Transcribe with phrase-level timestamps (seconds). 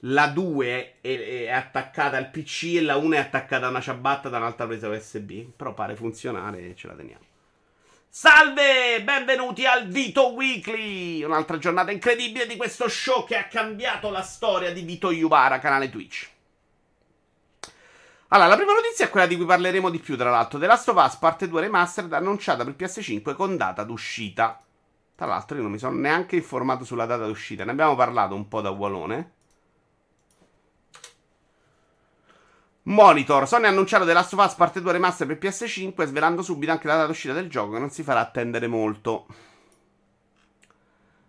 [0.00, 4.28] La 2 è, è attaccata al PC e la 1 è attaccata a una ciabatta
[4.28, 5.32] da un'altra presa USB.
[5.56, 7.24] Però pare funzionare e ce la teniamo.
[8.08, 9.02] Salve!
[9.02, 11.24] Benvenuti al Vito Weekly!
[11.24, 15.90] Un'altra giornata incredibile di questo show che ha cambiato la storia di Vito Yubara, canale
[15.90, 16.30] Twitch.
[18.28, 20.60] Allora, la prima notizia è quella di cui parleremo di più, tra l'altro.
[20.60, 24.62] The Last of Us Parte 2 Remastered annunciata per PS5 con data d'uscita.
[25.16, 28.46] Tra l'altro io non mi sono neanche informato sulla data d'uscita, ne abbiamo parlato un
[28.48, 29.32] po' da Walone.
[32.86, 36.70] Monitor, Sony ha annunciato The Last of Us Parte 2 Remaster per PS5 svelando subito
[36.70, 39.26] anche la data d'uscita del gioco che non si farà attendere molto.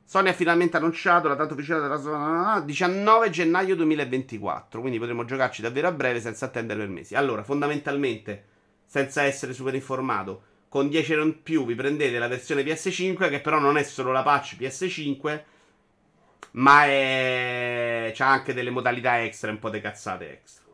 [0.03, 5.61] Sony ha finalmente annunciato la data ufficiale della sua 19 gennaio 2024, quindi potremo giocarci
[5.61, 7.15] davvero a breve senza attendere per mesi.
[7.15, 8.45] Allora, fondamentalmente,
[8.85, 13.39] senza essere super informato, con 10 euro in più vi prendete la versione PS5 che
[13.39, 15.43] però non è solo la patch PS5,
[16.51, 18.11] ma è...
[18.13, 20.64] c'ha anche delle modalità extra, un po' di cazzate extra.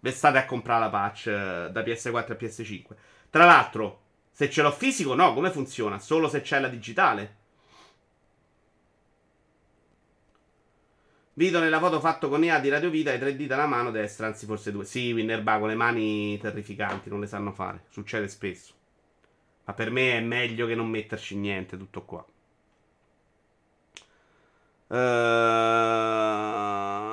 [0.00, 2.84] Vi state a comprare la patch eh, da PS4 a PS5.
[3.30, 4.00] Tra l'altro,
[4.30, 5.98] se ce l'ho fisico, no, come funziona?
[5.98, 7.36] Solo se c'è la digitale.
[11.34, 14.26] Vito nella foto fatto con EA di Radio Vita e tre dita alla mano destra,
[14.26, 14.84] anzi forse due.
[14.84, 17.84] Sì, Winnerba con le mani terrificanti, non le sanno fare.
[17.90, 18.74] Succede spesso.
[19.64, 22.24] Ma per me è meglio che non metterci niente, tutto qua.
[24.90, 24.94] Uh,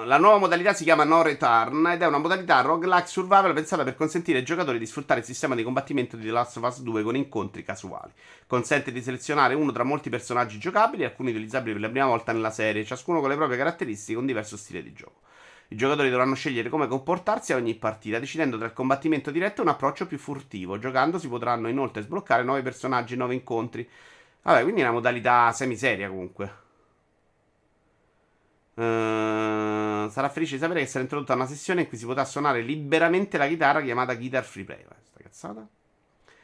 [0.06, 3.96] la nuova modalità si chiama No Return ed è una modalità roguelike survival pensata per
[3.96, 7.04] consentire ai giocatori di sfruttare il sistema di combattimento di The Last of Us 2
[7.04, 8.14] con incontri casuali.
[8.48, 12.50] Consente di selezionare uno tra molti personaggi giocabili, alcuni utilizzabili per la prima volta nella
[12.50, 15.20] serie, ciascuno con le proprie caratteristiche e un diverso stile di gioco.
[15.68, 19.64] I giocatori dovranno scegliere come comportarsi a ogni partita, decidendo tra il combattimento diretto e
[19.64, 20.80] un approccio più furtivo.
[20.80, 23.86] Giocando si potranno inoltre sbloccare nuovi personaggi e nuovi incontri.
[24.44, 26.64] Vabbè, quindi è una modalità semiseria comunque.
[28.76, 32.62] Uh, sarà felice di sapere che sarà introdotta una sessione in cui si potrà suonare
[32.62, 34.84] liberamente la chitarra chiamata Guitar Free Play.
[34.84, 35.68] Questa cazzata.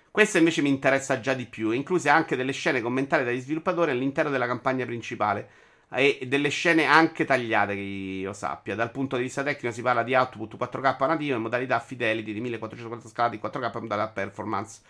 [0.09, 4.29] Questa invece mi interessa già di più, incluse anche delle scene commentate dagli sviluppatori all'interno
[4.29, 5.49] della campagna principale
[5.89, 8.75] e delle scene anche tagliate che io sappia.
[8.75, 12.41] Dal punto di vista tecnico si parla di output 4K nativo in modalità Fidelity di
[12.41, 14.81] 1440 scalati 4K in modalità performance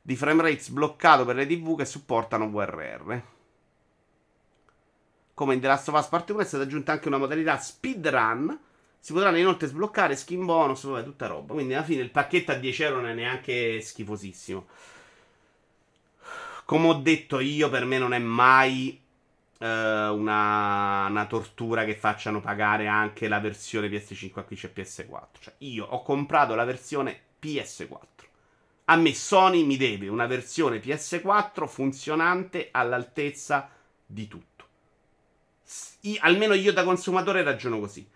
[0.00, 3.20] di frame rate sbloccato per le TV che supportano VRR.
[5.42, 8.56] Come in The Last of Us Part 1 è stata aggiunta anche una modalità speedrun.
[9.00, 11.54] Si potranno inoltre sbloccare skin bonus, vabbè, tutta roba.
[11.54, 14.68] Quindi alla fine il pacchetto a 10 euro non è neanche schifosissimo.
[16.64, 19.02] Come ho detto io, per me non è mai
[19.58, 25.26] uh, una, una, tortura che facciano pagare anche la versione PS5 a qui c'è PS4.
[25.40, 27.88] Cioè, io ho comprato la versione PS4.
[28.84, 33.68] A me Sony mi deve una versione PS4 funzionante all'altezza
[34.06, 34.51] di tutto
[36.00, 38.08] io, almeno io da consumatore ragiono così.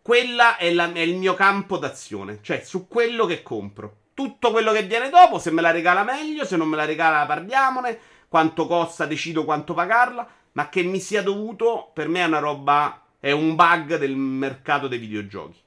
[0.00, 3.98] Quella è, la, è il mio campo d'azione, cioè su quello che compro.
[4.14, 7.24] Tutto quello che viene dopo, se me la regala meglio, se non me la regala
[7.24, 12.38] parliamone, quanto costa, decido quanto pagarla, ma che mi sia dovuto, per me è una
[12.38, 15.58] roba, è un bug del mercato dei videogiochi.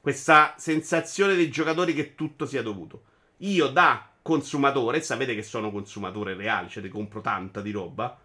[0.00, 3.02] Questa sensazione dei giocatori che tutto sia dovuto.
[3.38, 8.18] Io da consumatore, sapete che sono consumatore reale, cioè ti compro tanta di roba,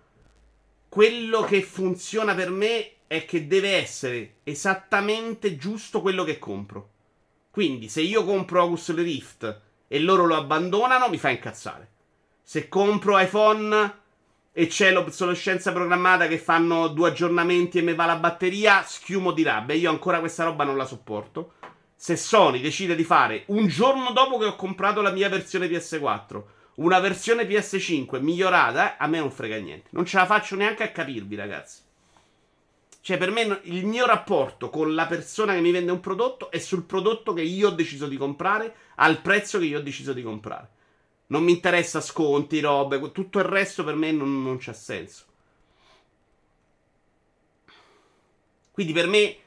[0.94, 6.90] quello che funziona per me è che deve essere esattamente giusto quello che compro.
[7.50, 11.90] Quindi, se io compro Oculus Rift e loro lo abbandonano, mi fa incazzare.
[12.44, 14.02] Se compro iPhone
[14.52, 19.42] e c'è l'obsolescenza programmata che fanno due aggiornamenti e mi va la batteria, schiumo di
[19.42, 19.74] rabbia.
[19.74, 21.54] Io ancora questa roba non la sopporto.
[21.96, 26.44] Se Sony decide di fare un giorno dopo che ho comprato la mia versione PS4
[26.76, 29.90] una versione PS5 migliorata, a me non frega niente.
[29.92, 31.82] Non ce la faccio neanche a capirvi, ragazzi.
[33.02, 36.58] Cioè, per me il mio rapporto con la persona che mi vende un prodotto è
[36.58, 40.24] sul prodotto che io ho deciso di comprare al prezzo che io ho deciso di
[40.24, 40.70] comprare.
[41.28, 45.26] Non mi interessa sconti, robe, tutto il resto per me non, non c'ha senso.
[48.72, 49.38] Quindi per me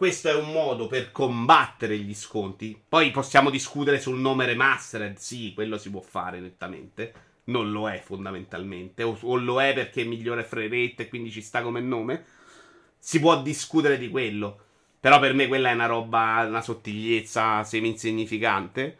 [0.00, 2.74] questo è un modo per combattere gli sconti.
[2.88, 5.18] Poi possiamo discutere sul nome remastered.
[5.18, 7.12] Sì, quello si può fare nettamente.
[7.44, 9.02] Non lo è fondamentalmente.
[9.02, 12.24] O, o lo è perché è migliore frame rate e quindi ci sta come nome.
[12.98, 14.58] Si può discutere di quello.
[14.98, 18.96] Però per me quella è una roba, una sottigliezza semi-insignificante.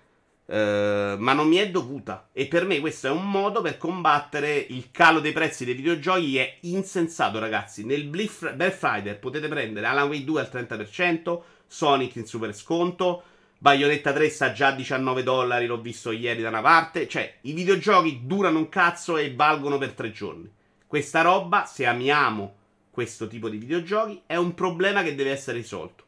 [0.50, 2.28] Uh, ma non mi è dovuta.
[2.32, 6.38] E per me questo è un modo per combattere il calo dei prezzi dei videogiochi.
[6.38, 7.84] È insensato, ragazzi.
[7.84, 13.22] Nel Black Friday potete prendere Alan Wake 2 al 30%, Sonic in super sconto.
[13.58, 17.06] Bayonetta 3 sta già a 19 dollari, l'ho visto ieri da una parte.
[17.06, 20.50] Cioè, i videogiochi durano un cazzo e valgono per tre giorni.
[20.84, 22.56] Questa roba, se amiamo
[22.90, 26.04] questo tipo di videogiochi, è un problema che deve essere risolto.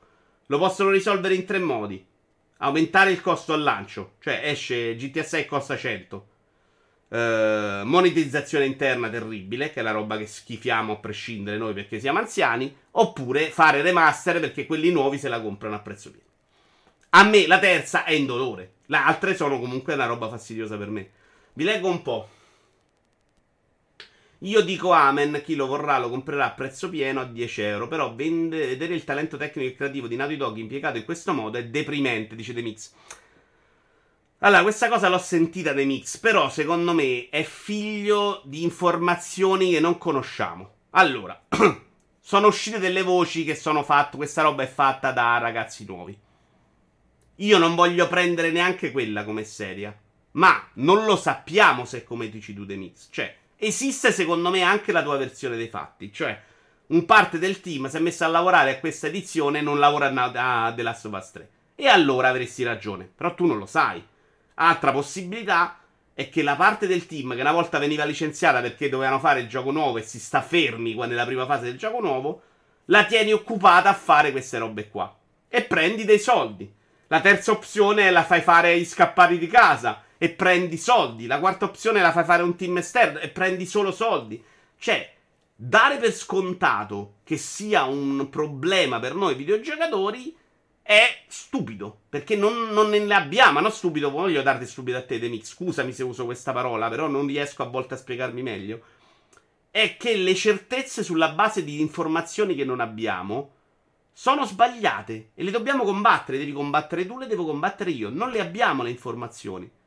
[0.47, 2.05] Lo possono risolvere in tre modi.
[2.62, 6.26] Aumentare il costo al lancio, cioè esce GTA 6 costa 100.
[7.09, 7.17] Uh,
[7.85, 12.75] monetizzazione interna terribile, che è la roba che schifiamo a prescindere noi perché siamo anziani,
[12.93, 16.26] oppure fare remaster perché quelli nuovi se la comprano a prezzo pieno.
[17.11, 21.11] A me la terza è indolore, le altre sono comunque una roba fastidiosa per me.
[21.55, 22.29] Vi leggo un po'.
[24.43, 28.12] Io dico amen, chi lo vorrà lo comprerà a prezzo pieno a 10 euro, però
[28.15, 32.35] vedere il talento tecnico e creativo di Naughty Dog impiegato in questo modo è deprimente,
[32.35, 32.93] dice The Mix.
[34.44, 39.79] Allora, questa cosa l'ho sentita dai mix, però secondo me è figlio di informazioni che
[39.79, 40.71] non conosciamo.
[40.91, 41.41] Allora,
[42.19, 46.19] sono uscite delle voci che sono fatte, questa roba è fatta da ragazzi nuovi.
[47.37, 49.97] Io non voglio prendere neanche quella come seria,
[50.33, 53.11] ma non lo sappiamo se è come dici tu The Mix.
[53.12, 56.37] Cioè, esiste secondo me anche la tua versione dei fatti, cioè
[56.88, 60.12] un parte del team si è messo a lavorare a questa edizione e non lavora
[60.12, 61.50] a The Last of Us 3.
[61.76, 64.05] E allora avresti ragione, però tu non lo sai.
[64.55, 65.79] Altra possibilità
[66.12, 69.49] è che la parte del team che una volta veniva licenziata perché dovevano fare il
[69.49, 72.43] gioco nuovo e si sta fermi nella prima fase del gioco nuovo,
[72.87, 75.17] la tieni occupata a fare queste robe qua.
[75.49, 76.70] E prendi dei soldi.
[77.06, 81.27] La terza opzione è la fai fare gli scappati di casa e prendi soldi.
[81.27, 84.41] La quarta opzione la fai fare un team esterno e prendi solo soldi.
[84.79, 85.13] Cioè,
[85.53, 90.33] dare per scontato che sia un problema per noi videogiocatori
[90.81, 92.03] è stupido.
[92.09, 93.59] Perché non, non ne abbiamo.
[93.59, 95.49] Non stupido, voglio darti stupido a te, Demix.
[95.55, 98.81] Scusami se uso questa parola, però non riesco a volte a spiegarmi meglio.
[99.73, 103.55] È che le certezze sulla base di informazioni che non abbiamo
[104.13, 106.39] sono sbagliate e le dobbiamo combattere.
[106.39, 108.09] Devi combattere tu, le devo combattere io.
[108.09, 109.81] Non le abbiamo le informazioni.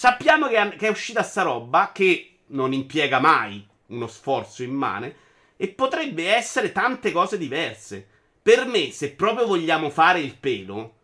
[0.00, 5.16] Sappiamo che, è uscita sta roba che non impiega mai uno sforzo immane
[5.56, 8.06] e potrebbe essere tante cose diverse.
[8.40, 10.94] Per me, se proprio vogliamo fare il pelo,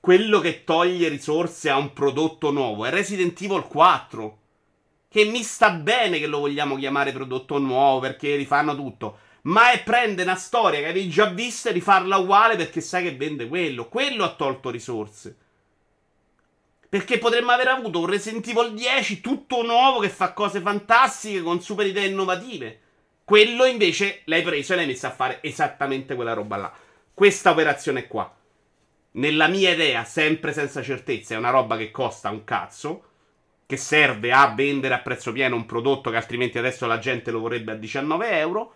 [0.00, 4.38] quello che toglie risorse a un prodotto nuovo è Resident Evil 4.
[5.06, 9.18] Che mi sta bene che lo vogliamo chiamare prodotto nuovo perché rifanno tutto.
[9.42, 13.14] Ma è prendere una storia che avevi già vista e rifarla uguale perché sai che
[13.14, 13.86] vende quello.
[13.86, 15.36] Quello ha tolto risorse.
[16.88, 21.60] Perché potremmo aver avuto un Resident Evil 10 tutto nuovo che fa cose fantastiche con
[21.60, 22.80] super idee innovative.
[23.24, 26.72] Quello invece l'hai preso e l'hai messo a fare esattamente quella roba là.
[27.12, 28.32] Questa operazione qua,
[29.12, 33.02] nella mia idea, sempre senza certezza, è una roba che costa un cazzo.
[33.66, 37.40] Che serve a vendere a prezzo pieno un prodotto che altrimenti adesso la gente lo
[37.40, 38.74] vorrebbe a 19 euro.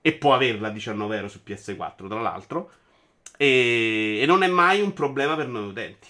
[0.00, 2.70] E può averla a 19 euro su PS4, tra l'altro.
[3.36, 6.08] E, e non è mai un problema per noi utenti.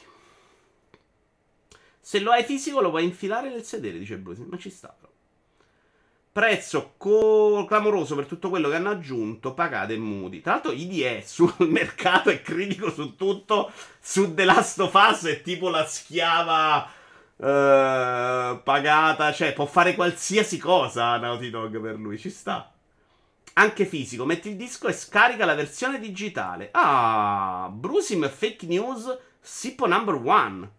[2.06, 4.46] Se lo hai fisico lo puoi infilare nel sedere, dice Bruce.
[4.48, 5.12] Ma ci sta però.
[6.30, 9.54] Prezzo co- clamoroso per tutto quello che hanno aggiunto.
[9.54, 10.40] Pagate e mudi.
[10.40, 13.72] Tra l'altro, IDE sul mercato è critico su tutto.
[13.98, 16.88] Su The Last of Us è tipo la schiava
[17.38, 19.32] uh, pagata.
[19.32, 22.18] Cioè, può fare qualsiasi cosa Naughty Dog per lui.
[22.18, 22.72] Ci sta.
[23.54, 24.24] Anche fisico.
[24.24, 26.68] Metti il disco e scarica la versione digitale.
[26.70, 29.18] Ah, Brusim fake news.
[29.40, 30.70] Sippo number one.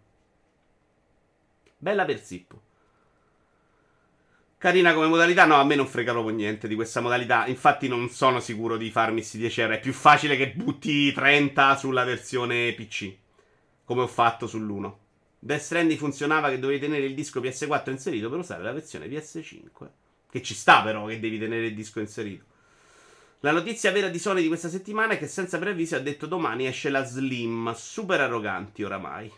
[1.78, 2.62] Bella per Sippo.
[4.58, 7.46] Carina come modalità, no, a me non frega proprio niente di questa modalità.
[7.46, 9.74] Infatti, non sono sicuro di farmi sti 10 euro.
[9.74, 13.14] È più facile che butti 30 sulla versione PC,
[13.84, 14.92] come ho fatto sull'1.
[15.38, 19.88] Death Stranding funzionava che dovevi tenere il disco PS4 inserito per usare la versione PS5.
[20.28, 22.44] Che ci sta, però, che devi tenere il disco inserito.
[23.40, 26.66] La notizia vera di Sony di questa settimana è che senza preavviso ha detto domani
[26.66, 27.72] esce la Slim.
[27.74, 29.30] Super arroganti oramai.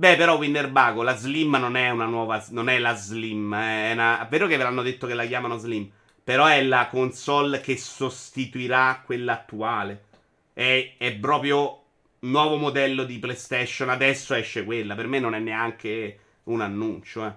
[0.00, 2.42] Beh, però Winnerbago, la Slim non è una nuova.
[2.52, 3.54] Non è la Slim.
[3.54, 5.90] È una, è vero che ve l'hanno detto che la chiamano Slim.
[6.24, 10.04] Però è la console che sostituirà quella attuale.
[10.54, 11.82] È, è proprio
[12.20, 13.90] nuovo modello di PlayStation.
[13.90, 14.94] Adesso esce quella.
[14.94, 17.26] Per me non è neanche un annuncio.
[17.26, 17.32] Eh.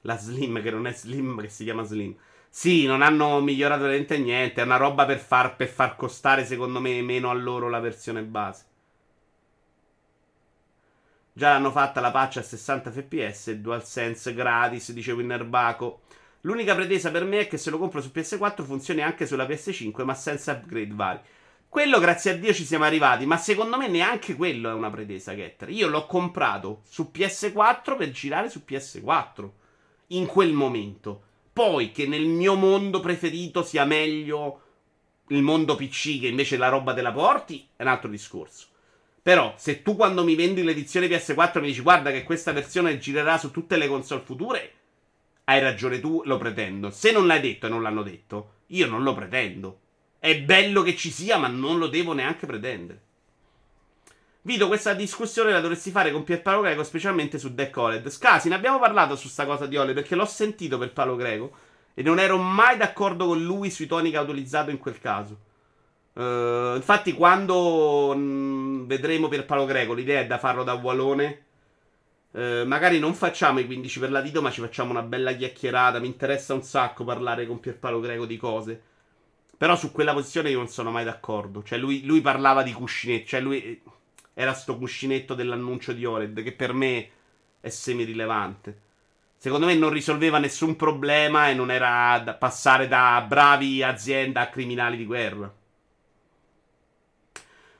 [0.00, 2.12] La Slim, che non è Slim, che si chiama Slim.
[2.48, 4.60] Sì, non hanno migliorato niente.
[4.60, 8.22] È una roba per far, per far costare, secondo me, meno a loro la versione
[8.24, 8.64] base.
[11.36, 16.00] Già l'hanno fatta la patch a 60 fps e DualSense gratis, dice Winnerbaco.
[16.40, 20.02] L'unica pretesa per me è che se lo compro su PS4 funzioni anche sulla PS5,
[20.04, 21.20] ma senza upgrade vari.
[21.68, 25.34] Quello, grazie a Dio, ci siamo arrivati, ma secondo me neanche quello è una pretesa,
[25.34, 25.68] Getter.
[25.68, 29.50] Io l'ho comprato su PS4 per girare su PS4
[30.06, 31.20] in quel momento.
[31.52, 34.60] Poi che nel mio mondo preferito sia meglio
[35.26, 38.68] il mondo PC che invece la roba della porti, è un altro discorso.
[39.26, 43.38] Però, se tu quando mi vendi l'edizione PS4 mi dici guarda che questa versione girerà
[43.38, 44.72] su tutte le console future,
[45.42, 46.90] hai ragione tu, lo pretendo.
[46.90, 49.80] Se non l'hai detto e non l'hanno detto, io non lo pretendo.
[50.20, 53.00] È bello che ci sia, ma non lo devo neanche pretendere.
[54.42, 58.08] Vito, questa discussione la dovresti fare con Pierpaolo Greco, specialmente su Deck OLED.
[58.08, 61.52] Scasi, ne abbiamo parlato su sta cosa di OLED perché l'ho sentito per Paolo Greco
[61.94, 65.45] e non ero mai d'accordo con lui sui toni che ha utilizzato in quel caso.
[66.16, 71.44] Uh, infatti, quando mh, mm, vedremo Pierpaolo Greco, l'idea è da farlo da Wallone.
[72.30, 75.98] Uh, magari non facciamo i 15 per la Vito, ma ci facciamo una bella chiacchierata.
[75.98, 78.80] Mi interessa un sacco parlare con Pierpaolo Greco di cose.
[79.58, 81.62] Però su quella posizione io non sono mai d'accordo.
[81.62, 83.26] Cioè, lui, lui parlava di cuscinetti.
[83.26, 83.82] Cioè, lui
[84.32, 87.10] era sto cuscinetto dell'annuncio di OLED, che per me
[87.60, 88.80] è semi-rilevante.
[89.36, 94.48] Secondo me non risolveva nessun problema e non era da passare da bravi azienda a
[94.48, 95.52] criminali di guerra.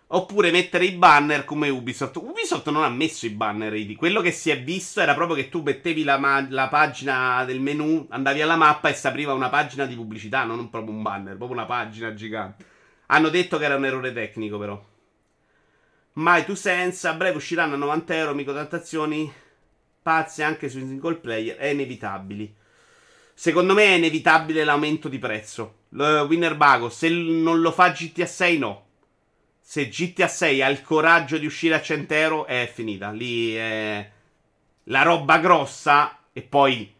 [0.08, 2.16] Oppure mettere i banner come Ubisoft.
[2.16, 3.96] Ubisoft non ha messo i banner ID.
[3.96, 7.60] Quello che si è visto era proprio che tu mettevi la, ma- la pagina del
[7.60, 11.36] menu, andavi alla mappa e si apriva una pagina di pubblicità, non proprio un banner,
[11.36, 12.64] proprio una pagina gigante.
[13.06, 14.84] Hanno detto che era un errore tecnico, però.
[16.14, 19.30] My Two Sense, a breve usciranno a 90 euro microtransazioni
[20.00, 22.54] pazze anche sui single player, è inevitabili.
[23.34, 25.78] Secondo me è inevitabile l'aumento di prezzo.
[25.90, 28.85] Winner Bago, se non lo fa GTA 6 no.
[29.68, 33.10] Se GTA 6 ha il coraggio di uscire a 100 euro è finita.
[33.10, 34.10] Lì è
[34.84, 36.94] la roba grossa e poi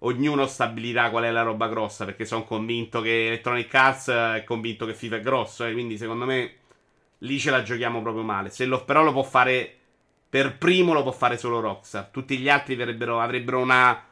[0.00, 4.84] ognuno stabilirà qual è la roba grossa perché sono convinto che Electronic Arts è convinto
[4.84, 6.56] che FIFA è grosso eh, quindi secondo me
[7.20, 8.52] lì ce la giochiamo proprio male.
[8.66, 9.74] Lo, però lo può fare.
[10.28, 12.08] Per primo lo può fare solo Rockstar.
[12.08, 14.04] Tutti gli altri avrebbero una,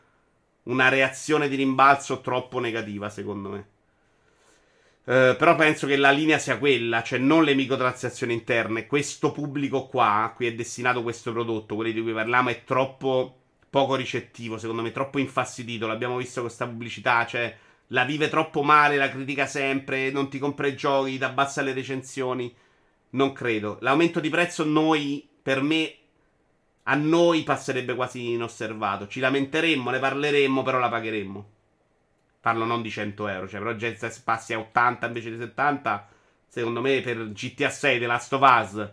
[0.63, 3.69] una reazione di rimbalzo troppo negativa, secondo me.
[5.07, 8.87] Uh, però penso che la linea sia quella, cioè non le microtransazioni interne.
[8.87, 13.39] Questo pubblico qua, a cui è destinato questo prodotto, quelli di cui parliamo, è troppo
[13.71, 15.87] poco ricettivo, secondo me, troppo infastidito.
[15.87, 17.57] L'abbiamo visto con questa pubblicità, cioè
[17.89, 21.73] la vive troppo male, la critica sempre, non ti compra i giochi, ti abbassa le
[21.73, 22.53] recensioni.
[23.11, 23.79] Non credo.
[23.83, 25.95] L'aumento di prezzo noi, per me,
[26.83, 29.07] a noi passerebbe quasi inosservato.
[29.07, 31.51] Ci lamenteremmo, ne parleremmo, però la pagheremmo.
[32.47, 36.09] Parlo non di 100 euro, cioè, però già se passi a 80 invece di 70,
[36.47, 38.91] secondo me per GTA 6, The Last of Us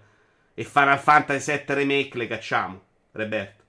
[0.55, 2.81] e Final Fantasy 7 Remake le cacciamo,
[3.11, 3.63] Roberto.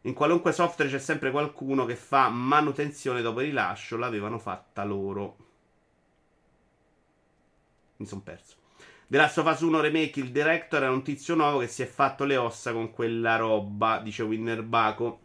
[0.00, 5.36] In qualunque software c'è sempre qualcuno che fa manutenzione dopo il rilascio, l'avevano fatta loro.
[7.98, 8.56] Mi sono perso.
[9.06, 11.86] The Last of Us 1 Remake, il director era un tizio nuovo che si è
[11.86, 15.20] fatto le ossa con quella roba, dice Winner Baco.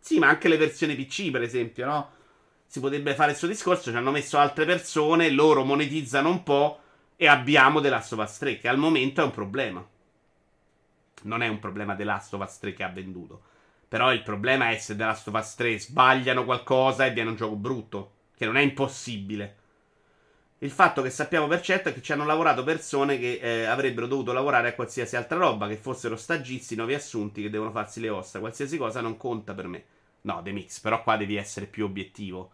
[0.00, 2.14] Sì, ma anche le versioni PC, per esempio, no?
[2.66, 6.80] Si potrebbe fare suo discorso, ci hanno messo altre persone, loro monetizzano un po'
[7.16, 9.86] e abbiamo The Last of Us 3, che al momento è un problema.
[11.22, 13.42] Non è un problema The Last of Us 3 che ha venduto.
[13.88, 17.36] Però il problema è se The Last of Us 3 sbagliano qualcosa e viene un
[17.36, 19.56] gioco brutto, che non è impossibile.
[20.58, 24.06] Il fatto che sappiamo per certo è che ci hanno lavorato persone che eh, avrebbero
[24.06, 28.08] dovuto lavorare a qualsiasi altra roba, che fossero stagisti, nuovi assunti, che devono farsi le
[28.08, 28.40] ossa.
[28.40, 29.84] Qualsiasi cosa non conta per me.
[30.22, 32.50] No, The Mix, però qua devi essere più obiettivo.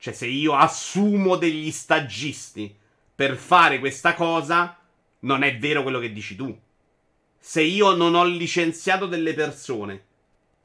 [0.00, 2.74] Cioè, se io assumo degli stagisti
[3.14, 4.78] per fare questa cosa,
[5.20, 6.58] non è vero quello che dici tu.
[7.38, 10.04] Se io non ho licenziato delle persone,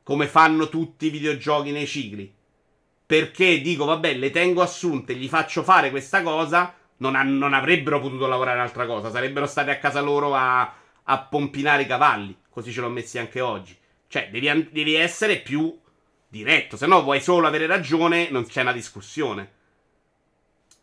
[0.03, 2.33] come fanno tutti i videogiochi nei cicli,
[3.05, 7.99] perché dico, vabbè, le tengo assunte, gli faccio fare questa cosa, non, ha, non avrebbero
[7.99, 10.73] potuto lavorare un'altra cosa, sarebbero stati a casa loro a,
[11.03, 13.75] a pompinare i cavalli, così ce l'ho messi anche oggi.
[14.07, 15.77] Cioè, devi, devi essere più
[16.35, 19.51] diretto, se no vuoi solo avere ragione, non c'è una discussione.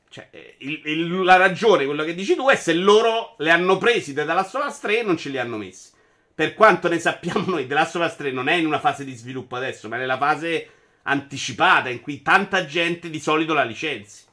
[0.09, 3.77] Cioè, eh, il, il, la ragione, quello che dici tu, è se loro le hanno
[3.77, 5.91] presi dalla sola 3 e non ce li hanno messi.
[6.35, 9.05] Per quanto ne sappiamo noi, The Last of Us 3 non è in una fase
[9.05, 10.69] di sviluppo adesso, ma è nella fase
[11.03, 14.25] anticipata in cui tanta gente di solito la licenzi.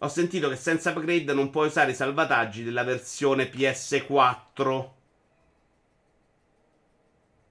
[0.00, 4.90] Ho sentito che senza upgrade non puoi usare i salvataggi della versione PS4.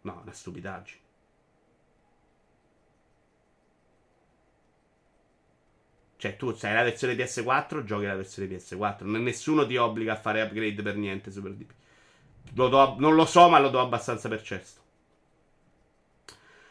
[0.01, 1.05] No, una stupidaggine.
[6.17, 9.05] Cioè, tu sai la versione PS4, giochi la versione PS4.
[9.05, 11.71] Nessuno ti obbliga a fare upgrade per niente Super DP.
[12.55, 14.81] Lo do, non lo so, ma lo do abbastanza per cesto.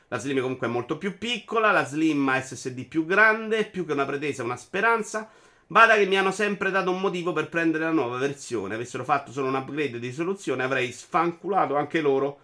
[0.09, 3.93] La Slim comunque è molto più piccola, la Slim ha SSD più grande, più che
[3.93, 5.29] una pretesa, una speranza.
[5.69, 8.75] Bada che mi hanno sempre dato un motivo per prendere la nuova versione.
[8.75, 12.41] Avessero fatto solo un upgrade di risoluzione, avrei sfanculato anche loro.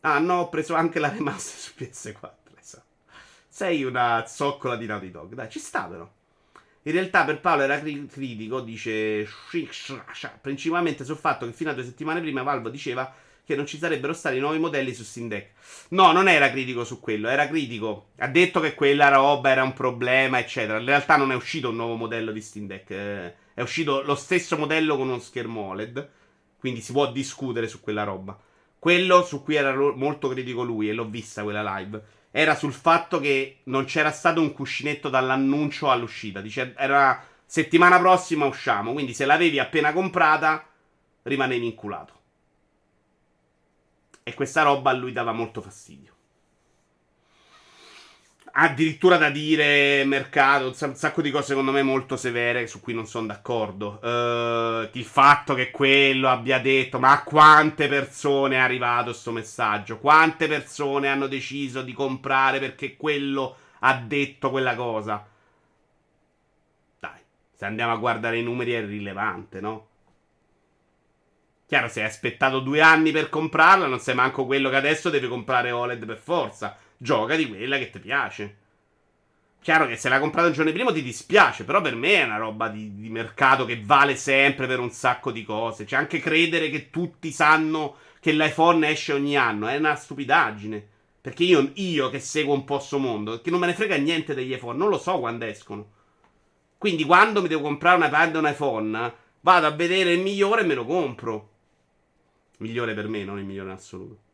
[0.00, 2.38] Ah, no, ho preso anche la remaster su PS4.
[3.52, 5.34] Sei una zoccola di Naughty Dog.
[5.34, 6.08] Dai, ci sta però.
[6.82, 9.28] In realtà per Paolo era cri- critico, dice
[10.40, 13.12] principalmente sul fatto che fino a due settimane prima Valve diceva
[13.44, 15.50] che non ci sarebbero stati nuovi modelli su Steam Deck.
[15.88, 18.10] No, non era critico su quello, era critico.
[18.18, 20.78] Ha detto che quella roba era un problema, eccetera.
[20.78, 22.90] In realtà non è uscito un nuovo modello di Steam Deck.
[22.90, 26.08] Eh, è uscito lo stesso modello con uno schermo OLED.
[26.58, 28.38] Quindi si può discutere su quella roba.
[28.78, 33.18] Quello su cui era molto critico lui, e l'ho vista quella live, era sul fatto
[33.18, 36.40] che non c'era stato un cuscinetto dall'annuncio all'uscita.
[36.40, 38.92] Dice, era settimana prossima usciamo.
[38.92, 40.64] Quindi se l'avevi appena comprata,
[41.22, 42.18] rimanevi inculato.
[44.22, 46.14] E questa roba a lui dava molto fastidio.
[48.52, 53.06] Addirittura da dire mercato, un sacco di cose secondo me molto severe su cui non
[53.06, 54.00] sono d'accordo.
[54.02, 59.98] Uh, il fatto che quello abbia detto, ma a quante persone è arrivato questo messaggio?
[59.98, 65.26] Quante persone hanno deciso di comprare perché quello ha detto quella cosa?
[66.98, 67.20] Dai,
[67.54, 69.86] se andiamo a guardare i numeri è rilevante, no?
[71.66, 75.28] Chiaro, se hai aspettato due anni per comprarla, non sei manco quello che adesso deve
[75.28, 76.76] comprare OLED per forza.
[77.02, 78.56] Gioca di quella che ti piace.
[79.62, 82.36] Chiaro che se l'hai comprata il giorno prima ti dispiace, però per me è una
[82.36, 85.86] roba di, di, mercato che vale sempre per un sacco di cose.
[85.86, 90.88] C'è anche credere che tutti sanno che l'iPhone esce ogni anno, è una stupidaggine.
[91.22, 94.34] Perché io, io che seguo un po' questo mondo, che non me ne frega niente
[94.34, 95.90] degli iPhone, non lo so quando escono.
[96.76, 100.60] Quindi quando mi devo comprare un iPad o un iPhone, vado a vedere il migliore
[100.60, 101.48] e me lo compro.
[102.58, 104.28] Migliore per me, non il migliore in assoluto.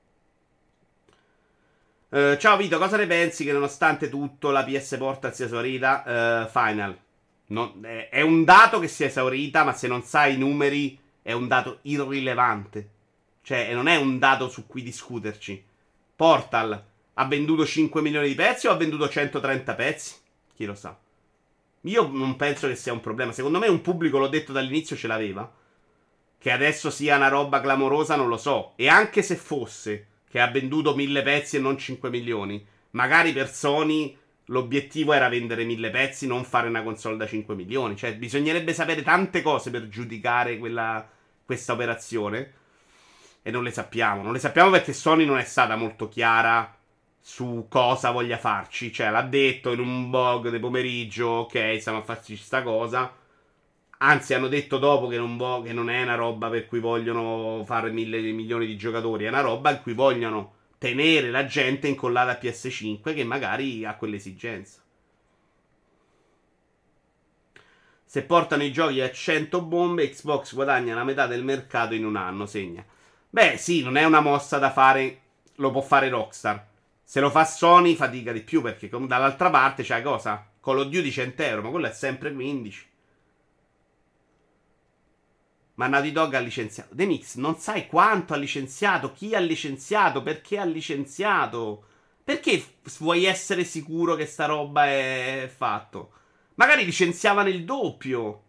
[2.08, 6.44] Uh, ciao Vito, cosa ne pensi che nonostante tutto la PS Portal sia esaurita?
[6.46, 6.96] Uh, Final.
[7.48, 11.32] Non, è, è, un dato che sia esaurita, ma se non sai i numeri è
[11.32, 12.90] un dato irrilevante.
[13.42, 15.64] Cioè, non è un dato su cui discuterci.
[16.14, 16.84] Portal
[17.14, 20.14] ha venduto 5 milioni di pezzi o ha venduto 130 pezzi?
[20.54, 20.96] Chi lo sa.
[21.82, 23.32] Io non penso che sia un problema.
[23.32, 25.52] Secondo me un pubblico, l'ho detto dall'inizio, ce l'aveva.
[26.38, 28.74] Che adesso sia una roba clamorosa non lo so.
[28.76, 33.48] E anche se fosse che ha venduto mille pezzi e non 5 milioni, magari per
[33.48, 34.16] Sony
[34.46, 37.96] l'obiettivo era vendere mille pezzi, non fare una console da 5 milioni.
[37.96, 41.08] Cioè, bisognerebbe sapere tante cose per giudicare quella,
[41.44, 42.52] questa operazione.
[43.42, 44.22] E non le sappiamo.
[44.22, 46.76] Non le sappiamo perché Sony non è stata molto chiara
[47.20, 48.92] su cosa voglia farci.
[48.92, 53.24] Cioè, l'ha detto in un blog di pomeriggio, ok, stiamo a farci sta cosa
[53.98, 57.64] Anzi, hanno detto dopo che non, vo- che non, è una roba per cui vogliono
[57.64, 62.32] fare mille milioni di giocatori, è una roba in cui vogliono tenere la gente incollata
[62.32, 64.80] a PS5 che magari ha quell'esigenza.
[68.04, 72.16] Se portano i giochi a 100 bombe, Xbox guadagna la metà del mercato in un
[72.16, 72.84] anno, segna.
[73.28, 75.20] Beh, sì, non è una mossa da fare,
[75.56, 76.66] lo può fare Rockstar.
[77.02, 80.46] Se lo fa Sony fatica di più perché dall'altra parte c'è cosa?
[80.60, 82.86] Call of Duty 100 euro, ma quello è sempre 15.
[85.76, 86.94] Ma Naughty Dog ha licenziato.
[86.94, 91.84] The Mix, non sai quanto ha licenziato, chi ha licenziato, perché ha licenziato.
[92.24, 92.64] Perché
[92.98, 96.12] vuoi essere sicuro che sta roba è fatto?
[96.54, 98.42] Magari licenziavano il doppio.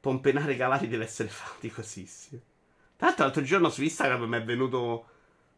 [0.00, 2.40] Pompenare i cavalli deve essere faticosissimo.
[2.96, 5.06] Tra l'altro, l'altro giorno su Instagram mi è venuto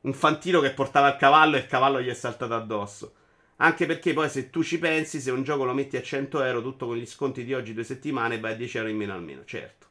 [0.02, 3.14] un fantino che portava il cavallo e il cavallo gli è saltato addosso.
[3.56, 6.62] Anche perché poi se tu ci pensi, se un gioco lo metti a 100 euro,
[6.62, 9.44] tutto con gli sconti di oggi due settimane, vai a 10 euro in meno almeno,
[9.44, 9.86] certo.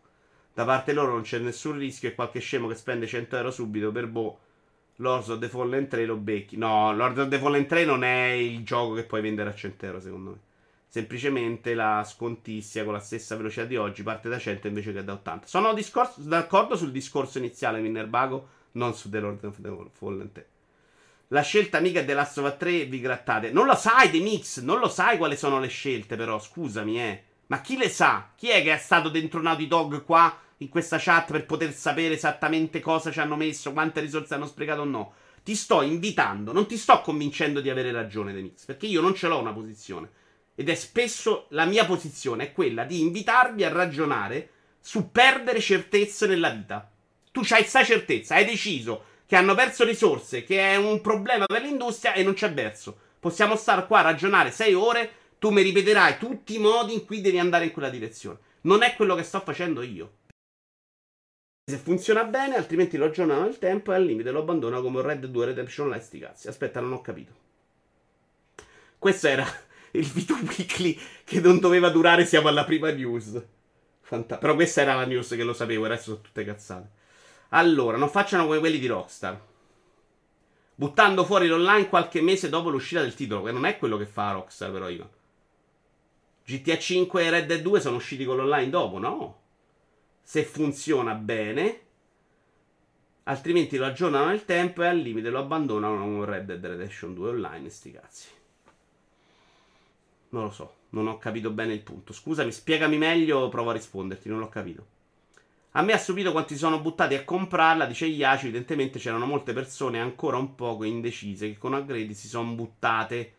[0.54, 3.92] Da parte loro non c'è nessun rischio e qualche scemo che spende 100 euro subito
[3.92, 4.40] per boh.
[4.98, 6.58] Lords of the Fallen 3 lo becchi.
[6.58, 9.86] No, Lords of the Fallen 3 non è il gioco che puoi vendere a 100
[9.86, 10.38] euro secondo me.
[10.88, 15.14] Semplicemente la scontizia con la stessa velocità di oggi parte da 100 invece che da
[15.14, 15.48] 80.
[15.48, 20.48] Sono discorso, d'accordo sul discorso iniziale, Winnerbago, non su The Lord of the Fallen 3.
[21.34, 23.50] La scelta mica è The Last of Us 3 vi grattate.
[23.50, 24.60] Non lo sai, The Mix.
[24.60, 26.40] Non lo sai quali sono le scelte, però.
[26.40, 27.24] Scusami, eh.
[27.48, 28.30] Ma chi le sa?
[28.36, 32.14] Chi è che è stato dentro Naughty Dog qua in questa chat per poter sapere
[32.14, 35.14] esattamente cosa ci hanno messo, quante risorse hanno sprecato o no?
[35.44, 39.16] Ti sto invitando, non ti sto convincendo di avere ragione, The Mix, perché io non
[39.16, 40.10] ce l'ho una posizione.
[40.54, 46.28] Ed è spesso la mia posizione è quella di invitarvi a ragionare su perdere certezze
[46.28, 46.92] nella vita.
[47.32, 51.64] Tu c'hai questa certezza, hai deciso che hanno perso risorse, che è un problema per
[51.64, 52.96] l'industria e non c'è verso.
[53.20, 57.20] Possiamo stare qua a ragionare sei ore, tu mi ripeterai tutti i modi in cui
[57.20, 58.38] devi andare in quella direzione.
[58.62, 60.18] Non è quello che sto facendo io.
[61.66, 65.04] Se funziona bene, altrimenti lo aggiornano nel tempo e al limite lo abbandono come un
[65.08, 66.48] Red 2 Redemption Online sti cazzi.
[66.48, 67.34] Aspetta, non ho capito.
[69.00, 69.48] Questo era
[69.94, 73.44] il V2 Weekly che non doveva durare, siamo alla prima news.
[74.02, 77.02] Fanta- Però questa era la news che lo sapevo, adesso sono tutte cazzate.
[77.54, 79.40] Allora, non facciano come quelli di Rockstar.
[80.76, 84.32] Buttando fuori l'online qualche mese dopo l'uscita del titolo, che non è quello che fa
[84.32, 85.10] Rockstar, però io.
[86.46, 89.42] GTA 5 e Red Dead 2 sono usciti con l'online dopo, no?
[90.24, 91.82] se funziona bene.
[93.24, 97.30] Altrimenti lo aggiornano nel tempo e al limite lo abbandonano con Red Dead Redemption 2
[97.30, 97.70] online.
[97.70, 98.28] Sti cazzi.
[100.30, 102.12] Non lo so, non ho capito bene il punto.
[102.12, 104.93] Scusami, spiegami meglio, provo a risponderti, non l'ho capito.
[105.76, 108.46] A me ha stupito quanti sono buttati a comprarla, dice Iaci.
[108.46, 113.34] Evidentemente c'erano molte persone ancora un poco indecise che con upgrade si sono buttate.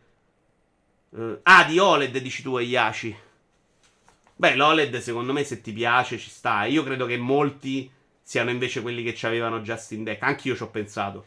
[1.11, 3.15] Uh, ah, di OLED dici tu, Iaci.
[4.37, 6.65] Beh, l'OLED secondo me se ti piace ci sta.
[6.65, 7.89] Io credo che molti
[8.21, 10.21] siano invece quelli che ci avevano già Steam Deck.
[10.23, 11.25] Anche io ci ho pensato.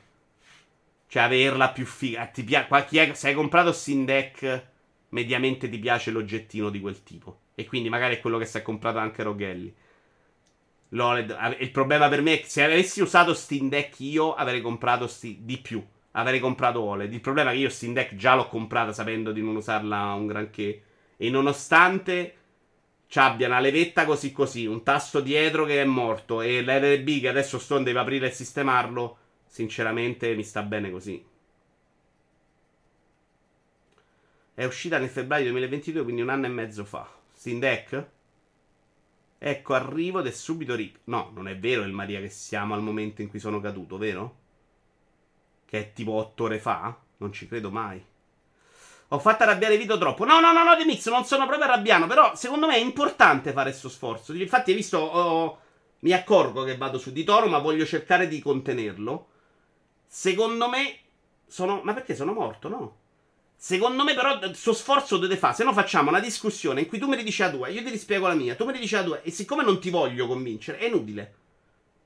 [1.06, 2.26] Cioè, averla più figa.
[2.26, 4.66] Ti pia- è- se hai comprato Steam Deck,
[5.10, 7.38] mediamente ti piace l'oggettino di quel tipo.
[7.54, 9.74] E quindi magari è quello che si è comprato anche Roghelli.
[10.90, 11.56] L'OLED.
[11.60, 15.40] Il problema per me è che se avessi usato Steam Deck io avrei comprato sti-
[15.42, 15.84] di più.
[16.12, 17.12] Avrei comprato OLED.
[17.12, 20.26] Il problema è che io Steam Deck già l'ho comprata sapendo di non usarla un
[20.26, 20.82] granché.
[21.16, 22.34] E nonostante
[23.14, 27.58] abbia una levetta così così, un tasto dietro che è morto e l'RB che adesso
[27.58, 31.24] Stone deve aprire e sistemarlo, sinceramente mi sta bene così.
[34.54, 37.08] È uscita nel febbraio 2022, quindi un anno e mezzo fa.
[37.32, 38.06] Steam Deck?
[39.38, 40.98] Ecco, arrivo ed è subito rip.
[41.04, 44.36] No, non è vero il Maria che siamo al momento in cui sono caduto, vero?
[45.64, 46.96] Che è tipo 8 ore fa?
[47.18, 48.04] Non ci credo mai.
[49.08, 50.24] Ho fatto arrabbiare Vito troppo.
[50.24, 52.06] No, no, no, no, Demix, non sono proprio arrabbiano.
[52.06, 54.34] Però secondo me è importante fare questo sforzo.
[54.34, 55.58] Infatti, hai visto, oh,
[56.00, 59.28] mi accorgo che vado su di Toro, ma voglio cercare di contenerlo.
[60.06, 60.98] Secondo me
[61.46, 61.80] sono...
[61.84, 62.96] Ma perché sono morto, no?
[63.60, 65.52] Secondo me, però, il suo sforzo deve fare.
[65.52, 68.28] Se no, facciamo una discussione in cui tu mi ridici la tua, io ti rispiego
[68.28, 71.34] la mia, tu mi ridici la tua, e siccome non ti voglio convincere, è inutile.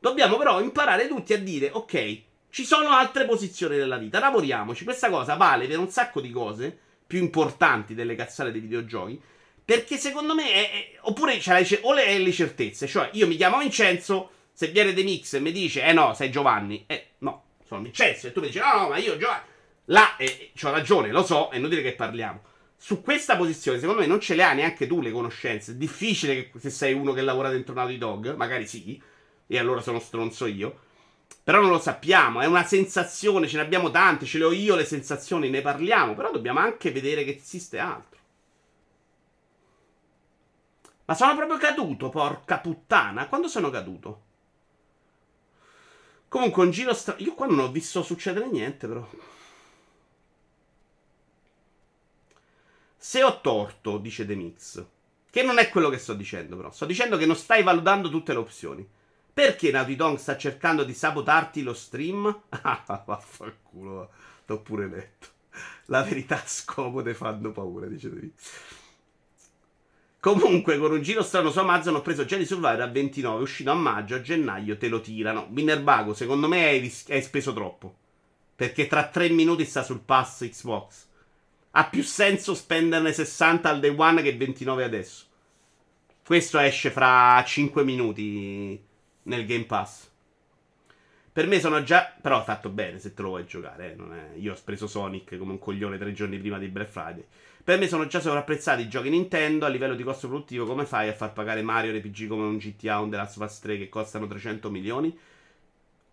[0.00, 4.84] Dobbiamo però imparare tutti a dire, ok, ci sono altre posizioni nella vita, lavoriamoci.
[4.84, 6.74] Questa cosa vale per un sacco di cose
[7.06, 9.20] più importanti delle cazzate dei videogiochi.
[9.62, 12.86] Perché secondo me è, è, oppure c'è la, o le, le certezze.
[12.86, 14.30] Cioè, io mi chiamo Vincenzo.
[14.54, 16.84] Se viene De Mix e mi dice, eh no, sei Giovanni.
[16.86, 18.26] Eh no, sono Vincenzo.
[18.26, 19.50] E tu mi dici, no, no, ma io Giovanni.
[19.86, 22.42] Là, eh, ho ragione, lo so, è inutile che parliamo.
[22.76, 25.72] Su questa posizione, secondo me, non ce le hai neanche tu le conoscenze.
[25.72, 29.00] È difficile che se sei uno che lavora dentro Naughty Dog, magari sì,
[29.46, 30.80] e allora sono stronzo io.
[31.44, 34.76] Però non lo sappiamo, è una sensazione, ce ne abbiamo tante, ce le ho io
[34.76, 38.20] le sensazioni, ne parliamo, però dobbiamo anche vedere che esiste altro.
[41.04, 43.26] Ma sono proprio caduto, porca puttana.
[43.26, 44.22] Quando sono caduto?
[46.28, 47.20] Comunque un giro strano.
[47.20, 49.06] Io qua non ho visto succedere niente, però.
[53.04, 54.86] Se ho torto, dice The Mix.
[55.28, 56.70] Che non è quello che sto dicendo, però.
[56.70, 58.88] Sto dicendo che non stai valutando tutte le opzioni.
[59.34, 62.42] Perché Naughty Dog sta cercando di sabotarti lo stream?
[62.62, 64.10] Ah, vaffanculo,
[64.46, 65.26] l'ho pure letto.
[65.86, 68.32] La verità scomode fanno paura, dice Devi.
[70.20, 73.72] Comunque, con un giro strano su Amazon ho preso Jedi Survivor a 29, è uscito
[73.72, 75.48] a maggio, a gennaio te lo tirano.
[75.50, 77.96] Winnerbago, secondo me hai, ris- hai speso troppo.
[78.54, 81.10] Perché tra 3 minuti sta sul pass Xbox.
[81.72, 85.24] Ha più senso spenderne 60 al day one che 29 adesso.
[86.24, 88.80] Questo esce fra 5 minuti
[89.24, 90.10] nel Game Pass.
[91.32, 92.14] Per me sono già.
[92.20, 93.92] Però ha fatto bene se te lo vuoi giocare.
[93.92, 93.96] Eh?
[93.96, 94.38] È...
[94.38, 97.24] Io ho preso Sonic come un coglione tre giorni prima di Black Friday.
[97.64, 100.66] Per me sono già sovrapprezzati i giochi Nintendo a livello di costo produttivo.
[100.66, 103.48] Come fai a far pagare Mario RPG come un GTA o un The Last of
[103.48, 105.18] Us 3 che costano 300 milioni?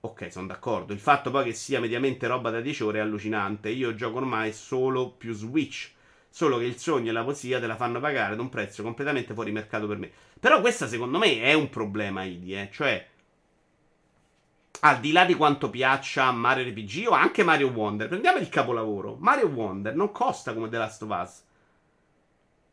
[0.01, 0.93] Ok, sono d'accordo.
[0.93, 3.69] Il fatto poi che sia mediamente roba da 10 ore è allucinante.
[3.69, 5.91] Io gioco ormai solo più Switch.
[6.29, 9.33] Solo che il sogno e la poesia te la fanno pagare ad un prezzo completamente
[9.33, 10.11] fuori mercato per me.
[10.39, 12.69] Però questa secondo me è un problema, Idi, eh.
[12.71, 13.07] Cioè,
[14.81, 19.17] al di là di quanto piaccia Mario RPG o anche Mario Wonder, prendiamo il capolavoro.
[19.19, 21.43] Mario Wonder non costa come The Last of Us.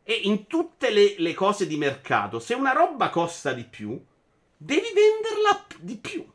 [0.04, 4.00] E in tutte le, le cose di mercato, se una roba costa di più,
[4.56, 6.34] devi venderla di più.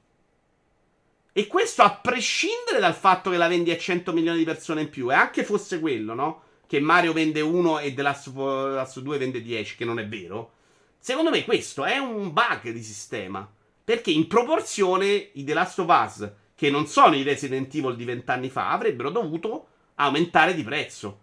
[1.33, 4.89] E questo a prescindere dal fatto che la vendi a 100 milioni di persone in
[4.89, 5.09] più.
[5.09, 6.43] E anche fosse quello, no?
[6.67, 8.35] Che Mario vende 1 e The Last of
[8.81, 10.53] Us 2 vende 10, che non è vero.
[10.99, 13.49] Secondo me questo è un bug di sistema.
[13.83, 18.05] Perché in proporzione i The Last of Us, che non sono i Resident Evil di
[18.05, 21.19] vent'anni fa, avrebbero dovuto aumentare di prezzo.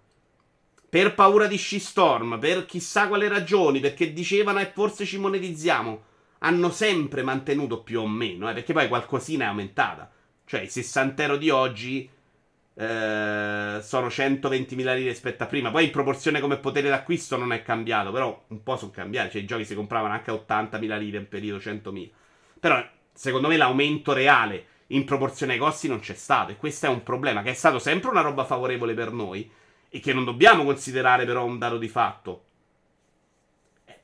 [0.89, 6.03] Per paura di shitstorm, per chissà quale ragioni, perché dicevano e forse ci monetizziamo.
[6.39, 10.11] Hanno sempre mantenuto più o meno, eh, perché poi qualcosina è aumentata.
[10.45, 12.09] Cioè, i 60 euro di oggi
[12.75, 15.71] eh, sono 120.000 lire rispetto a prima.
[15.71, 19.33] Poi in proporzione come potere d'acquisto non è cambiato, però un po' sono cambiati.
[19.33, 22.09] Cioè, i giochi si compravano anche a 80.000 lire in periodo 100.000.
[22.61, 26.53] Però, secondo me, l'aumento reale in proporzione ai costi non c'è stato.
[26.53, 29.51] E questo è un problema che è stato sempre una roba favorevole per noi
[29.91, 32.45] e che non dobbiamo considerare però un dato di fatto.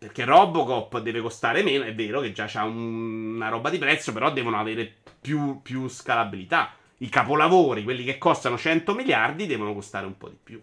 [0.05, 4.13] Perché Robocop deve costare meno, è vero che già c'ha un, una roba di prezzo,
[4.13, 6.75] però devono avere più, più scalabilità.
[6.99, 10.63] I capolavori, quelli che costano 100 miliardi, devono costare un po' di più.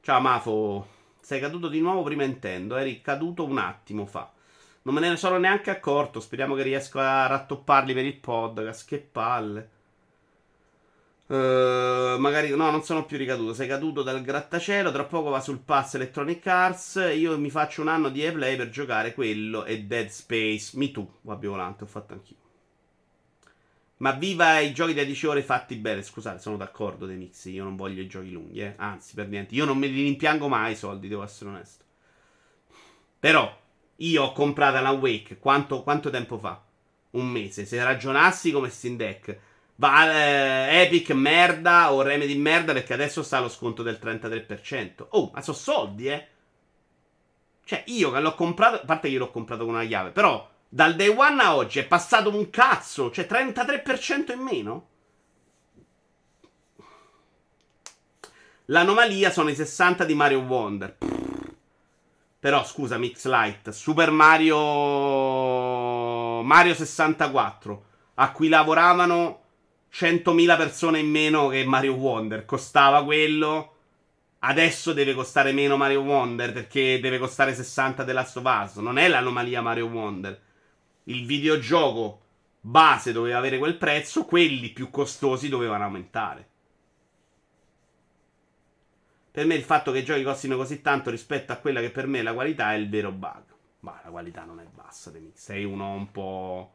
[0.00, 0.86] Ciao Mafo,
[1.20, 4.32] sei caduto di nuovo prima intendo, eri caduto un attimo fa.
[4.84, 8.96] Non me ne sono neanche accorto, speriamo che riesco a rattopparli per il podcast, che
[8.96, 9.68] palle.
[11.32, 13.54] Uh, magari no, non sono più ricaduto.
[13.54, 14.92] Sei caduto dal grattacielo.
[14.92, 17.10] Tra poco va sul pass Electronic Arts.
[17.16, 20.76] Io mi faccio un anno di e-play per giocare quello e Dead Space.
[20.76, 22.36] Mi tu, Guabbi Volante, ho fatto anch'io.
[23.98, 26.02] Ma viva i giochi da 10 ore fatti bene.
[26.02, 27.46] Scusate, sono d'accordo dei mix.
[27.46, 28.74] Io non voglio i giochi lunghi, eh.
[28.76, 29.54] Anzi, per niente.
[29.54, 31.84] Io non me li rimpiango mai i soldi, devo essere onesto.
[33.18, 33.58] Però,
[33.96, 36.62] io ho comprato la Wake quanto, quanto tempo fa?
[37.12, 37.64] Un mese.
[37.64, 39.38] Se ragionassi come Steam Deck,
[39.76, 45.06] va, eh, Epic merda o Remedy merda perché adesso sta lo sconto del 33%.
[45.10, 46.28] Oh, ma sono soldi, eh.
[47.64, 50.48] Cioè, io che l'ho comprato, a parte che io l'ho comprato con una chiave, però
[50.68, 54.86] dal day one a oggi è passato un cazzo, cioè 33% in meno.
[58.66, 60.96] L'anomalia sono i 60 di Mario Wonder.
[62.38, 64.58] Però scusa, Mix Light, Super Mario
[66.42, 69.41] Mario 64, a cui lavoravano
[69.92, 73.68] 100.000 persone in meno che Mario Wonder, costava quello.
[74.40, 78.76] Adesso deve costare meno Mario Wonder perché deve costare 60 della Last of Us.
[78.76, 80.40] Non è l'anomalia Mario Wonder
[81.04, 82.20] il videogioco
[82.60, 86.48] base doveva avere quel prezzo, quelli più costosi dovevano aumentare.
[89.32, 92.06] Per me il fatto che i giochi costino così tanto rispetto a quella che per
[92.06, 93.44] me è la qualità è il vero bug.
[93.80, 95.10] Ma la qualità non è bassa.
[95.32, 96.72] Sei uno un po'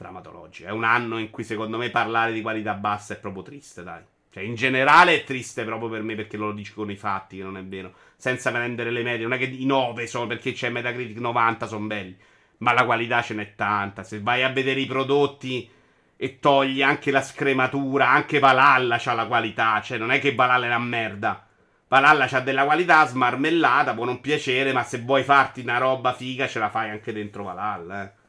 [0.00, 0.68] dramatologico.
[0.68, 4.02] È un anno in cui secondo me parlare di qualità bassa è proprio triste, dai.
[4.32, 7.42] Cioè, in generale è triste proprio per me perché lo dici con i fatti, che
[7.42, 7.92] non è vero.
[8.16, 9.26] Senza prendere le medie.
[9.26, 12.16] Non è che i 9 sono perché c'è Metacritic 90, sono belli.
[12.58, 14.02] Ma la qualità ce n'è tanta.
[14.02, 15.68] Se vai a vedere i prodotti
[16.16, 19.80] e togli anche la scrematura, anche Valhalla c'ha la qualità.
[19.80, 21.46] Cioè, non è che Valhalla è una merda.
[21.88, 26.46] Valhalla c'ha della qualità smarmellata, può non piacere, ma se vuoi farti una roba figa
[26.46, 28.19] ce la fai anche dentro Valhalla, eh.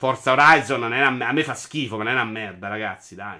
[0.00, 3.14] Forza Horizon non è una, a me fa schifo, ma non è una merda, ragazzi,
[3.14, 3.38] dai.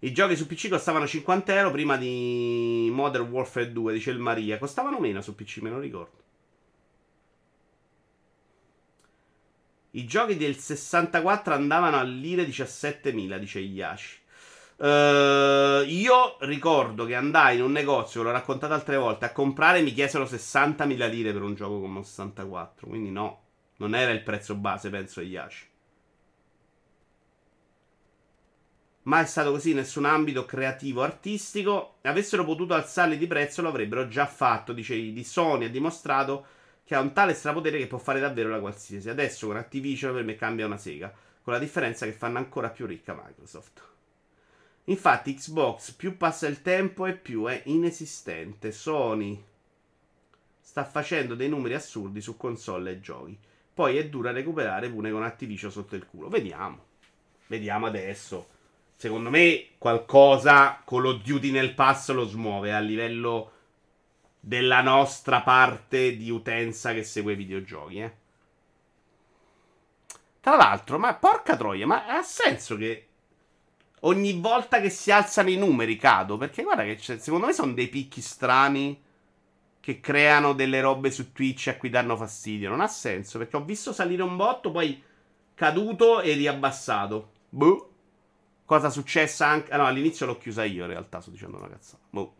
[0.00, 4.58] I giochi su PC costavano 50 euro prima di Modern Warfare 2, dice il Maria.
[4.58, 6.22] Costavano meno su PC, me lo ricordo.
[9.92, 14.18] I giochi del 64 andavano a lire 17.000, dice Yashi.
[14.76, 19.92] Uh, io ricordo che andai in un negozio, l'ho raccontato altre volte, a comprare mi
[19.92, 22.88] chiesero 60.000 lire per un gioco come 64.
[22.88, 23.42] Quindi no,
[23.76, 25.72] non era il prezzo base, penso Yashi.
[29.04, 31.98] Mai stato così in nessun ambito creativo artistico.
[32.02, 34.72] Avessero potuto alzarli di prezzo, lo avrebbero già fatto.
[34.72, 36.46] Dice di Sony ha dimostrato
[36.84, 39.10] che ha un tale strapotere che può fare davvero la qualsiasi.
[39.10, 41.12] Adesso con Activision per me cambia una sega.
[41.42, 43.93] Con la differenza che fanno ancora più ricca Microsoft.
[44.84, 48.70] Infatti, Xbox più passa il tempo e più è inesistente.
[48.70, 49.42] Sony
[50.60, 53.38] sta facendo dei numeri assurdi su console e giochi.
[53.72, 56.28] Poi è dura recuperare pure con Activision sotto il culo.
[56.28, 56.92] Vediamo.
[57.46, 58.48] Vediamo adesso
[58.96, 63.50] secondo me qualcosa Call of Duty nel pass lo smuove a livello
[64.40, 68.12] della nostra parte di utenza che segue i videogiochi, eh.
[70.40, 73.08] Tra l'altro, ma porca troia, ma ha senso che
[74.04, 76.36] ogni volta che si alzano i numeri cado?
[76.36, 79.02] Perché guarda che secondo me sono dei picchi strani
[79.80, 82.70] che creano delle robe su Twitch a cui danno fastidio.
[82.70, 85.02] Non ha senso, perché ho visto salire un botto, poi
[85.54, 87.32] caduto e riabbassato.
[87.50, 87.90] Boh.
[88.64, 89.70] Cosa successa anche.
[89.72, 92.02] Ah, no, all'inizio l'ho chiusa io, in realtà, sto dicendo una cazzata.
[92.08, 92.34] Boh.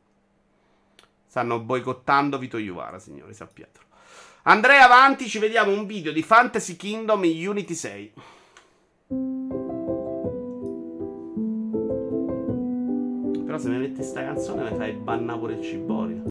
[1.27, 3.85] Stanno boicottando Vito Iuvara, signori, sappiatelo.
[4.45, 8.13] Andrea avanti, ci vediamo un video di Fantasy Kingdom in Unity 6.
[13.55, 16.25] Però se mi metti sta canzone mi fai banna pure il ciborio.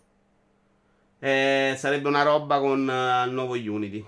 [1.19, 4.03] Eh, sarebbe una roba con uh, il nuovo Unity.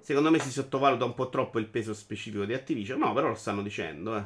[0.00, 2.98] Secondo me si sottovaluta un po' troppo il peso specifico di Activision.
[2.98, 4.24] No, però lo stanno dicendo, eh.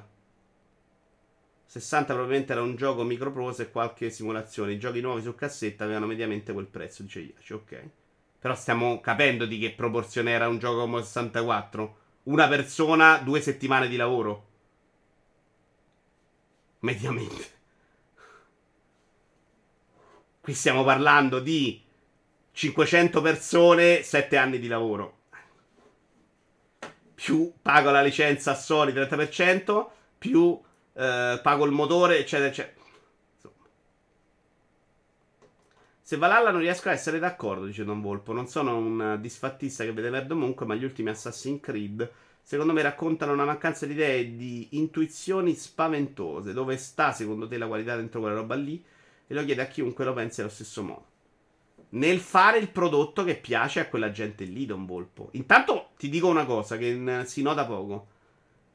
[1.66, 4.72] 60 probabilmente era un gioco microprose e qualche simulazione.
[4.72, 7.88] I giochi nuovi su cassetta avevano mediamente quel prezzo, dice Iaci, ok.
[8.38, 11.96] Però stiamo capendo di che proporzione era un gioco come 64.
[12.22, 14.54] Una persona, due settimane di lavoro.
[16.80, 17.54] Mediamente.
[20.40, 21.82] Qui stiamo parlando di
[22.52, 25.16] 500 persone, 7 anni di lavoro
[27.16, 29.86] più pago la licenza a Sony 30%,
[30.18, 30.60] più
[30.92, 32.84] eh, pago il motore, eccetera, eccetera.
[36.02, 38.32] Se Valhalla non riesco a essere d'accordo, dice Don Volpo.
[38.32, 42.08] Non sono un disfattista che vede verde ovunque, ma gli ultimi Assassin's Creed,
[42.46, 46.52] secondo me, raccontano una mancanza di idee e di intuizioni spaventose.
[46.52, 48.80] Dove sta, secondo te, la qualità dentro quella roba lì?
[49.26, 51.06] E lo chiede a chiunque lo pensi allo stesso modo.
[51.88, 55.30] Nel fare il prodotto che piace a quella gente lì, Don Volpo.
[55.32, 58.06] Intanto ti dico una cosa che si nota poco.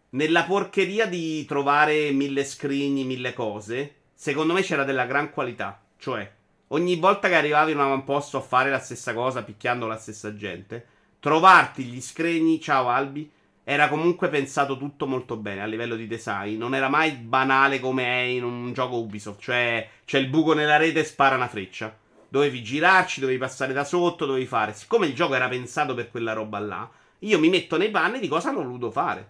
[0.10, 5.82] Nella porcheria di trovare mille screen, mille cose, secondo me c'era della gran qualità.
[5.96, 6.30] Cioè,
[6.68, 10.36] ogni volta che arrivavi in un avamposto a fare la stessa cosa, picchiando la stessa
[10.36, 10.86] gente,
[11.20, 13.32] trovarti gli screen, ciao Albi,
[13.72, 16.58] era comunque pensato tutto molto bene a livello di design.
[16.58, 19.40] Non era mai banale come è in un gioco Ubisoft.
[19.40, 21.98] Cioè, c'è il buco nella rete e spara una freccia.
[22.28, 24.74] Dovevi girarci, dovevi passare da sotto, dovevi fare.
[24.74, 28.28] Siccome il gioco era pensato per quella roba là, io mi metto nei panni di
[28.28, 29.30] cosa hanno voluto fare.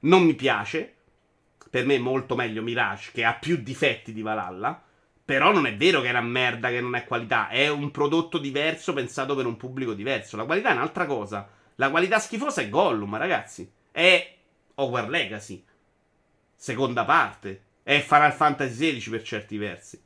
[0.00, 0.94] Non mi piace.
[1.68, 4.82] Per me è molto meglio Mirage, che ha più difetti di Valhalla.
[5.22, 7.48] Però non è vero che è una merda, che non è qualità.
[7.48, 10.38] È un prodotto diverso pensato per un pubblico diverso.
[10.38, 11.46] La qualità è un'altra cosa.
[11.74, 13.80] La qualità schifosa è Gollum, ragazzi.
[13.92, 14.34] È
[14.74, 15.64] Hogwarts Legacy.
[16.56, 17.62] Seconda parte.
[17.82, 20.02] È Final Fantasy XVI per certi versi.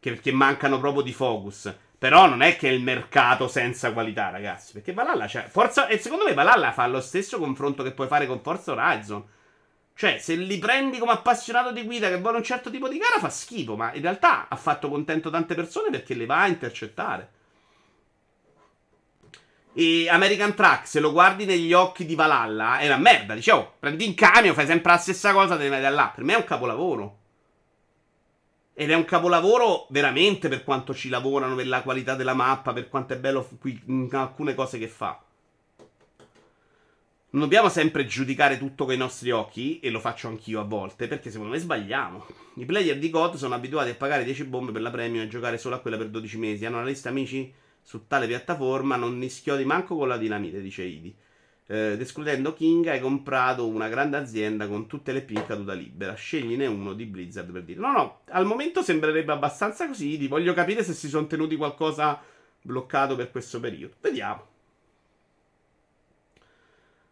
[0.00, 1.72] Che, perché mancano proprio di focus.
[1.98, 4.72] Però non è che è il mercato senza qualità, ragazzi.
[4.72, 5.46] Perché Valhalla c'è.
[5.46, 5.86] Forza.
[5.86, 9.24] E secondo me Valhalla fa lo stesso confronto che puoi fare con Forza Horizon.
[9.94, 13.18] Cioè, se li prendi come appassionato di guida che vuole un certo tipo di gara,
[13.18, 13.76] fa schifo.
[13.76, 17.30] Ma in realtà ha fatto contento tante persone perché le va a intercettare.
[19.76, 23.34] E American Truck, se lo guardi negli occhi di Valhalla, è una merda.
[23.34, 26.12] Dice, oh, prendi in camion, fai sempre la stessa cosa, te ne vai da là.
[26.14, 27.18] Per me è un capolavoro.
[28.72, 32.88] Ed è un capolavoro veramente per quanto ci lavorano, per la qualità della mappa, per
[32.88, 35.20] quanto è bello qui, in alcune cose che fa.
[37.30, 41.08] Non dobbiamo sempre giudicare tutto con i nostri occhi, e lo faccio anch'io a volte,
[41.08, 42.26] perché secondo me sbagliamo.
[42.54, 45.58] I player di God sono abituati a pagare 10 bombe per la premium e giocare
[45.58, 46.64] solo a quella per 12 mesi.
[46.64, 47.52] Hanno una lista amici
[47.84, 51.14] su tale piattaforma, non nischiodi manco con la dinamite, dice Idi.
[51.66, 56.14] Eh, escludendo King, hai comprato una grande azienda con tutte le P in caduta libera.
[56.14, 57.80] Scegliene uno di Blizzard per dire.
[57.80, 60.14] No, no, al momento sembrerebbe abbastanza così.
[60.14, 60.28] Idi.
[60.28, 62.20] Voglio capire se si sono tenuti qualcosa
[62.62, 63.94] bloccato per questo periodo.
[64.00, 64.46] Vediamo.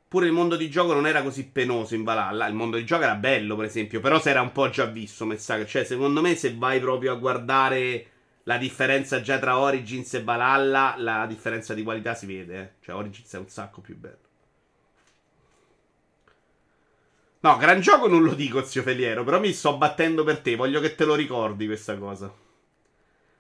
[0.08, 2.46] Pure il mondo di gioco non era così penoso in Valhalla.
[2.46, 4.00] Il mondo di gioco era bello, per esempio.
[4.00, 5.66] Però si era un po' già visto, messaggio.
[5.66, 8.12] Cioè, secondo me, se vai proprio a guardare
[8.44, 12.61] la differenza già tra Origins e Valhalla, la differenza di qualità si vede.
[12.61, 12.70] Eh.
[12.85, 14.18] Cioè, Origins è un sacco più bello.
[17.40, 19.24] No, gran gioco non lo dico, zio Feliero.
[19.24, 20.55] Però mi sto battendo per te.
[20.55, 22.33] Voglio che te lo ricordi questa cosa.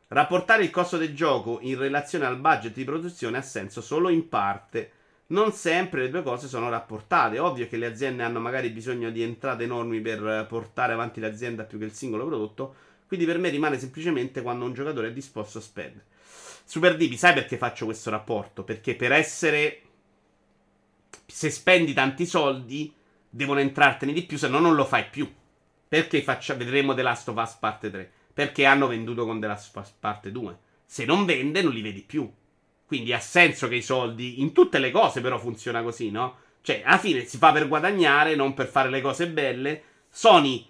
[0.08, 4.28] Rapportare il costo del gioco in relazione al budget di produzione ha senso solo in
[4.28, 4.92] parte
[5.32, 7.38] non sempre le due cose sono rapportate.
[7.38, 11.78] Ovvio che le aziende hanno magari bisogno di entrate enormi per portare avanti l'azienda più
[11.78, 12.74] che il singolo prodotto.
[13.12, 16.06] Quindi per me rimane semplicemente quando un giocatore è disposto a spendere.
[16.64, 18.64] Super DB, sai perché faccio questo rapporto?
[18.64, 19.82] Perché per essere.
[21.26, 22.90] Se spendi tanti soldi,
[23.28, 25.30] devono entrartene di più, se no non lo fai più.
[25.86, 26.54] Perché faccia...
[26.54, 28.10] vedremo The Last of Us parte 3?
[28.32, 30.58] Perché hanno venduto con The Last of Us parte 2.
[30.86, 32.32] Se non vende, non li vedi più.
[32.86, 36.38] Quindi ha senso che i soldi, in tutte le cose però funziona così, no?
[36.62, 39.82] Cioè, alla fine si fa per guadagnare, non per fare le cose belle.
[40.08, 40.66] Sony,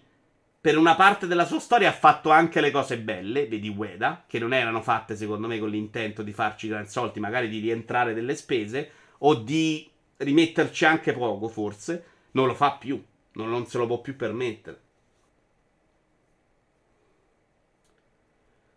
[0.63, 4.39] per una parte della sua storia, ha fatto anche le cose belle, vedi Ueda, che
[4.39, 8.37] non erano fatte secondo me con l'intento di farci gran soldi, magari di rientrare delle
[8.37, 12.05] spese, o di rimetterci anche poco, forse.
[12.35, 14.81] Non lo fa più, non, non se lo può più permettere.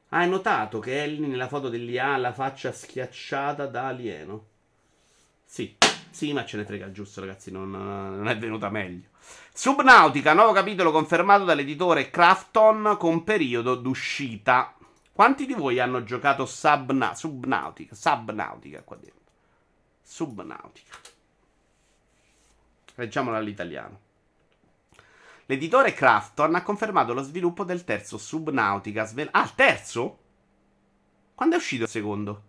[0.09, 4.45] Hai notato che Ellie nella foto dell'IA ha la faccia schiacciata da alieno?
[5.43, 5.77] Sì,
[6.15, 7.51] sì, ma ce ne frega giusto, ragazzi.
[7.51, 9.09] Non, non, è venuta meglio.
[9.53, 14.77] Subnautica, nuovo capitolo confermato dall'editore Crafton con periodo d'uscita.
[15.11, 17.95] Quanti di voi hanno giocato Subna- Subnautica?
[17.95, 19.33] Subnautica qua dentro.
[20.01, 20.95] Subnautica.
[22.95, 23.99] Leggiamola all'italiano.
[25.47, 29.03] L'editore Crafton ha confermato lo sviluppo del terzo Subnautica.
[29.03, 30.19] Svel- ah, il terzo?
[31.35, 32.43] Quando è uscito il secondo?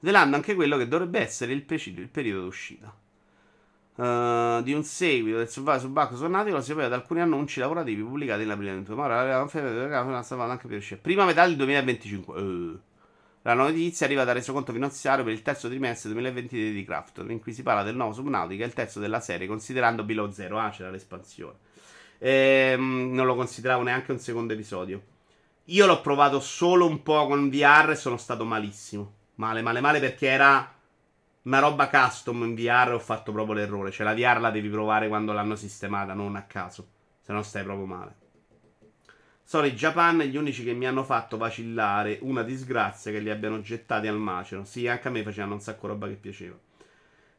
[0.00, 2.92] Svelando anche quello che dovrebbe essere il, preciso, il periodo d'uscita.
[3.96, 8.40] Uh, di un seguito del Subacqueo Subnautica lo si sapeva da alcuni annunci lavorativi pubblicati
[8.40, 8.94] nella prima metà.
[8.94, 11.00] Ma anche per uscire.
[11.00, 12.40] Prima metà del 2025.
[12.40, 12.80] Uh.
[13.42, 17.52] La notizia arriva dal resoconto finanziario per il terzo trimestre 2023 di Crafton, in cui
[17.52, 20.58] si parla del nuovo Subnautica, il terzo della serie, considerando Below Zero.
[20.58, 21.56] Ah, c'era l'espansione.
[22.18, 25.02] Ehm, non lo consideravo neanche un secondo episodio.
[25.64, 29.18] Io l'ho provato solo un po' con VR e sono stato malissimo.
[29.40, 30.70] Male, male, male perché era
[31.44, 33.90] una roba custom in VR ho fatto proprio l'errore.
[33.90, 36.86] Cioè la VR la devi provare quando l'hanno sistemata, non a caso.
[37.22, 38.14] Se no stai proprio male.
[39.42, 42.18] Sono i Japan gli unici che mi hanno fatto vacillare.
[42.20, 44.66] Una disgrazia che li abbiano gettati al macero.
[44.66, 46.58] Sì, anche a me facevano un sacco roba che piaceva.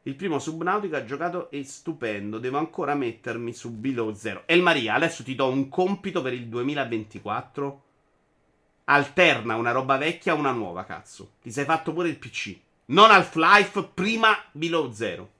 [0.02, 2.38] Il primo Subnautica giocato è stupendo.
[2.38, 4.42] Devo ancora mettermi su Below Zero.
[4.46, 7.82] El Maria, adesso ti do un compito per il 2024.
[8.92, 11.32] Alterna una roba vecchia a una nuova, cazzo.
[11.40, 12.58] Ti sei fatto pure il PC.
[12.86, 15.30] Non Half-Life, prima Below Zero.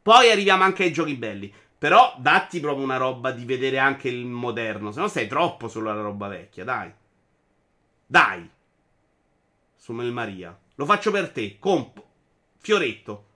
[0.00, 1.52] Poi arriviamo anche ai giochi belli.
[1.76, 4.92] Però datti proprio una roba di vedere anche il moderno.
[4.92, 6.90] Se no sei troppo sulla roba vecchia, dai.
[8.06, 8.50] Dai.
[9.76, 10.58] Su Mel Maria.
[10.76, 11.58] Lo faccio per te.
[11.58, 12.02] Comp.
[12.56, 13.26] Fioretto.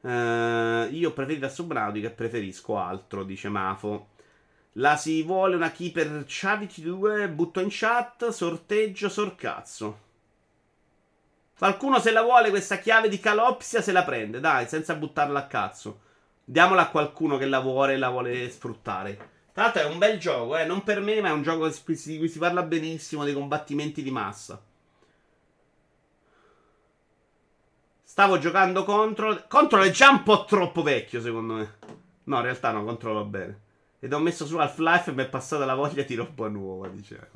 [0.00, 4.14] Uh, io preferito Subnautica e preferisco altro, dice Mafo.
[4.78, 10.04] La si vuole una key per Charity 2, butto in chat, sorteggio, sorcazzo.
[11.56, 15.46] Qualcuno se la vuole questa chiave di calopsia se la prende, dai, senza buttarla a
[15.46, 16.00] cazzo.
[16.44, 19.34] Diamola a qualcuno che la vuole e la vuole sfruttare.
[19.54, 22.18] Tra l'altro è un bel gioco, eh, non per me, ma è un gioco di
[22.18, 24.62] cui si parla benissimo, dei combattimenti di massa.
[28.02, 29.46] Stavo giocando Control.
[29.48, 31.74] Control è già un po' troppo vecchio, secondo me.
[32.24, 33.64] No, in realtà no, controllo bene.
[33.98, 37.30] Ed ho messo su Half-Life e mi è passata la voglia di roba nuova, dice.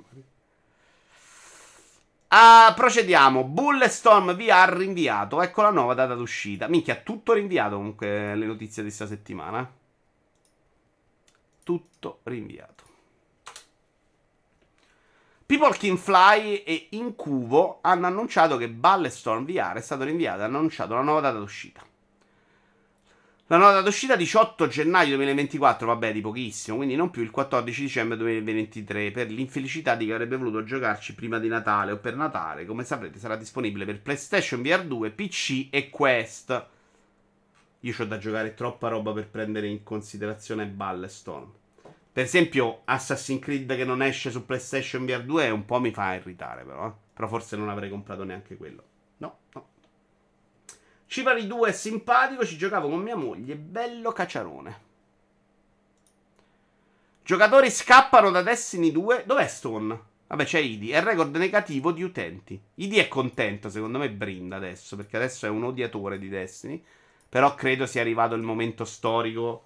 [2.28, 3.44] Uh, procediamo.
[3.44, 5.42] Bulletstorm VR rinviato.
[5.42, 6.68] Ecco la nuova data d'uscita.
[6.68, 9.68] Minchia, tutto rinviato comunque le notizie di questa settimana.
[11.64, 12.84] Tutto rinviato.
[15.44, 20.58] People Can Fly e Incuvo hanno annunciato che Bulletstorm VR è stato rinviato e hanno
[20.58, 21.84] annunciato la nuova data d'uscita.
[23.50, 28.16] La nota d'uscita 18 gennaio 2024, vabbè, di pochissimo, quindi non più il 14 dicembre
[28.16, 32.64] 2023, per l'infelicità di chi avrebbe voluto giocarci prima di Natale o per Natale.
[32.64, 36.66] Come saprete sarà disponibile per PlayStation VR 2, PC e Quest.
[37.80, 41.50] Io ho da giocare troppa roba per prendere in considerazione Ballestorm.
[42.12, 46.14] Per esempio, Assassin's Creed che non esce su PlayStation VR 2 un po' mi fa
[46.14, 46.86] irritare, però.
[46.86, 46.92] Eh?
[47.14, 48.84] Però forse non avrei comprato neanche quello.
[49.16, 49.69] No, no.
[51.10, 54.80] Cipari 2 è simpatico, ci giocavo con mia moglie, bello cacciarone.
[57.24, 59.24] Giocatori scappano da Destiny 2.
[59.26, 60.00] Dov'è Stone?
[60.28, 60.92] Vabbè, c'è Idi.
[60.92, 62.62] È record negativo di utenti.
[62.76, 66.80] Idi è contento, secondo me brinda adesso, perché adesso è un odiatore di Destiny.
[67.28, 69.64] Però credo sia arrivato il momento storico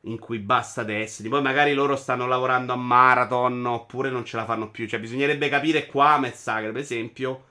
[0.00, 1.28] in cui basta Destiny.
[1.28, 4.88] Poi magari loro stanno lavorando a marathon oppure non ce la fanno più.
[4.88, 7.50] Cioè, bisognerebbe capire qua, Mezzager, per esempio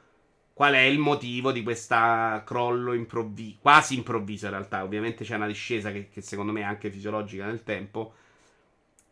[0.62, 1.95] qual è il motivo di questo
[2.45, 6.66] crollo improvviso, quasi improvviso in realtà, ovviamente c'è una discesa che, che, secondo me è
[6.66, 8.14] anche fisiologica nel tempo,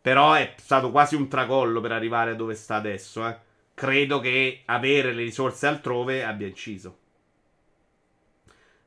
[0.00, 3.36] però è stato quasi un tracollo per arrivare a dove sta adesso, eh.
[3.74, 6.98] credo che avere le risorse altrove abbia inciso.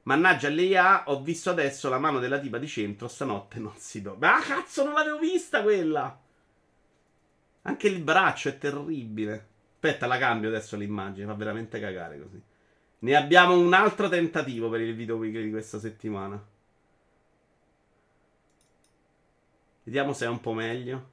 [0.04, 4.16] Mannaggia l'EA, ho visto adesso la mano della tipa di centro, stanotte non si do.
[4.18, 6.18] Ma cazzo, non l'avevo vista quella!
[7.64, 9.48] Anche il braccio è terribile.
[9.74, 11.26] Aspetta, la cambio adesso l'immagine.
[11.26, 12.52] Fa veramente cagare così.
[13.04, 16.42] Ne abbiamo un altro tentativo per il video weekly di questa settimana.
[19.84, 21.12] Vediamo se è un po' meglio.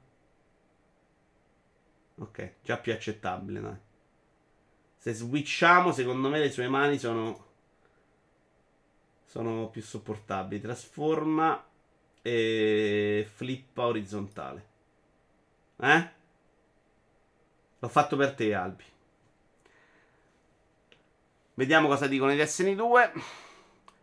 [2.15, 3.75] Ok, già più accettabile, dai.
[4.95, 7.49] Se switchiamo, secondo me le sue mani sono
[9.25, 10.61] sono più sopportabili.
[10.61, 11.61] Trasforma
[12.21, 14.65] e flippa orizzontale.
[15.75, 16.09] Eh?
[17.79, 18.83] L'ho fatto per te, Albi.
[21.53, 23.11] Vediamo cosa dicono i Destiny 2.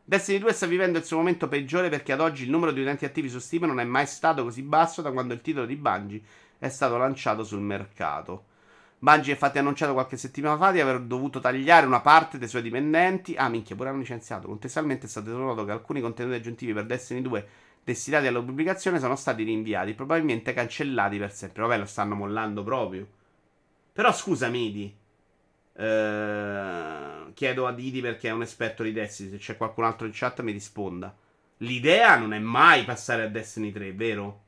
[0.05, 3.07] Destiny 2 sta vivendo il suo momento peggiore perché ad oggi il numero di utenti
[3.07, 6.23] attivi su Steam non è mai stato così basso da quando il titolo di Bungie
[6.59, 8.45] è stato lanciato sul mercato.
[8.99, 12.63] Bungie infatti ha annunciato qualche settimana fa di aver dovuto tagliare una parte dei suoi
[12.63, 13.35] dipendenti.
[13.35, 14.47] Ah, minchia, pure hanno licenziato.
[14.49, 17.49] Contestualmente è stato notato che alcuni contenuti aggiuntivi per Destiny 2
[17.83, 21.63] destinati alla pubblicazione sono stati rinviati, probabilmente cancellati per sempre.
[21.63, 23.07] Vabbè, lo stanno mollando proprio.
[23.93, 24.97] Però scusami, Idi.
[25.79, 29.31] Uh, chiedo a Didi perché è un esperto di Destiny.
[29.31, 31.15] Se c'è qualcun altro in chat mi risponda.
[31.59, 34.43] L'idea non è mai passare a Destiny 3, vero?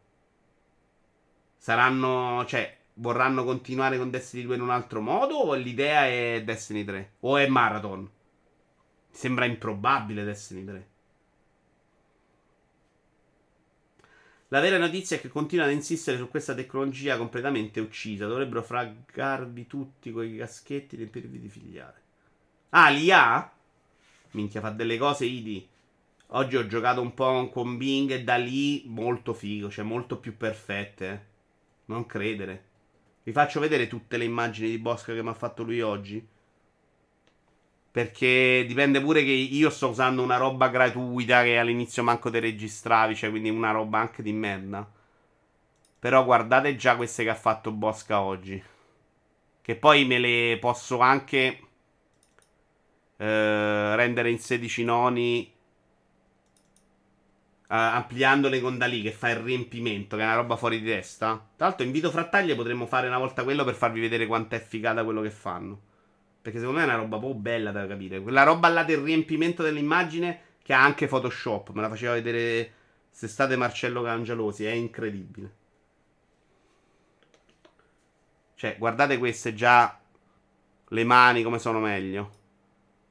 [1.56, 2.44] Saranno.
[2.46, 5.36] Cioè, vorranno continuare con Destiny 2 in un altro modo?
[5.36, 7.12] O l'idea è Destiny 3?
[7.20, 8.10] O è Marathon?
[9.10, 10.88] Sembra improbabile Destiny 3.
[14.52, 18.26] La vera notizia è che continuano ad insistere su questa tecnologia completamente uccisa.
[18.26, 22.02] Dovrebbero fraggarvi tutti coi caschetti e riempirvi di figliare.
[22.70, 23.52] Ah, l'IA?
[24.32, 25.68] Minchia, fa delle cose idi.
[26.32, 30.36] Oggi ho giocato un po' con Bing e da lì molto figo, cioè molto più
[30.36, 31.08] perfette.
[31.08, 31.20] Eh.
[31.86, 32.64] Non credere.
[33.22, 36.26] Vi faccio vedere tutte le immagini di Bosca che mi ha fatto lui oggi.
[37.92, 43.16] Perché dipende pure che io sto usando una roba gratuita che all'inizio manco te registravi,
[43.16, 44.88] cioè quindi una roba anche di merda.
[45.98, 48.62] Però guardate già queste che ha fatto Bosca oggi.
[49.60, 51.60] Che poi me le posso anche
[53.16, 55.52] eh, rendere in 16 noni.
[57.70, 60.86] Uh, ampliandole con da lì che fa il riempimento, che è una roba fuori di
[60.86, 61.34] testa.
[61.56, 64.60] Tra l'altro, in video frattaglie potremmo fare una volta quello per farvi vedere quanto è
[64.60, 65.80] figata quello che fanno.
[66.42, 68.20] Perché secondo me è una roba proprio bella da capire.
[68.20, 71.70] Quella roba là del riempimento dell'immagine che ha anche Photoshop.
[71.72, 72.72] Me la faceva vedere
[73.08, 74.64] quest'estate Marcello Cangialosi.
[74.64, 75.54] È incredibile.
[78.54, 79.98] Cioè, guardate queste già.
[80.92, 82.38] Le mani come sono meglio.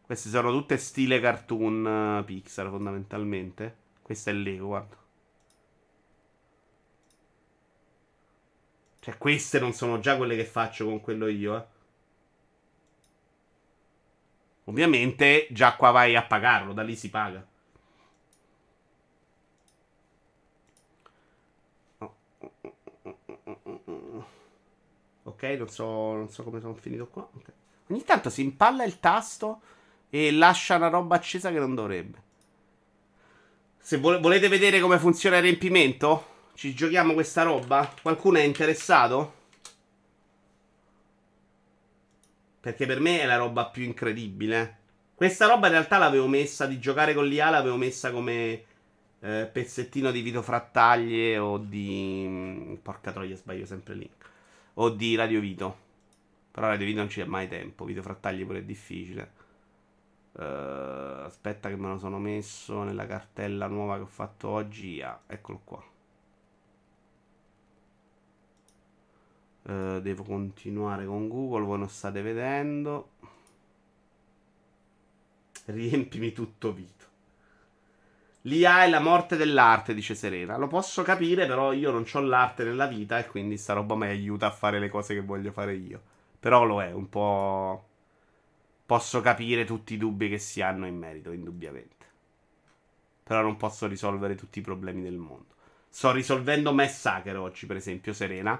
[0.01, 3.77] Queste sono tutte stile cartoon uh, Pixar fondamentalmente.
[4.01, 4.97] Questo è Lego, guarda.
[9.01, 11.65] Cioè, queste non sono già quelle che faccio con quello io, eh.
[14.69, 17.43] Ovviamente già qua vai a pagarlo, da lì si paga.
[25.23, 27.27] Ok, non so, non so come sono finito qua.
[27.35, 27.53] Okay.
[27.87, 29.61] Ogni tanto si impalla il tasto
[30.07, 32.21] e lascia una roba accesa che non dovrebbe.
[33.79, 37.91] Se vo- volete vedere come funziona il riempimento, ci giochiamo questa roba?
[37.99, 39.33] Qualcuno è interessato?
[42.59, 44.77] Perché per me è la roba più incredibile.
[45.15, 48.63] Questa roba in realtà l'avevo messa di giocare con l'IA, l'avevo messa come
[49.21, 52.25] eh, pezzettino di Vito Frattaglie o di...
[52.27, 54.09] Mm, porca troia, sbaglio sempre lì.
[54.75, 55.87] O di Radio Vito.
[56.51, 59.31] Però Radio Vito non c'è mai tempo, Vito Frattaglie pure è difficile.
[60.31, 65.01] Uh, aspetta che me lo sono messo nella cartella nuova che ho fatto oggi.
[65.01, 65.83] Ah, eccolo qua.
[69.61, 73.11] Uh, devo continuare con Google, voi non state vedendo.
[75.65, 76.99] Riempimi tutto Vito.
[78.43, 80.57] L'IA è la morte dell'arte, dice Serena.
[80.57, 84.07] Lo posso capire, però io non ho l'arte nella vita e quindi sta roba mi
[84.07, 86.01] aiuta a fare le cose che voglio fare io.
[86.39, 87.87] Però lo è, un po'...
[88.85, 92.05] Posso capire tutti i dubbi che si hanno in merito, indubbiamente.
[93.23, 95.53] Però non posso risolvere tutti i problemi del mondo.
[95.89, 98.59] Sto risolvendo Massacre oggi, per esempio, Serena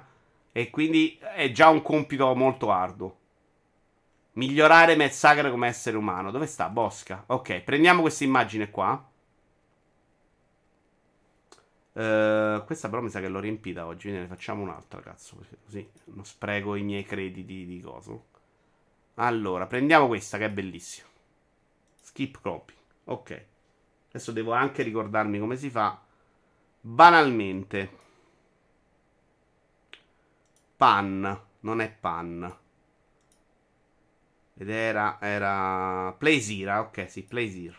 [0.52, 3.18] e quindi è già un compito molto arduo.
[4.34, 6.32] Migliorare Matt come essere umano.
[6.32, 6.70] Dove sta?
[6.70, 7.24] Bosca.
[7.28, 9.08] Ok, prendiamo questa immagine qua.
[11.92, 14.08] Uh, questa però mi sa che l'ho riempita oggi.
[14.08, 15.38] Quindi ne facciamo un'altra, cazzo.
[15.66, 18.28] Così non spreco i miei crediti di coso.
[19.16, 21.08] Allora, prendiamo questa che è bellissima.
[22.02, 22.80] Skip cropping.
[23.06, 23.46] Ok.
[24.10, 26.02] Adesso devo anche ricordarmi come si fa.
[26.80, 27.98] Banalmente.
[30.80, 32.58] Pan, non è pan.
[34.54, 37.78] Ed era, era Plaisir, ok, sì, Plaisir.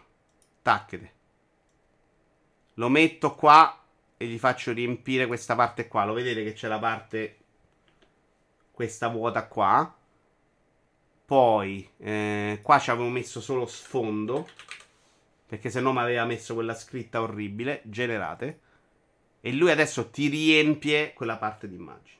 [0.60, 1.12] Tacchete.
[2.74, 3.82] Lo metto qua
[4.18, 6.04] e gli faccio riempire questa parte qua.
[6.04, 7.38] Lo vedete che c'è la parte,
[8.70, 9.96] questa vuota qua.
[11.24, 14.46] Poi, eh, qua ci avevo messo solo sfondo.
[15.46, 17.80] Perché se no mi aveva messo quella scritta orribile.
[17.84, 18.60] Generate.
[19.40, 22.19] E lui adesso ti riempie quella parte d'immagine.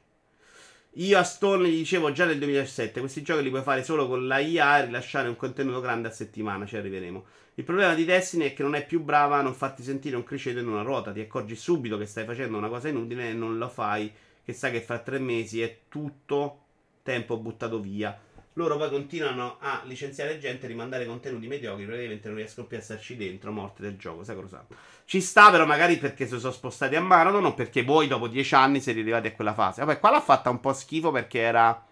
[0.94, 4.26] Io a Stone gli dicevo già nel 2007, questi giochi li puoi fare solo con
[4.26, 7.24] la IA e rilasciare un contenuto grande a settimana, ci arriveremo.
[7.54, 10.24] Il problema di Destiny è che non è più brava a non farti sentire un
[10.24, 13.56] criceto in una ruota, ti accorgi subito che stai facendo una cosa inutile e non
[13.56, 14.12] lo fai,
[14.44, 16.58] che sai che fra tre mesi è tutto
[17.04, 18.18] tempo buttato via.
[18.54, 23.16] Loro poi continuano a licenziare gente, rimandare contenuti mediocri, praticamente non riescono più a starci
[23.16, 24.74] dentro, morte del gioco, sai cosa santo.
[25.04, 28.54] Ci sta però magari perché si sono spostati a Marathon o perché voi dopo dieci
[28.56, 29.84] anni siete arrivati a quella fase.
[29.84, 31.86] Vabbè, qua l'ha fatta un po' schifo perché era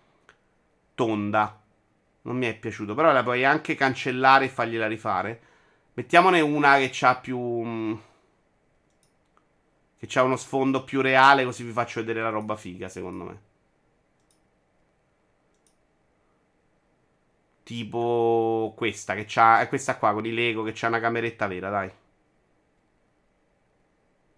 [0.94, 1.62] tonda.
[2.22, 5.40] Non mi è piaciuto, però la puoi anche cancellare e fargliela rifare.
[5.94, 7.38] Mettiamone una che ha più...
[7.38, 7.94] Mm,
[9.96, 13.47] che ha uno sfondo più reale così vi faccio vedere la roba figa, secondo me.
[17.68, 19.60] Tipo questa che c'ha.
[19.60, 21.92] È questa qua con i Lego che c'ha una cameretta vera, dai.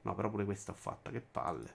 [0.02, 1.74] No, però pure questa ho fatta, che palle.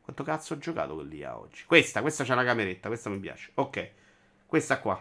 [0.00, 1.64] Quanto cazzo ho giocato con l'IA oggi?
[1.66, 3.50] Questa, questa c'ha una cameretta, questa mi piace.
[3.52, 3.90] Ok,
[4.46, 4.98] questa qua.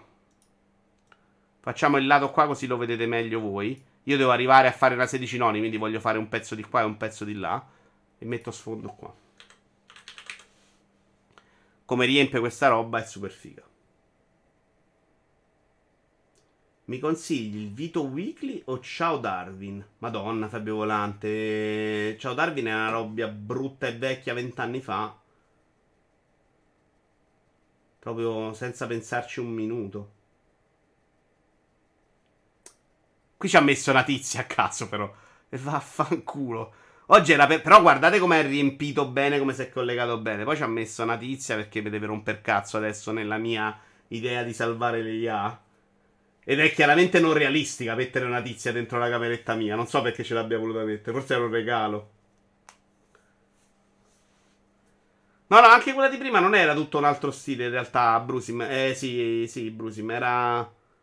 [1.61, 3.81] Facciamo il lato qua così lo vedete meglio voi.
[4.03, 6.81] Io devo arrivare a fare una 16 noni, quindi voglio fare un pezzo di qua
[6.81, 7.65] e un pezzo di là.
[8.17, 9.15] E metto sfondo qua.
[11.85, 13.71] Come riempie questa roba è super figa.
[16.85, 19.81] Mi consigli il Vito Weekly o Ciao Darwin?
[19.99, 22.17] Madonna, Fabio Volante.
[22.19, 25.17] Ciao Darwin è una roba brutta e vecchia vent'anni fa.
[27.99, 30.11] Proprio senza pensarci un minuto.
[33.37, 35.09] Qui ci ha messo una tizia a caso, però.
[35.47, 36.73] E vaffanculo.
[37.07, 37.61] Oggi era per...
[37.61, 40.43] Però guardate come è riempito bene, come si è collegato bene.
[40.43, 43.79] Poi ci ha messo una tizia perché mi deve romper cazzo adesso nella mia
[44.09, 45.61] idea di salvare le IA.
[46.45, 49.75] Ed è chiaramente non realistica mettere una tizia dentro la cameretta mia.
[49.75, 51.17] Non so perché ce l'abbia voluta mettere.
[51.17, 52.09] Forse era un regalo.
[55.47, 58.61] No, no, anche quella di prima non era tutto un altro stile in realtà, Brusim.
[58.61, 60.57] Eh, sì, sì, Brusim, era...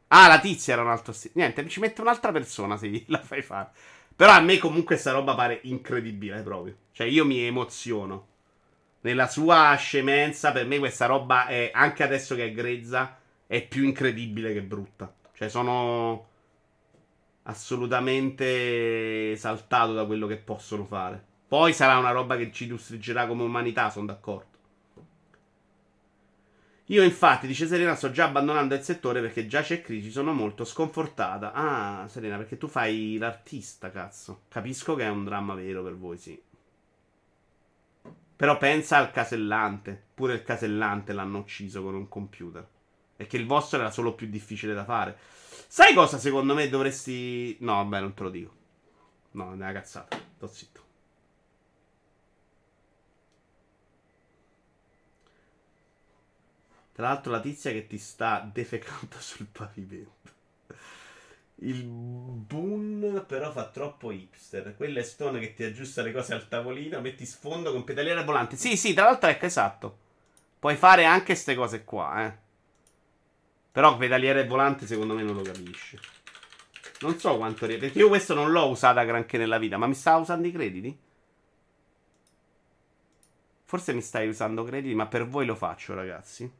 [0.08, 1.34] Ah, la tizia era un altro stile.
[1.36, 3.70] Niente, ci mette un'altra persona se la fai fare.
[4.16, 6.76] Però a me comunque sta roba pare incredibile proprio.
[6.92, 8.26] Cioè io mi emoziono.
[9.02, 13.84] Nella sua scemenza, per me questa roba è, anche adesso che è grezza, è più
[13.84, 15.14] incredibile che brutta.
[15.40, 16.26] Cioè sono
[17.44, 21.24] assolutamente esaltato da quello che possono fare.
[21.48, 24.58] Poi sarà una roba che ci distruggerà come umanità, sono d'accordo.
[26.88, 30.66] Io infatti, dice Serena, sto già abbandonando il settore perché già c'è crisi, sono molto
[30.66, 31.54] sconfortata.
[31.54, 34.42] Ah, Serena, perché tu fai l'artista, cazzo.
[34.48, 36.38] Capisco che è un dramma vero per voi, sì.
[38.36, 40.08] Però pensa al casellante.
[40.12, 42.68] Pure il casellante l'hanno ucciso con un computer.
[43.20, 45.14] E che il vostro era solo più difficile da fare.
[45.68, 47.54] Sai cosa secondo me dovresti...
[47.60, 48.52] No, vabbè, non te lo dico.
[49.32, 50.18] No, è una cazzata.
[50.36, 50.84] Sto zitto.
[56.92, 60.32] Tra l'altro la tizia che ti sta defecando sul pavimento.
[61.56, 64.74] Il Boon però fa troppo hipster.
[64.78, 68.56] Quella è Stone che ti aggiusta le cose al tavolino, metti sfondo con pedaliera volante.
[68.56, 69.98] Sì, sì, tra l'altro ecco, esatto.
[70.58, 72.48] Puoi fare anche queste cose qua, eh.
[73.72, 75.98] Però pedaliera e volante secondo me non lo capisci.
[77.00, 77.66] Non so quanto...
[77.66, 80.98] Perché io questo non l'ho usata granché nella vita, ma mi stava usando i crediti?
[83.64, 86.50] Forse mi stai usando crediti, ma per voi lo faccio, ragazzi.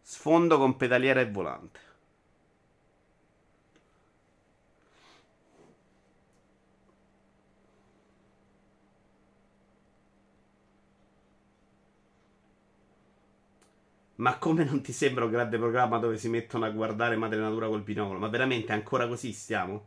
[0.00, 1.80] Sfondo con pedaliera e volante.
[14.22, 17.66] Ma come non ti sembra un grande programma dove si mettono a guardare madre natura
[17.66, 18.20] col binocolo?
[18.20, 19.86] Ma veramente ancora così stiamo?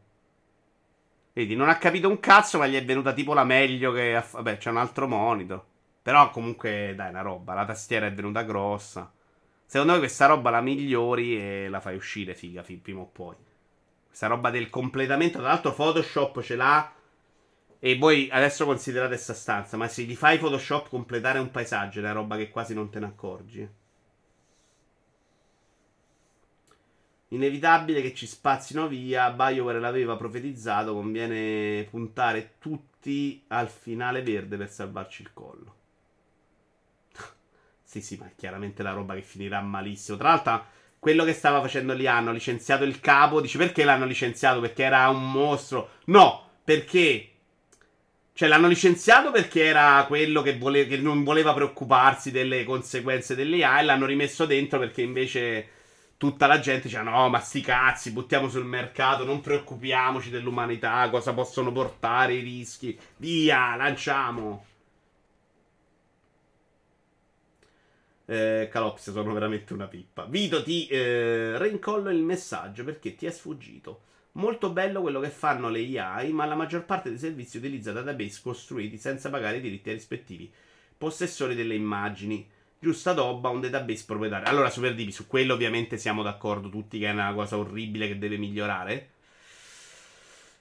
[1.31, 4.21] Vedi, non ha capito un cazzo, ma gli è venuta tipo la meglio che...
[4.29, 5.63] Vabbè, c'è un altro monitor.
[6.01, 7.53] Però comunque, dai, una roba.
[7.53, 9.09] La tastiera è venuta grossa.
[9.65, 13.35] Secondo me questa roba la migliori e la fai uscire, figa, prima o poi.
[14.05, 16.93] Questa roba del completamento, tra l'altro Photoshop ce l'ha.
[17.79, 22.03] E voi adesso considerate questa stanza, ma se gli fai Photoshop completare un paesaggio è
[22.03, 23.83] una roba che quasi non te ne accorgi.
[27.29, 29.31] Inevitabile che ci spazzino via.
[29.31, 30.93] BioWare l'aveva profetizzato.
[30.93, 35.75] Conviene puntare tutti al finale verde per salvarci il collo.
[37.83, 40.17] Sì, sì, ma è chiaramente la roba che finirà malissimo.
[40.17, 40.65] Tra l'altro,
[40.99, 43.41] quello che stava facendo lì hanno licenziato il capo.
[43.41, 44.59] Dici perché l'hanno licenziato?
[44.59, 45.91] Perché era un mostro.
[46.05, 47.29] No, perché.
[48.33, 53.79] Cioè, l'hanno licenziato perché era quello che, vole- che non voleva preoccuparsi delle conseguenze dell'IA
[53.79, 55.69] e l'hanno rimesso dentro perché invece
[56.17, 61.33] tutta la gente dice no, ma sti cazzi, buttiamo sul mercato, non preoccupiamoci dell'umanità, cosa
[61.33, 62.97] possono portare i rischi.
[63.17, 64.65] Via, lanciamo.
[68.27, 70.25] Eh, Calopsia sono veramente una pippa.
[70.25, 74.01] Vito ti eh, rincollo il messaggio perché ti è sfuggito.
[74.33, 78.41] Molto bello quello che fanno le AI, ma la maggior parte dei servizi utilizza database
[78.41, 80.51] costruiti senza pagare i diritti ai rispettivi
[80.97, 82.47] possessori delle immagini.
[82.85, 84.47] Giusta dobba un database proprietario.
[84.47, 88.19] Allora, Super Divi, su quello ovviamente siamo d'accordo tutti che è una cosa orribile che
[88.19, 89.09] deve migliorare.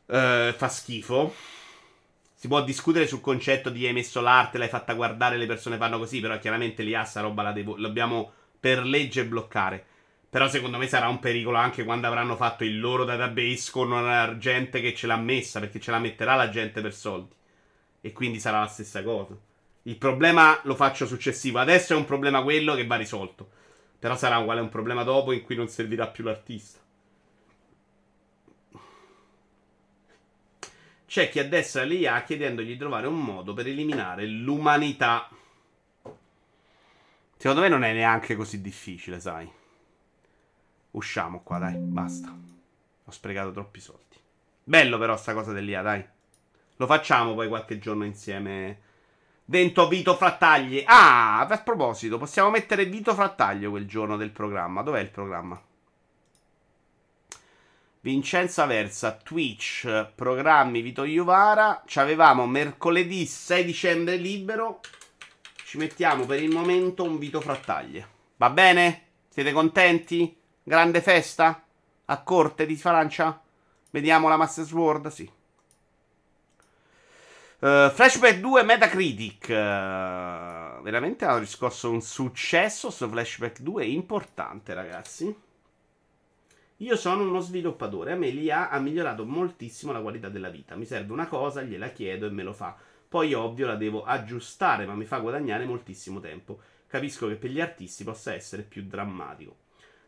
[0.07, 1.35] Uh, fa schifo.
[2.35, 5.99] Si può discutere sul concetto di hai messo l'arte, l'hai fatta guardare, le persone fanno
[5.99, 9.85] così, però chiaramente lì a sta roba la devo, l'abbiamo per legge bloccare.
[10.31, 14.39] Però secondo me sarà un pericolo anche quando avranno fatto il loro database con una
[14.39, 17.35] gente che ce l'ha messa, perché ce la metterà la gente per soldi.
[18.01, 19.37] E quindi sarà la stessa cosa.
[19.87, 21.59] Il problema lo faccio successivo.
[21.59, 23.51] Adesso è un problema quello che va risolto.
[23.99, 26.78] Però sarà uguale un problema dopo in cui non servirà più l'artista.
[31.07, 35.28] C'è chi addestra l'IA chiedendogli di trovare un modo per eliminare l'umanità.
[37.37, 39.51] Secondo me non è neanche così difficile, sai.
[40.93, 42.37] Usciamo qua, dai, basta.
[43.05, 44.16] Ho sprecato troppi soldi.
[44.64, 46.05] Bello però sta cosa dell'IA, dai.
[46.76, 48.80] Lo facciamo poi qualche giorno insieme.
[49.47, 50.84] Dentro Vito Frattaglie.
[50.86, 54.80] Ah, a proposito, possiamo mettere Vito Frattaglio quel giorno del programma.
[54.80, 55.61] Dov'è il programma?
[58.01, 61.82] Vincenza Versa, Twitch, programmi Vito Iuvara.
[61.86, 64.80] Ci avevamo mercoledì 6 dicembre libero.
[65.64, 68.09] Ci mettiamo per il momento un Vito Frattaglie.
[68.36, 69.09] Va bene?
[69.28, 70.34] Siete contenti?
[70.62, 71.62] Grande festa?
[72.07, 73.42] A corte di Francia?
[73.90, 75.30] Vediamo la Master Sword, sì.
[77.64, 79.44] Uh, Flashback 2 Metacritic.
[79.48, 85.34] Uh, veramente hanno riscosso un successo su Flashback 2 importante, ragazzi.
[86.76, 90.76] Io sono uno sviluppatore, a me l'IA ha migliorato moltissimo la qualità della vita.
[90.76, 92.76] Mi serve una cosa, gliela chiedo e me lo fa.
[93.08, 96.60] Poi ovvio la devo aggiustare, ma mi fa guadagnare moltissimo tempo.
[96.86, 99.56] Capisco che per gli artisti possa essere più drammatico.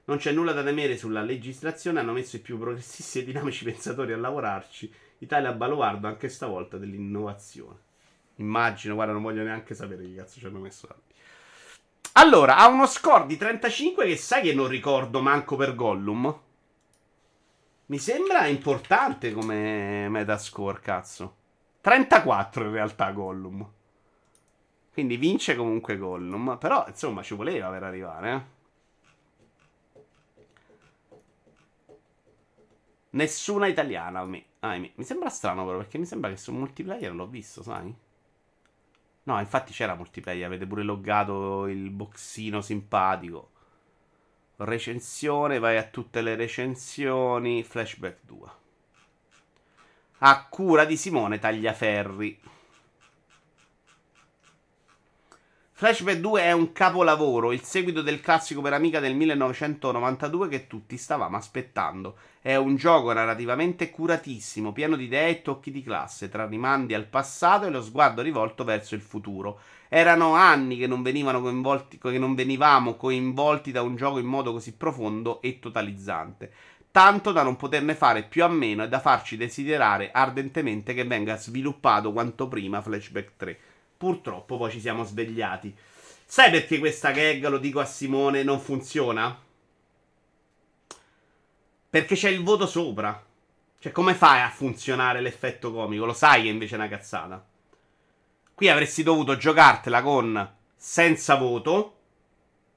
[0.04, 4.12] Non c'è nulla da temere sulla legislazione, hanno messo i più progressisti e dinamici pensatori
[4.12, 4.92] a lavorarci.
[5.19, 7.85] Italia baluardo anche stavolta dell'innovazione.
[8.37, 10.89] Immagino, guarda, non voglio neanche sapere che cazzo ci hanno messo.
[12.12, 16.41] Allora, ha uno score di 35 che sai che non ricordo manco per Gollum.
[17.87, 21.37] Mi sembra importante come metascore, cazzo.
[21.81, 23.71] 34 in realtà Gollum.
[24.93, 26.57] Quindi vince comunque Gollum.
[26.59, 28.55] Però, insomma, ci voleva per arrivare, eh.
[33.11, 34.45] Nessuna italiana, ahimè.
[34.71, 34.93] Ahimè.
[34.97, 37.95] Mi sembra strano però, perché mi sembra che su multiplayer l'ho visto, sai?
[39.25, 43.51] No, infatti c'era multiplayer, avete pure loggato il boxino simpatico.
[44.57, 47.62] Recensione, vai a tutte le recensioni.
[47.62, 48.49] Flashback 2.
[50.19, 52.41] A cura di Simone Tagliaferri.
[55.79, 60.97] Flashback 2 è un capolavoro, il seguito del classico per Amica del 1992 che tutti
[60.97, 62.16] stavamo aspettando.
[62.41, 67.05] È un gioco narrativamente curatissimo, pieno di idee e tocchi di classe, tra rimandi al
[67.05, 69.61] passato e lo sguardo rivolto verso il futuro.
[69.91, 75.43] Erano anni che non, che non venivamo coinvolti da un gioco in modo così profondo
[75.43, 76.53] e totalizzante
[76.97, 81.37] tanto da non poterne fare più a meno e da farci desiderare ardentemente che venga
[81.37, 83.59] sviluppato quanto prima Flashback 3.
[83.97, 85.74] Purtroppo poi ci siamo svegliati.
[86.24, 89.38] Sai perché questa gag, lo dico a Simone, non funziona?
[91.88, 93.24] Perché c'è il voto sopra.
[93.78, 96.05] Cioè, come fai a funzionare l'effetto comico?
[96.05, 97.47] Lo sai che invece è una cazzata.
[98.55, 101.97] Qui avresti dovuto giocartela con senza voto,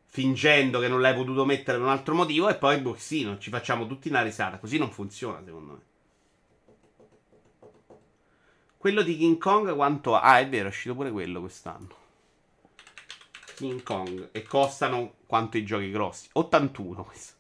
[0.06, 3.88] fingendo che non l'hai potuto mettere per un altro motivo, e poi boxino, ci facciamo
[3.88, 4.58] tutti una risata.
[4.58, 5.89] Così non funziona, secondo me.
[8.80, 10.22] Quello di King Kong quanto ha?
[10.22, 11.90] Ah, è vero, è uscito pure quello quest'anno.
[13.56, 14.30] King Kong.
[14.32, 16.30] E costano quanto i giochi grossi.
[16.32, 17.34] 81 questo.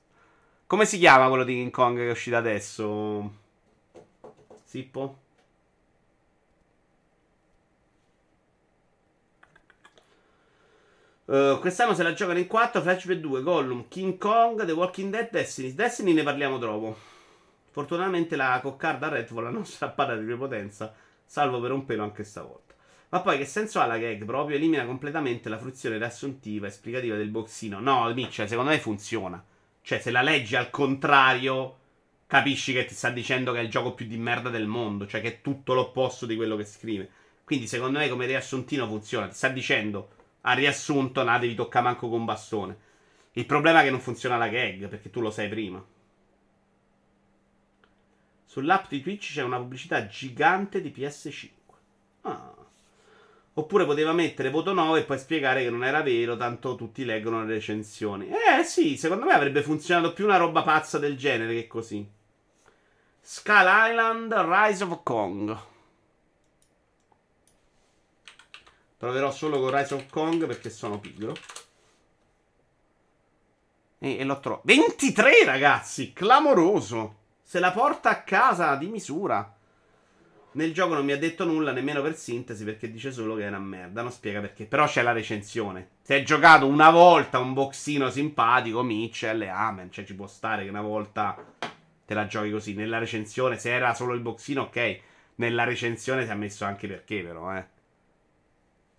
[0.68, 3.34] Come si chiama quello di King Kong che è uscito adesso?
[4.66, 5.18] Sippo?
[11.24, 15.30] Uh, quest'anno se la giocano in 4, Flashback 2, Gollum, King Kong, The Walking Dead,
[15.30, 15.74] Destiny.
[15.74, 16.98] Destiny ne parliamo troppo.
[17.72, 22.74] Fortunatamente la coccarda Redfall l'hanno strappata di prepotenza salvo per un pelo anche stavolta.
[23.10, 24.26] Ma poi che senso ha la gag?
[24.26, 27.80] Proprio elimina completamente la fruizione riassuntiva esplicativa del boxino.
[27.80, 29.44] No, Mitchell, secondo me funziona.
[29.84, 31.78] Cioè, se la leggi al contrario,
[32.26, 35.06] capisci che ti sta dicendo che è il gioco più di merda del mondo.
[35.06, 37.10] Cioè, che è tutto l'opposto di quello che scrive.
[37.44, 39.28] Quindi, secondo me, come riassuntino funziona.
[39.28, 40.10] Ti sta dicendo,
[40.42, 42.78] a riassunto, no, devi toccare manco con bastone.
[43.34, 45.84] Il problema è che non funziona la gag, perché tu lo sai prima.
[48.50, 51.50] Sull'app di Twitch c'è una pubblicità gigante di PS5.
[52.22, 52.52] Ah.
[53.54, 57.46] Oppure poteva mettere voto 9 e poi spiegare che non era vero, tanto tutti leggono
[57.46, 58.28] le recensioni.
[58.28, 62.10] Eh sì, secondo me avrebbe funzionato più una roba pazza del genere che così.
[63.22, 65.58] Skull Island Rise of Kong.
[68.98, 71.36] Proverò solo con Rise of Kong perché sono pigro.
[74.00, 74.64] E, e l'ho trovato.
[74.66, 77.19] 23 ragazzi, clamoroso.
[77.50, 79.56] Se la porta a casa di misura.
[80.52, 83.48] Nel gioco non mi ha detto nulla nemmeno per sintesi perché dice solo che è
[83.48, 84.04] una merda.
[84.04, 84.66] Non spiega perché.
[84.68, 85.94] Però c'è la recensione.
[86.04, 89.90] Se hai giocato una volta un boxino simpatico, Mitchell, amen.
[89.90, 91.44] Cioè ci può stare che una volta
[92.06, 92.76] te la giochi così.
[92.76, 95.00] Nella recensione, se era solo il boxino, ok.
[95.38, 97.66] Nella recensione si è messo anche perché, però, eh.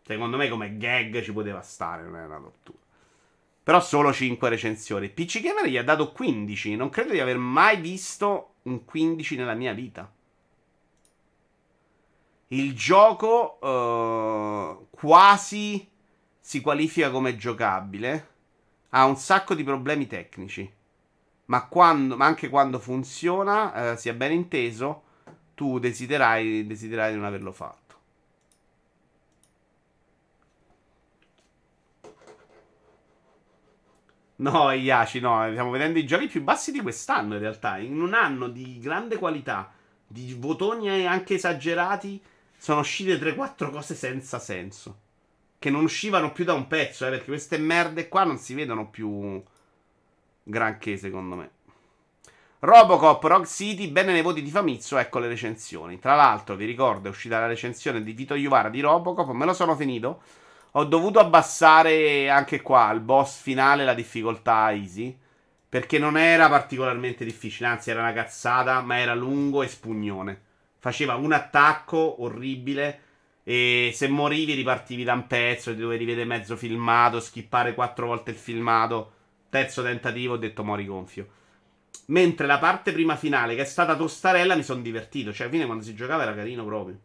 [0.05, 2.79] Secondo me come gag ci poteva stare, non è una tortura.
[3.71, 5.11] Però solo 5 recensioni.
[5.11, 6.75] PC Gamer gli ha dato 15.
[6.75, 10.13] Non credo di aver mai visto un 15 nella mia vita.
[12.49, 15.89] Il gioco uh, quasi
[16.41, 18.29] si qualifica come giocabile.
[18.89, 20.69] Ha un sacco di problemi tecnici.
[21.45, 25.03] Ma, quando, ma anche quando funziona, uh, sia ben inteso,
[25.55, 27.80] tu desiderai, desiderai di non averlo fatto.
[34.41, 37.77] No, Iaci, no, stiamo vedendo i giochi più bassi di quest'anno in realtà.
[37.77, 39.71] In un anno di grande qualità,
[40.07, 42.23] di votoni anche esagerati,
[42.57, 44.99] sono uscite 3-4 cose senza senso.
[45.59, 48.89] Che non uscivano più da un pezzo, eh, perché queste merde qua non si vedono
[48.89, 49.43] più
[50.43, 51.51] granché, secondo me.
[52.61, 55.99] Robocop, Rock City, bene nei voti di Famitsu, ecco le recensioni.
[55.99, 59.53] Tra l'altro, vi ricordo, è uscita la recensione di Vito Iuvara di Robocop, me lo
[59.53, 60.23] sono finito.
[60.73, 65.19] Ho dovuto abbassare anche qua al boss finale la difficoltà easy.
[65.69, 70.43] Perché non era particolarmente difficile, anzi era una cazzata, ma era lungo e spugnone.
[70.79, 73.01] Faceva un attacco orribile
[73.45, 78.33] e se morivi ripartivi da un pezzo, ti dovevi rivedere mezzo filmato, skippare quattro volte
[78.33, 79.13] il filmato.
[79.49, 81.29] Terzo tentativo, ho detto mori gonfio.
[82.07, 85.33] Mentre la parte prima finale, che è stata tostarella, mi sono divertito.
[85.33, 86.99] Cioè, alla fine quando si giocava era carino proprio.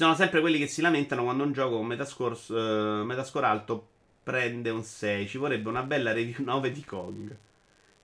[0.00, 3.88] Ci sono sempre quelli che si lamentano quando un gioco con metascore, uh, metascore alto
[4.22, 5.28] prende un 6.
[5.28, 7.36] Ci vorrebbe una bella review 9 di Kong.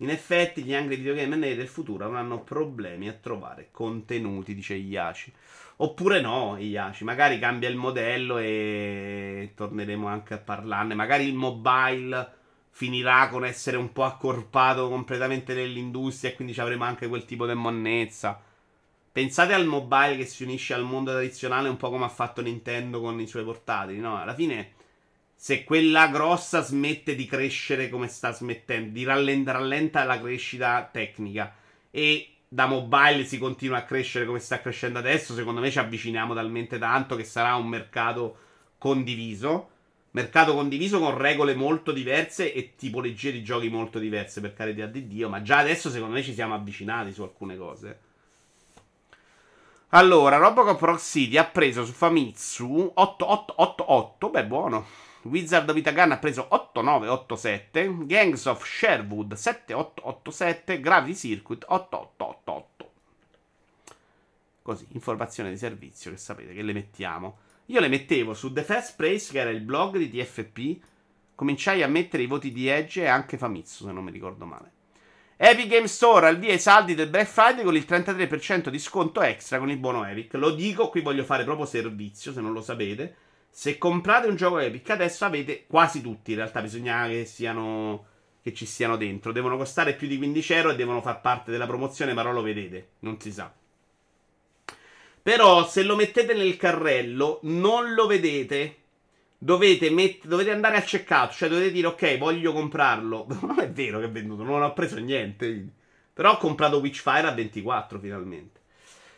[0.00, 5.32] In effetti, gli angry videogame del futuro avranno problemi a trovare contenuti, dice Iaci.
[5.76, 7.02] Oppure no, Iaci.
[7.02, 10.92] Magari cambia il modello e torneremo anche a parlarne.
[10.92, 12.30] Magari il mobile
[12.72, 17.54] finirà con essere un po' accorpato completamente nell'industria e quindi avremo anche quel tipo di
[17.54, 18.42] monnezza.
[19.16, 23.00] Pensate al mobile che si unisce al mondo tradizionale un po' come ha fatto Nintendo
[23.00, 24.20] con i suoi portatili, no?
[24.20, 24.72] Alla fine,
[25.34, 31.54] se quella grossa smette di crescere come sta smettendo, di rallenta, rallenta la crescita tecnica
[31.90, 36.34] e da mobile si continua a crescere come sta crescendo adesso, secondo me ci avviciniamo
[36.34, 38.36] talmente tanto che sarà un mercato
[38.76, 39.70] condiviso.
[40.10, 45.06] Mercato condiviso con regole molto diverse e tipologie di giochi molto diverse, per carità di
[45.06, 48.05] Dio, ma già adesso secondo me ci siamo avvicinati su alcune cose.
[49.96, 54.86] Allora, Robocop Rock City ha preso su Famitsu 8888, beh buono.
[55.22, 62.90] Wizard of Itagan ha preso 8987, Gangs of Sherwood 7887, Gravity Circuit 8888.
[64.60, 67.38] Così, informazione di servizio che sapete che le mettiamo.
[67.66, 70.84] Io le mettevo su The Fast Place, che era il blog di TFP.
[71.34, 74.75] Cominciai a mettere i voti di Edge e anche Famitsu, se non mi ricordo male.
[75.38, 79.20] Epic Game Store al via i saldi del Black Friday con il 33% di sconto
[79.20, 80.32] extra con il buono Epic.
[80.34, 83.16] Lo dico, qui voglio fare proprio servizio, se non lo sapete.
[83.50, 88.54] Se comprate un gioco Epic adesso avete quasi tutti, in realtà bisogna che siano che
[88.54, 89.32] ci siano dentro.
[89.32, 92.90] Devono costare più di 15 euro e devono far parte della promozione, ma lo vedete,
[93.00, 93.52] non si sa.
[95.20, 98.76] Però se lo mettete nel carrello, non lo vedete
[99.38, 103.26] Dovete, met- dovete andare al checkout, cioè dovete dire ok, voglio comprarlo.
[103.42, 105.68] non è vero che è venduto, non ho preso niente.
[106.12, 108.60] Però ho comprato Witchfire a 24 finalmente.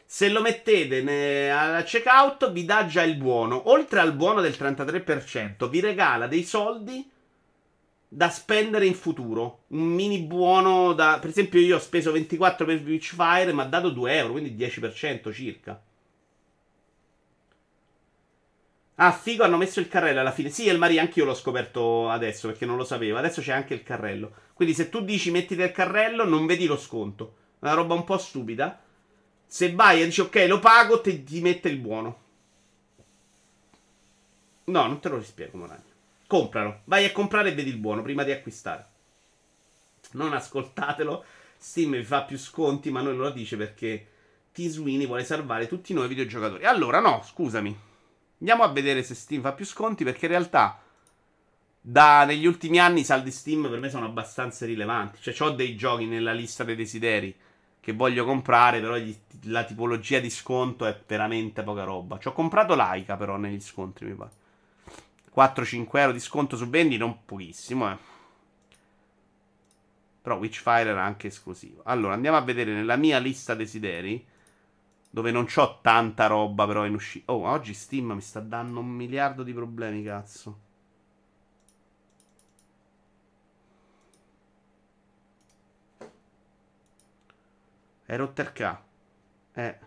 [0.04, 3.70] Se lo mettete ne- al checkout vi dà già il buono.
[3.70, 7.08] Oltre al buono del 33%, vi regala dei soldi
[8.08, 9.64] da spendere in futuro.
[9.68, 11.18] Un mini buono da...
[11.20, 15.32] Per esempio io ho speso 24 per Witchfire, ma ha dato 2 euro, quindi 10%
[15.32, 15.80] circa.
[19.00, 20.50] Ah, figo, hanno messo il carrello alla fine.
[20.50, 23.16] Sì, El Maria, anch'io l'ho scoperto adesso perché non lo sapevo.
[23.16, 24.32] Adesso c'è anche il carrello.
[24.54, 27.36] Quindi se tu dici mettiti il carrello, non vedi lo sconto.
[27.60, 28.82] Una roba un po' stupida.
[29.46, 32.22] Se vai e dici ok, lo pago, ti, ti mette il buono.
[34.64, 35.82] No, non te lo rispiego, Moragno.
[36.26, 36.80] Compralo.
[36.84, 38.84] Vai a comprare e vedi il buono prima di acquistare.
[40.12, 41.24] Non ascoltatelo.
[41.56, 44.06] Steam vi fa più sconti, ma non lo dice perché
[44.52, 44.66] T.
[44.66, 46.64] Sweeney vuole salvare tutti noi videogiocatori.
[46.64, 47.86] Allora, no, scusami.
[48.40, 50.80] Andiamo a vedere se Steam fa più sconti perché in realtà
[51.80, 55.20] da, negli ultimi anni i saldi Steam per me sono abbastanza rilevanti.
[55.20, 57.34] Cioè ho dei giochi nella lista dei desideri
[57.80, 62.18] che voglio comprare, però gli, la tipologia di sconto è veramente poca roba.
[62.18, 64.32] Ci ho comprato Laika però negli scontri, mi pare.
[65.34, 67.96] 4-5 euro di sconto su vendi, non pochissimo, eh.
[70.20, 71.80] Però Witchfire era anche esclusivo.
[71.84, 74.26] Allora, andiamo a vedere nella mia lista desideri
[75.10, 77.32] dove non c'ho tanta roba però in uscita.
[77.32, 80.58] Oh, oggi Steam mi sta dando un miliardo di problemi, cazzo.
[88.04, 88.78] È Rotterk.
[89.52, 89.78] Eh.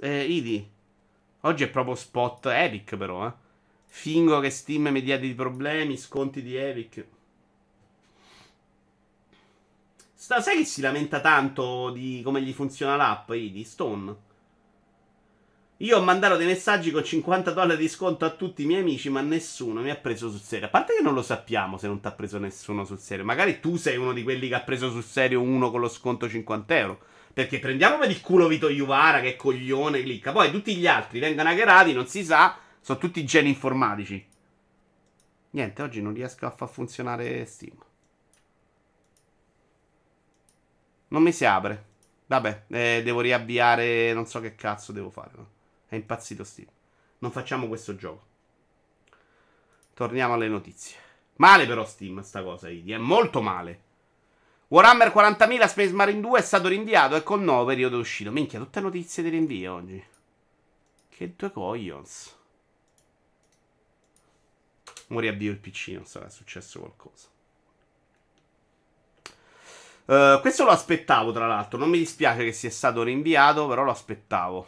[0.00, 0.70] Eh, Idi.
[1.40, 3.32] Oggi è proprio spot Epic però, eh.
[3.86, 7.06] Fingo che Steam mi dia dei problemi, sconti di Epic.
[10.24, 14.16] Sta, sai che si lamenta tanto di come gli funziona l'app di Stone?
[15.76, 19.10] Io ho mandato dei messaggi con 50 dollari di sconto a tutti i miei amici,
[19.10, 20.68] ma nessuno mi ha preso sul serio.
[20.68, 23.22] A parte che non lo sappiamo se non ti ha preso nessuno sul serio.
[23.22, 26.26] Magari tu sei uno di quelli che ha preso sul serio uno con lo sconto
[26.26, 27.00] 50 euro.
[27.34, 30.32] Perché prendiamo per il culo Vito Iuvara, che coglione, clicca.
[30.32, 34.26] Poi tutti gli altri vengono hackerati, non si sa, sono tutti geni informatici.
[35.50, 37.76] Niente, oggi non riesco a far funzionare Steam.
[41.14, 41.84] Non mi si apre.
[42.26, 44.12] Vabbè, eh, devo riavviare.
[44.12, 45.30] Non so che cazzo devo fare.
[45.36, 45.48] No?
[45.86, 46.72] È impazzito Steve.
[47.18, 48.26] Non facciamo questo gioco.
[49.94, 50.98] Torniamo alle notizie.
[51.36, 53.82] Male però Steam sta cosa, Idi, è molto male.
[54.68, 58.32] Warhammer 40.000 Space Marine 2 è stato rinviato e con nuovo periodo uscito.
[58.32, 60.04] Minchia, tutte notizie di rinvio oggi.
[61.08, 62.36] Che due coglions.
[65.08, 67.28] Mo riavvio il PC, non è successo qualcosa.
[70.06, 71.78] Uh, questo lo aspettavo, tra l'altro.
[71.78, 74.66] Non mi dispiace che sia stato rinviato, però lo aspettavo.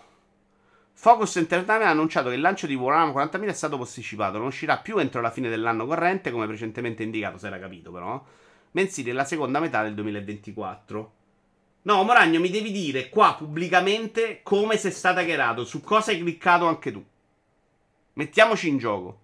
[0.95, 4.39] Focus Entertainment ha annunciato che il lancio di Warhammer 40.000 è stato posticipato.
[4.39, 8.25] Non uscirà più entro la fine dell'anno corrente, come precedentemente indicato, se era capito, però.
[8.71, 11.13] Bensì nella seconda metà del 2024.
[11.83, 16.67] No, Moragno, mi devi dire qua pubblicamente come sei stata chiarato, su cosa hai cliccato
[16.67, 17.05] anche tu.
[18.15, 19.21] Mettiamoci in gioco.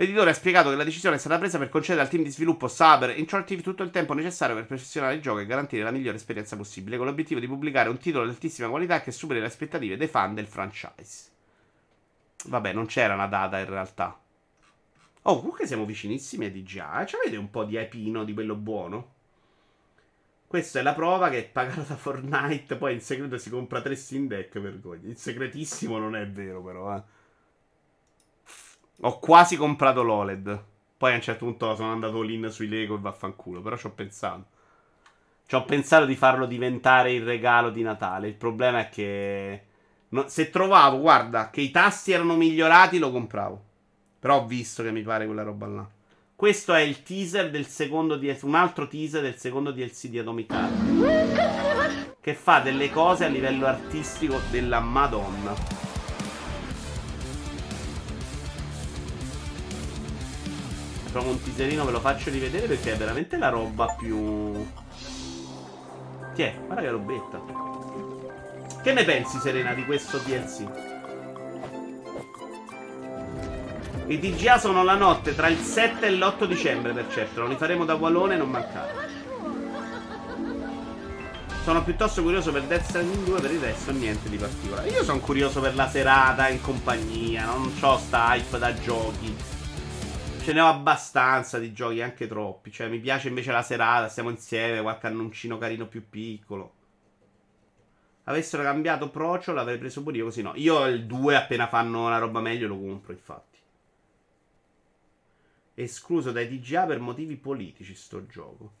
[0.00, 2.68] L'editore ha spiegato che la decisione è stata presa per concedere al team di sviluppo
[2.68, 6.56] Saber Interactive tutto il tempo necessario per perfezionare il gioco e garantire la migliore esperienza
[6.56, 10.08] possibile, con l'obiettivo di pubblicare un titolo di altissima qualità che superi le aspettative dei
[10.08, 11.28] fan del franchise.
[12.46, 14.18] Vabbè, non c'era una data in realtà.
[15.20, 17.02] Oh, comunque siamo vicinissimi a DGA.
[17.02, 17.06] Eh?
[17.06, 19.12] Ci avete un po' di epino di quello buono?
[20.46, 23.96] Questa è la prova che è pagato da Fortnite, poi in segreto si compra tre
[23.96, 25.08] Steam Deck, vergogna.
[25.08, 27.02] Il segretissimo non è vero, però, eh.
[29.02, 30.64] Ho quasi comprato l'OLED.
[30.96, 33.62] Poi a un certo punto sono andato lì sui Lego e vaffanculo.
[33.62, 34.44] Però ci ho pensato.
[35.46, 38.28] Ci ho pensato di farlo diventare il regalo di Natale.
[38.28, 39.64] Il problema è che.
[40.10, 43.64] No, se trovavo, guarda, che i tasti erano migliorati, lo compravo.
[44.18, 45.88] Però ho visto che mi pare quella roba là.
[46.36, 48.42] Questo è il teaser del secondo DLC.
[48.42, 52.16] Un altro teaser del secondo DLC di Atomic Heart.
[52.20, 55.89] Che fa delle cose a livello artistico della Madonna.
[61.10, 64.64] Provo un teaserino, ve lo faccio rivedere perché è veramente la roba più...
[66.34, 67.40] Tiè, guarda che robetta.
[68.82, 70.64] Che ne pensi, Serena, di questo DLC?
[74.06, 77.46] I TGA sono la notte tra il 7 e l'8 dicembre, per certo.
[77.46, 79.08] Li faremo da Wallone non mancare.
[81.62, 84.88] Sono piuttosto curioso per Death Stranding 2, per il resto niente di particolare.
[84.88, 89.49] Io sono curioso per la serata in compagnia, non ho sta hype da giochi.
[90.42, 92.72] Ce ne ho abbastanza di giochi, anche troppi.
[92.72, 96.72] Cioè, mi piace invece la serata, stiamo insieme, qualche annuncino carino più piccolo.
[98.24, 100.52] Avessero cambiato Procio, l'avrei preso pure io così no.
[100.56, 103.58] Io il 2 appena fanno una roba meglio lo compro, infatti.
[105.74, 108.72] Escluso dai TGA per motivi politici sto gioco.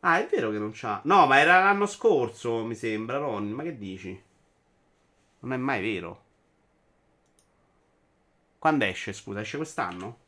[0.00, 1.00] Ah, è vero che non c'ha.
[1.04, 3.50] No, ma era l'anno scorso, mi sembra, Ron.
[3.50, 4.22] Ma che dici?
[5.40, 6.24] Non è mai vero.
[8.58, 9.40] Quando esce, scusa?
[9.40, 10.19] Esce quest'anno?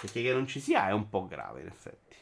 [0.00, 2.16] Perché che non ci sia è un po' grave, in effetti.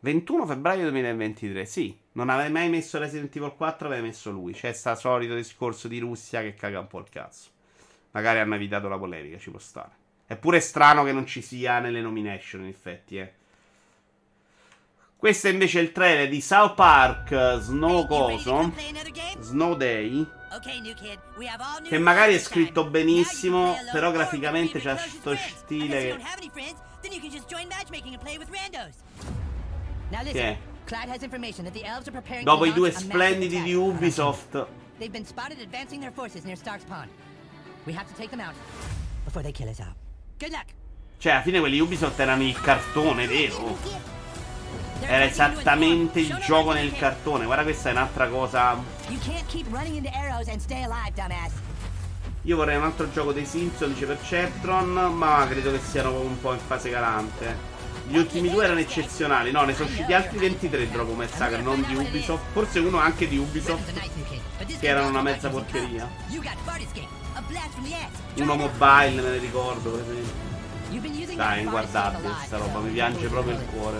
[0.00, 1.98] 21 febbraio 2023, sì.
[2.12, 4.52] Non avevi mai messo Resident Evil 4, avevi messo lui.
[4.52, 7.50] C'è sta solito discorso di Russia che caga un po' il cazzo.
[8.12, 9.98] Magari hanno evitato la polemica, ci può stare.
[10.26, 13.32] È pure strano che non ci sia nelle nomination, in effetti, eh.
[15.16, 18.72] Questo è invece il trailer di South Park Snow Coso.
[19.38, 20.26] Snow Day.
[21.88, 26.16] Che magari è scritto benissimo, però graficamente c'ha sto stile che...
[30.32, 30.58] Che
[32.42, 34.66] Dopo i due splendidi di Ubisoft.
[34.98, 37.08] They've been spotted advancing their forces near Stark's Pond.
[37.84, 38.54] We have to take them out
[39.24, 39.94] before they kill us out.
[40.38, 40.66] Good luck.
[41.18, 43.78] Cioè, alla fine quelli Ubisoft erano il cartone, vero?
[45.00, 47.44] Era esattamente il gioco nel cartone.
[47.44, 48.82] Guarda, questa è un'altra cosa.
[52.42, 56.40] Io vorrei un altro gioco dei Simpson, dice per Cetron, ma credo che siano un
[56.40, 57.78] po' in fase calante.
[58.06, 59.50] Gli ultimi due erano eccezionali.
[59.50, 62.44] No, ne sono usciti altri 23 dopo Massacre, non di Ubisoft.
[62.52, 63.92] Forse uno anche di Ubisoft,
[64.78, 66.08] che erano una mezza porcheria.
[68.42, 70.48] Uno mobile, me ne ricordo, per esempio.
[71.36, 73.98] Dai, inguardabile sta roba, mi piange proprio il cuore.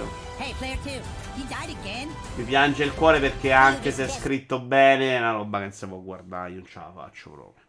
[2.37, 5.73] Mi piange il cuore perché anche se è scritto bene è una roba che non
[5.73, 7.65] si può guardare, io non ce la faccio proprio.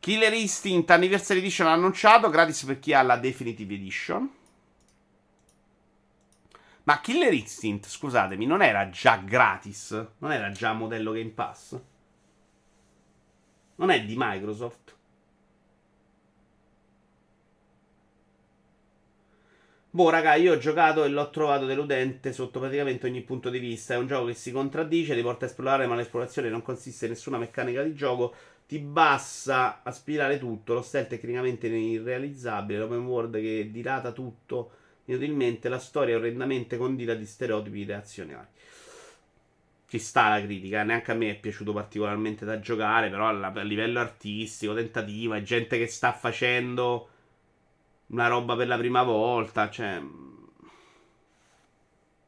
[0.00, 4.30] Killer Instinct Anniversary Edition annunciato, gratis per chi ha la Definitive Edition.
[6.84, 9.90] Ma Killer Instinct, scusatemi, non era già gratis?
[10.18, 11.78] Non era già modello Game Pass?
[13.76, 14.79] Non è di Microsoft?
[19.92, 23.94] Boh, raga, io ho giocato e l'ho trovato deludente sotto praticamente ogni punto di vista.
[23.94, 27.12] È un gioco che si contraddice, ti porta a esplorare, ma l'esplorazione non consiste in
[27.12, 28.32] nessuna meccanica di gioco.
[28.66, 30.74] Ti basta aspirare tutto.
[30.74, 32.78] Lo stealth tecnicamente irrealizzabile.
[32.78, 34.70] L'open world che dilata tutto
[35.06, 35.68] inutilmente.
[35.68, 38.46] La storia è orrendamente condita di stereotipi reazionari.
[39.88, 43.98] ci sta la critica, neanche a me è piaciuto particolarmente da giocare, però a livello
[43.98, 47.08] artistico, tentativo, è gente che sta facendo
[48.10, 50.00] una roba per la prima volta, cioè...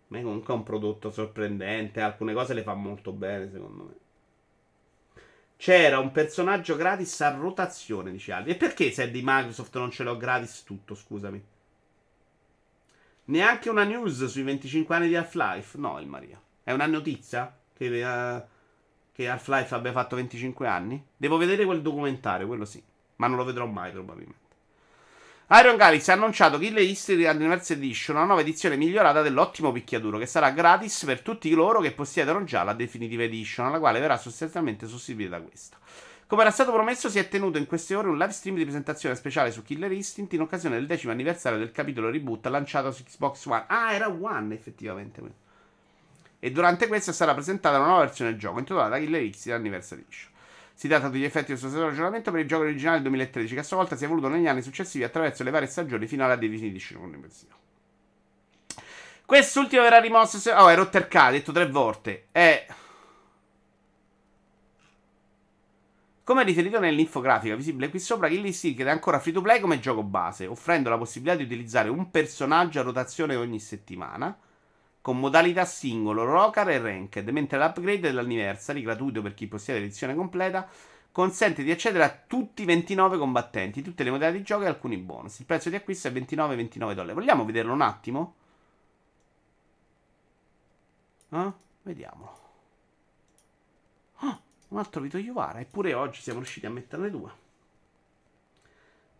[0.08, 3.94] Ma comunque è un prodotto sorprendente, alcune cose le fa molto bene secondo me.
[5.56, 8.50] C'era un personaggio gratis a rotazione, dice Aldi.
[8.50, 11.42] E perché se è di Microsoft non ce l'ho gratis tutto, scusami?
[13.26, 15.78] Neanche una news sui 25 anni di Half-Life?
[15.78, 16.40] No, il Maria.
[16.62, 18.42] È una notizia che, uh,
[19.12, 21.02] che Half-Life abbia fatto 25 anni?
[21.16, 22.82] Devo vedere quel documentario, quello sì.
[23.16, 24.41] Ma non lo vedrò mai probabilmente.
[25.54, 30.24] Iron Galaxy ha annunciato Killer History Anniversary Edition, una nuova edizione migliorata dell'ottimo picchiaduro che
[30.24, 34.86] sarà gratis per tutti coloro che possiedono già la Definitive Edition, alla quale verrà sostanzialmente
[34.86, 35.76] sostituita da questa.
[36.26, 39.14] Come era stato promesso, si è tenuto in queste ore un live stream di presentazione
[39.14, 43.44] speciale su Killer Instinct in occasione del decimo anniversario del capitolo reboot lanciato su Xbox
[43.44, 43.64] One.
[43.66, 45.20] Ah, era One effettivamente
[46.38, 50.31] e durante questa sarà presentata una nuova versione del gioco intitolata Killer X Anniversary Edition.
[50.74, 53.60] Si tratta degli effetti del suo stesso ragionamento per il gioco originale del 2013, che
[53.60, 56.36] a sua volta si è evoluto negli anni successivi attraverso le varie stagioni fino alla
[56.36, 57.20] Definitive Edition.
[59.24, 60.38] Quest'ultimo verrà rimosso.
[60.38, 60.52] Se...
[60.52, 62.26] Oh, è Rotterk, detto tre volte.
[62.32, 62.66] È.
[66.24, 70.02] Come riferito nell'infografica visibile qui sopra, Kill Instinct è ancora free to play come gioco
[70.02, 74.36] base, offrendo la possibilità di utilizzare un personaggio a rotazione ogni settimana
[75.02, 80.66] con modalità singolo, Rocar e Ranked, mentre l'upgrade dell'anniversary, gratuito per chi possiede l'edizione completa,
[81.10, 84.96] consente di accedere a tutti i 29 combattenti, tutte le modalità di gioco e alcuni
[84.96, 85.40] bonus.
[85.40, 87.14] Il prezzo di acquisto è 29,29 dollari.
[87.14, 88.34] Vogliamo vederlo un attimo?
[91.30, 91.52] Eh?
[91.82, 92.40] Vediamolo.
[94.18, 95.58] Ah, un altro Vito Iuvara.
[95.58, 97.41] Eppure oggi siamo riusciti a metterne due.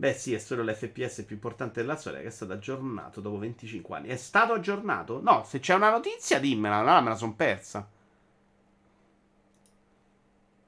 [0.03, 3.97] Beh, sì, è solo l'FPS più importante della storia che è stato aggiornato dopo 25
[3.97, 4.09] anni.
[4.09, 5.21] È stato aggiornato?
[5.23, 7.89] No, se c'è una notizia dimmela, allora me la sono persa.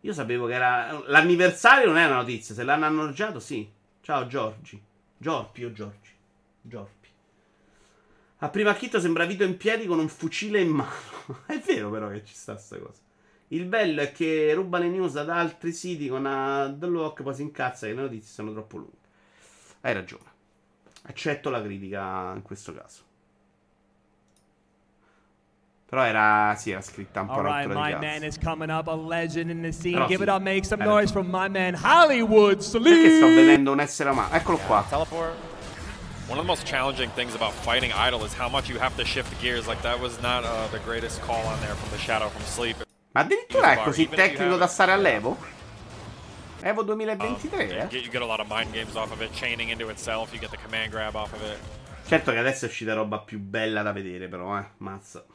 [0.03, 1.03] Io sapevo che era.
[1.09, 3.69] L'anniversario non è una notizia, se l'hanno annunciato, sì.
[4.03, 4.81] Ciao Giorgi.
[5.17, 6.13] Giorpi o Giorgi?
[6.61, 7.09] Giorpi.
[8.37, 10.93] A prima acchito sembra Vito in piedi con un fucile in mano.
[11.47, 13.01] è vero, però, che ci sta sta cosa.
[13.49, 17.35] Il bello è che ruba le news da altri siti con uh, The Lock, poi
[17.35, 19.03] si incazza che le notizie sono troppo lunghe.
[19.85, 20.25] Hai ragione.
[21.03, 23.03] Accetto la critica in questo caso.
[25.85, 29.51] Però era, sì, era scritta un po' right, my man is coming up, a legend
[29.51, 29.93] in the scene.
[29.93, 32.95] Però Give sì, it up, make some noise from my man Hollywood Sleep.
[32.95, 34.35] Perché sto vedendo un essere umano?
[34.35, 34.85] Eccolo yeah, qua.
[34.89, 35.35] Teleport.
[36.29, 39.05] One of the most challenging things about fighting Idol is how much you have to
[39.05, 39.67] shift gears.
[39.67, 42.77] Like that was not uh, the greatest call on there from the Shadow from Sleep.
[43.13, 45.37] Ma addirittura è così tecnico da stare all'Evo?
[46.67, 47.89] Evo 2023, um, eh?
[47.91, 50.49] You get a lot of mind games off of it, chaining into itself, you get
[50.49, 51.59] the command grab off of it.
[52.07, 54.65] Certo che adesso è uscita roba più bella da vedere, però, eh.
[54.79, 55.27] Mazza.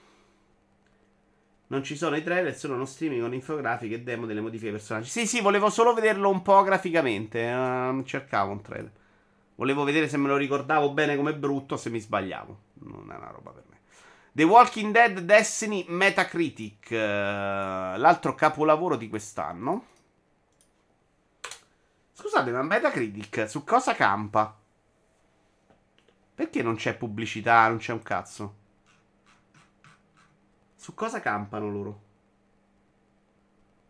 [1.67, 5.07] Non ci sono i trailer, sono uno streaming con infografiche e demo delle modifiche personaggi.
[5.07, 7.47] Sì, sì, volevo solo vederlo un po' graficamente.
[7.47, 8.91] Non cercavo un trailer.
[9.53, 12.59] Volevo vedere se me lo ricordavo bene come brutto, se mi sbagliavo.
[12.85, 13.77] Non è una roba per me.
[14.31, 19.97] The Walking Dead Destiny Metacritic, uh, l'altro capolavoro di quest'anno.
[22.19, 24.53] Scusate, ma Metacritic su cosa campa?
[26.35, 28.55] Perché non c'è pubblicità, non c'è un cazzo?
[30.75, 32.01] Su cosa campano loro?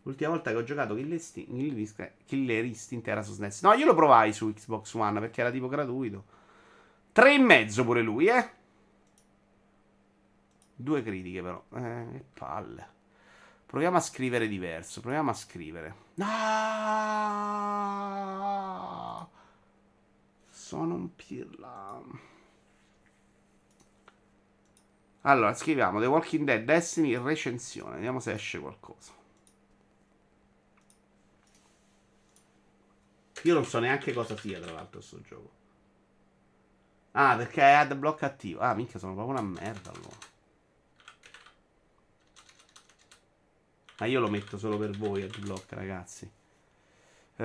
[0.02, 3.62] L'ultima volta che ho giocato Killer Instinct, era su SNES.
[3.62, 6.24] No, io lo provai su Xbox One perché era tipo gratuito.
[7.10, 8.50] Tre e mezzo pure lui, eh?
[10.76, 11.60] Due critiche però.
[11.74, 12.88] Eh, che palle.
[13.70, 15.00] Proviamo a scrivere diverso.
[15.00, 15.94] Proviamo a scrivere.
[16.18, 16.98] Ah!
[20.48, 22.02] Sono un pirla.
[25.20, 27.94] Allora, scriviamo The Walking Dead Destiny recensione.
[27.94, 29.12] Vediamo se esce qualcosa.
[33.44, 35.50] Io non so neanche cosa sia, tra l'altro, questo gioco.
[37.12, 38.58] Ah, perché è adblock attivo.
[38.62, 40.29] Ah, minchia, sono proprio una merda allora.
[44.00, 46.24] Ma io lo metto solo per voi Adblock, ragazzi.
[47.36, 47.44] Uh,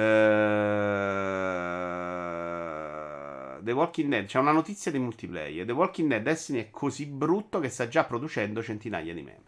[3.62, 5.66] The Walking Dead, c'è una notizia di multiplayer.
[5.66, 9.44] The Walking Dead Destiny è così brutto che sta già producendo centinaia di meme.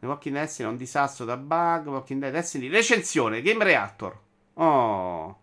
[0.00, 1.86] The Walking Dead Destiny è un disastro da bug.
[1.86, 4.20] Walking Dead Destiny recensione Game Reactor.
[4.54, 5.38] Oh.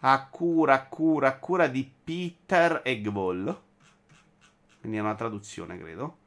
[0.00, 3.60] A cura, a cura, a cura di Peter Eggwall.
[4.80, 6.26] Quindi è una traduzione, credo.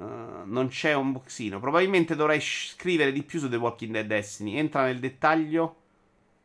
[0.00, 1.60] Uh, non c'è un boxino.
[1.60, 4.56] Probabilmente dovrai scrivere di più su The Walking Dead Destiny.
[4.56, 5.76] Entra nel dettaglio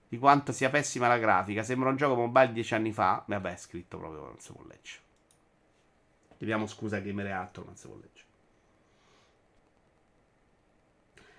[0.09, 1.63] di quanto sia pessima la grafica.
[1.63, 3.23] Sembra un gioco mobile dieci anni fa.
[3.25, 5.03] Vabbè, è scritto proprio, non si può leggere.
[6.37, 8.23] Chiediamo scusa a Gamer e altro, ma se vuole leggere.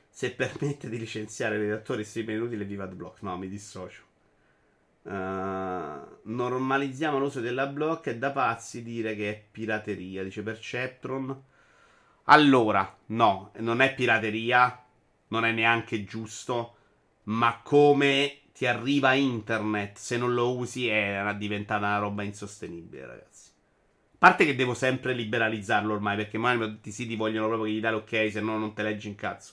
[0.09, 3.21] Se permette di licenziare i redattori 6 minuti le viva block.
[3.21, 4.05] No, mi dissocio.
[5.03, 5.11] Uh,
[6.23, 8.09] normalizziamo l'uso della block.
[8.09, 11.55] È da pazzi dire che è pirateria, dice Perceptron.
[12.29, 14.85] Allora, no, non è pirateria,
[15.29, 16.77] non è neanche giusto,
[17.25, 23.51] ma come ti arriva internet se non lo usi è diventata una roba insostenibile, ragazzi.
[24.15, 27.75] A parte che devo sempre liberalizzarlo ormai, perché magari tutti i siti vogliono proprio che
[27.75, 29.53] gli dai l'ok, se no non te leggi in cazzo.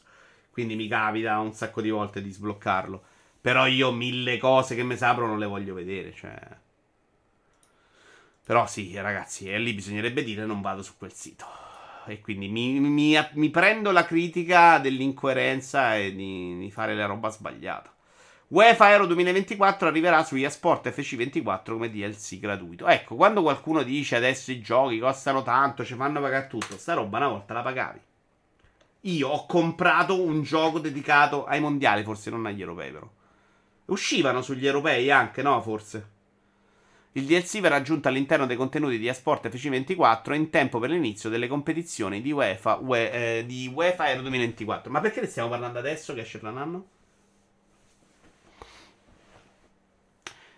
[0.49, 3.03] Quindi mi capita un sacco di volte di sbloccarlo.
[3.41, 6.39] Però io mille cose che mi saprono non le voglio vedere, cioè...
[8.45, 11.62] Però sì, ragazzi, e lì bisognerebbe dire non vado su quel sito.
[12.07, 17.29] E quindi mi, mi, mi prendo la critica dell'incoerenza e di, di, fare la roba
[17.29, 17.91] sbagliata.
[18.47, 22.87] UEFA Euro 2024 arriverà su eSport FC24 come DLC gratuito.
[22.87, 27.17] Ecco, quando qualcuno dice adesso i giochi costano tanto, ci fanno pagare tutto, sta roba
[27.17, 27.99] una volta la pagavi.
[29.01, 33.09] Io ho comprato un gioco dedicato ai mondiali, forse non agli europei però.
[33.85, 35.61] Uscivano sugli europei anche, no?
[35.61, 36.12] Forse.
[37.15, 41.47] Il DLC verrà aggiunto all'interno dei contenuti di Esport FC24 in tempo per l'inizio delle
[41.47, 44.91] competizioni di UEFA, UE, eh, di UEFA Euro 2024.
[44.91, 46.85] Ma perché ne stiamo parlando adesso che esce tra un anno?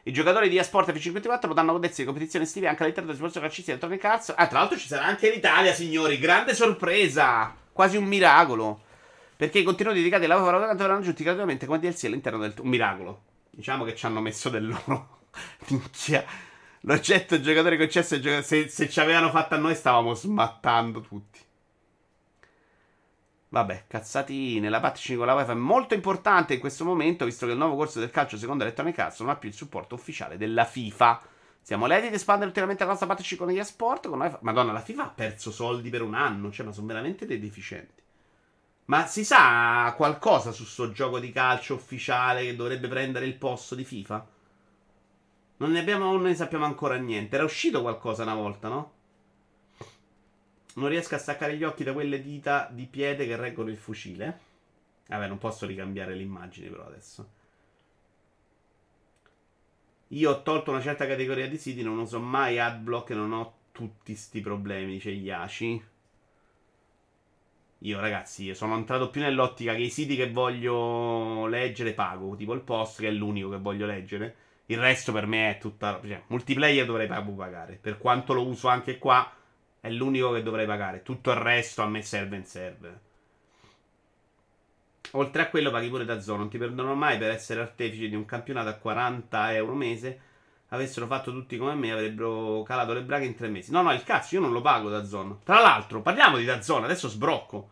[0.04, 3.72] I giocatori di Esport F54 potranno godersi di competizioni estive anche all'interno del sponsor calcistico
[3.72, 4.34] Electronic Arts.
[4.38, 6.18] Ah, tra l'altro ci sarà anche in Italia, signori.
[6.20, 7.54] Grande sorpresa!
[7.74, 8.82] Quasi un miracolo.
[9.36, 12.54] Perché i contenuti dedicati alla lavoro verranno aggiunti gratuitamente come DLC all'interno del...
[12.60, 13.24] Un miracolo.
[13.50, 15.24] Diciamo che ci hanno messo del loro...
[15.68, 16.24] Minchia.
[16.88, 21.40] L'oggetto giocatore concesso se, se ci avevano fatto a noi stavamo smattando tutti.
[23.50, 27.54] Vabbè, cazzati nella patch con la wifi è molto importante in questo momento, visto che
[27.54, 30.66] il nuovo corso del calcio secondo Electronic Arts non ha più il supporto ufficiale della
[30.66, 31.22] FIFA.
[31.60, 34.08] Siamo lieti di espandere ulteriormente la nostra patch con gli esport.
[34.08, 34.38] Con wifi.
[34.42, 38.04] Madonna, la FIFA ha perso soldi per un anno, cioè, ma sono veramente dei deficienti.
[38.86, 43.74] Ma si sa qualcosa su sto gioco di calcio ufficiale che dovrebbe prendere il posto
[43.74, 44.34] di FIFA?
[45.58, 47.36] Non ne, abbiamo, non ne sappiamo ancora niente.
[47.36, 48.94] Era uscito qualcosa una volta, no?
[50.76, 54.40] Non riesco a staccare gli occhi da quelle dita di piede che reggono il fucile.
[55.08, 57.30] Vabbè, non posso ricambiare l'immagine però adesso.
[60.10, 63.54] Io ho tolto una certa categoria di siti, non uso mai adblock e non ho
[63.72, 65.84] tutti sti problemi, dice Yashi.
[67.80, 72.54] Io ragazzi, io sono entrato più nell'ottica che i siti che voglio leggere pago, tipo
[72.54, 74.36] il post che è l'unico che voglio leggere.
[74.68, 76.00] Il resto per me è tutta...
[76.02, 77.78] Cioè, multiplayer dovrei pagare.
[77.80, 79.32] Per quanto lo uso anche qua,
[79.80, 81.04] è l'unico che dovrei pagare.
[81.04, 83.00] Tutto il resto a me serve in serve.
[85.12, 86.40] Oltre a quello paghi pure da zona.
[86.40, 90.20] Non ti perdono mai per essere artefice di un campionato a 40 euro mese.
[90.70, 93.72] Avessero fatto tutti come me, avrebbero calato le braghe in tre mesi.
[93.72, 95.38] No, no, il cazzo, io non lo pago da zona.
[95.44, 97.70] Tra l'altro, parliamo di da zona, adesso sbrocco.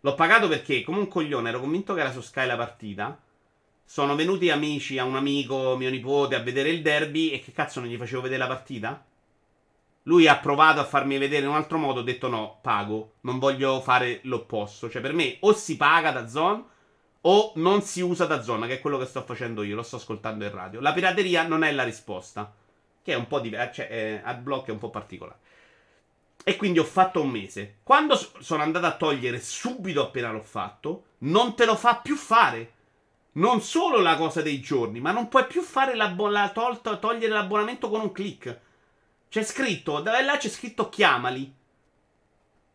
[0.00, 3.16] L'ho pagato perché, come un coglione, ero convinto che era su Sky la partita.
[3.84, 7.80] Sono venuti amici a un amico, mio nipote, a vedere il derby e che cazzo
[7.80, 9.04] non gli facevo vedere la partita?
[10.04, 13.38] Lui ha provato a farmi vedere in un altro modo, ho detto no, pago, non
[13.38, 14.90] voglio fare l'opposto.
[14.90, 16.64] Cioè per me o si paga da Zone
[17.22, 19.96] o non si usa da Zone, che è quello che sto facendo io, lo sto
[19.96, 20.80] ascoltando in radio.
[20.80, 22.52] La pirateria non è la risposta,
[23.02, 25.38] che è un po' diverso, cioè eh, adblock è un po' particolare.
[26.44, 27.76] E quindi ho fatto un mese.
[27.84, 32.72] Quando sono andato a togliere subito appena l'ho fatto, non te lo fa più fare.
[33.32, 37.32] Non solo la cosa dei giorni, ma non puoi più fare la, la tolta, togliere
[37.32, 38.60] l'abbonamento con un click.
[39.30, 41.54] C'è scritto, da là c'è scritto chiamali.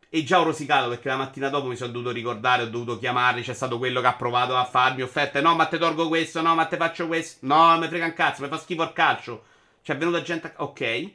[0.09, 3.43] E già ho rosicato perché la mattina dopo mi sono dovuto ricordare, ho dovuto chiamarli.
[3.43, 5.41] C'è stato quello che ha provato a farmi offerte.
[5.41, 7.45] No, ma te tolgo questo, no, ma te faccio questo.
[7.45, 9.43] No, mi frega un cazzo, mi fa schifo il calcio.
[9.83, 10.53] C'è venuta gente.
[10.55, 10.63] A...
[10.63, 11.11] Ok.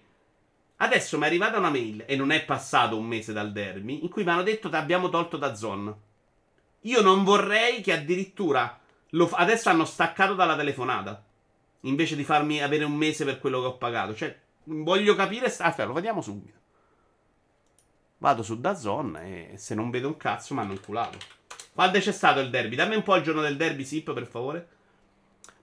[0.77, 4.09] Adesso mi è arrivata una mail, e non è passato un mese dal derby, in
[4.09, 5.95] cui mi hanno detto che abbiamo tolto da Zone.
[6.83, 8.79] Io non vorrei che addirittura.
[9.15, 9.29] Lo...
[9.31, 11.25] Adesso hanno staccato dalla telefonata.
[11.81, 14.15] Invece di farmi avere un mese per quello che ho pagato.
[14.15, 15.47] Cioè, Voglio capire.
[15.47, 16.61] Aspetta, lo vediamo subito.
[18.19, 21.19] Vado su Dazon e se non vedo un cazzo mi hanno inculato.
[21.73, 22.77] Quando c'è stato il derby?
[22.77, 24.69] Dammi un po' il giorno del derby, Sip, per favore.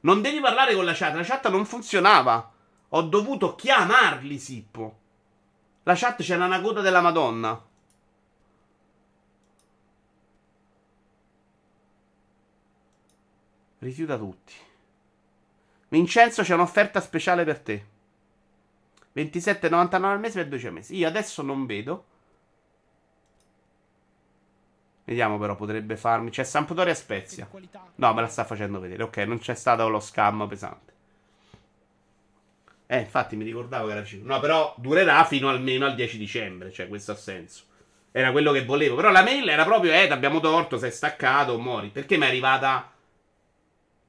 [0.02, 1.16] Non devi parlare con la chat.
[1.16, 2.52] La chat non funzionava.
[2.90, 4.98] Ho dovuto chiamarli, Sippo.
[5.84, 7.68] La chat c'era una coda della Madonna.
[13.80, 14.54] Rifiuta tutti.
[15.90, 17.86] Vincenzo c'è un'offerta speciale per te.
[19.16, 20.96] 27,99 al mese per 12 mesi.
[20.96, 22.06] Io adesso non vedo.
[25.06, 26.30] Vediamo però, potrebbe farmi.
[26.30, 27.50] C'è Sampdoria Spezia.
[27.96, 29.04] No, me la sta facendo vedere.
[29.04, 30.94] Ok, non c'è stato lo scam pesante.
[32.86, 34.28] Eh, infatti mi ricordavo che era 5.
[34.28, 37.64] No, però durerà fino almeno al 10 dicembre, cioè questo ha senso.
[38.12, 38.96] Era quello che volevo.
[38.96, 41.90] Però la mail era proprio, eh, abbiamo torto, sei staccato, muori.
[41.90, 42.92] Perché mi è arrivata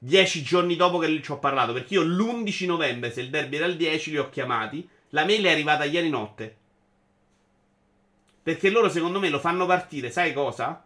[0.03, 1.73] 10 giorni dopo che ci ho parlato?
[1.73, 4.89] Perché io l'11 novembre, se il derby era il 10, li ho chiamati.
[5.09, 6.57] La mail è arrivata ieri notte.
[8.41, 10.83] Perché loro secondo me lo fanno partire, sai cosa?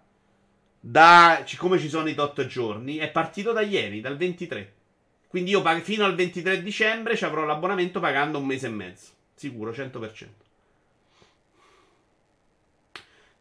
[0.82, 4.74] Da, come ci sono i tot giorni, è partito da ieri, dal 23.
[5.30, 9.12] Quindi io fino al 23 dicembre ci avrò l'abbonamento pagando un mese e mezzo.
[9.34, 10.45] Sicuro, 100%.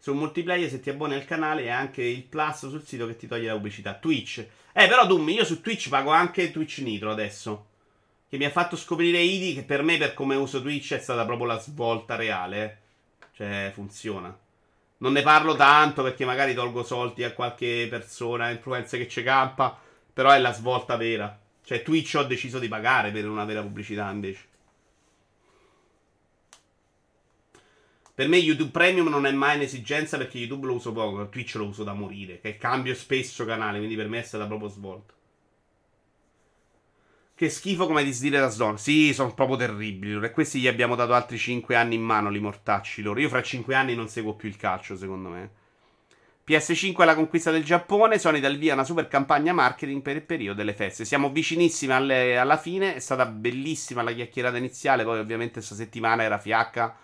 [0.05, 3.27] Sul multiplayer se ti abboni al canale è anche il plus sul sito che ti
[3.27, 3.95] toglie la pubblicità.
[3.95, 4.47] Twitch.
[4.75, 7.69] Eh, però Doom, io su Twitch pago anche Twitch Nitro adesso.
[8.29, 11.25] Che mi ha fatto scoprire Idi, che per me, per come uso Twitch, è stata
[11.25, 12.65] proprio la svolta reale.
[12.65, 13.27] Eh.
[13.33, 14.39] Cioè, funziona.
[14.99, 19.75] Non ne parlo tanto perché magari tolgo soldi a qualche persona, influenza che ci campa.
[20.13, 21.35] Però è la svolta vera.
[21.65, 24.49] Cioè, Twitch ho deciso di pagare per una vera pubblicità invece.
[28.15, 31.67] Per me YouTube Premium non è mai un'esigenza perché YouTube lo uso poco, Twitch lo
[31.67, 35.13] uso da morire, che cambio spesso canale, quindi per me è stata proprio svolta.
[37.37, 38.79] Che schifo come disdire da Zone.
[38.79, 40.25] Sì, sono proprio terribili.
[40.25, 43.19] E questi gli abbiamo dato altri 5 anni in mano, li mortacci loro.
[43.19, 45.51] Io fra 5 anni non seguo più il calcio, secondo me.
[46.47, 48.21] PS5 è la conquista del Giappone.
[48.21, 51.05] Sony dal via una super campagna marketing per il periodo delle feste.
[51.05, 52.95] Siamo vicinissimi alle, alla fine.
[52.95, 55.03] È stata bellissima la chiacchierata iniziale.
[55.03, 56.97] Poi, ovviamente, questa settimana era fiacca.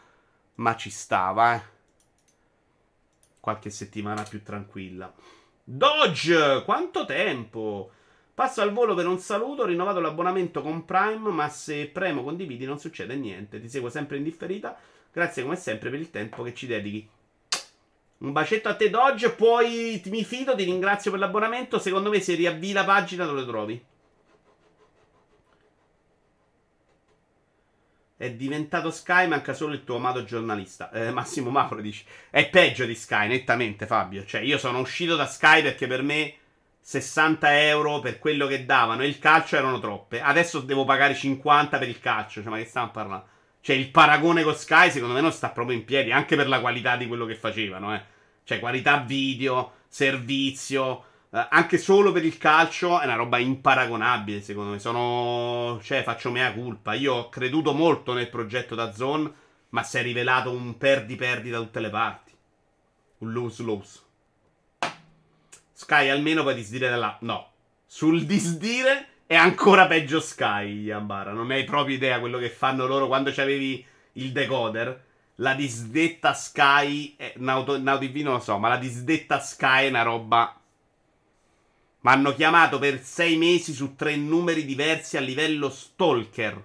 [0.57, 1.63] Ma ci stava, eh.
[3.41, 5.13] Qualche settimana più tranquilla.
[5.65, 6.63] Dodge!
[6.65, 7.91] Quanto tempo!
[8.35, 12.65] Passo al volo per un saluto, ho rinnovato l'abbonamento con Prime, ma se premo condividi
[12.65, 13.61] non succede niente.
[13.61, 14.79] Ti seguo sempre in differita.
[15.13, 17.09] Grazie come sempre per il tempo che ci dedichi.
[18.19, 21.79] Un bacetto a te Dodge, poi mi fido, ti ringrazio per l'abbonamento.
[21.79, 23.85] Secondo me se riavvii la pagina dove lo trovi.
[28.21, 30.91] È diventato Sky, manca solo il tuo amato giornalista.
[30.91, 32.05] Eh, Massimo Mauro dice.
[32.29, 34.27] È peggio di Sky, nettamente Fabio.
[34.27, 36.35] Cioè io sono uscito da Sky perché per me
[36.83, 40.21] 60 euro per quello che davano e il calcio erano troppe.
[40.21, 42.43] Adesso devo pagare 50 per il calcio.
[42.43, 43.25] Cioè, ma che stiamo parlando?
[43.63, 46.61] Cioè, il paragone con Sky, secondo me, non sta proprio in piedi, anche per la
[46.61, 48.03] qualità di quello che facevano, eh.
[48.45, 54.73] Cioè, qualità video, servizio, eh, anche solo per il calcio è una roba imparagonabile, secondo
[54.73, 54.78] me.
[54.78, 55.81] Sono.
[55.82, 56.94] Cioè, faccio mea culpa.
[56.94, 59.32] Io ho creduto molto nel progetto da Zone,
[59.70, 62.32] ma si è rivelato un perdi-perdi da tutte le parti.
[63.19, 64.01] Un lose-lose.
[65.73, 67.16] Sky almeno puoi disdire là.
[67.20, 67.48] No.
[67.86, 71.32] Sul disdire è ancora peggio Sky, Yambara.
[71.32, 75.05] Non hai proprio idea quello che fanno loro quando c'avevi il decoder.
[75.36, 77.15] La disdetta Sky.
[77.16, 80.60] Eh, Nauto, NauTV non lo so, ma la disdetta Sky è una roba.
[82.03, 86.65] Mi hanno chiamato per sei mesi su tre numeri diversi a livello stalker.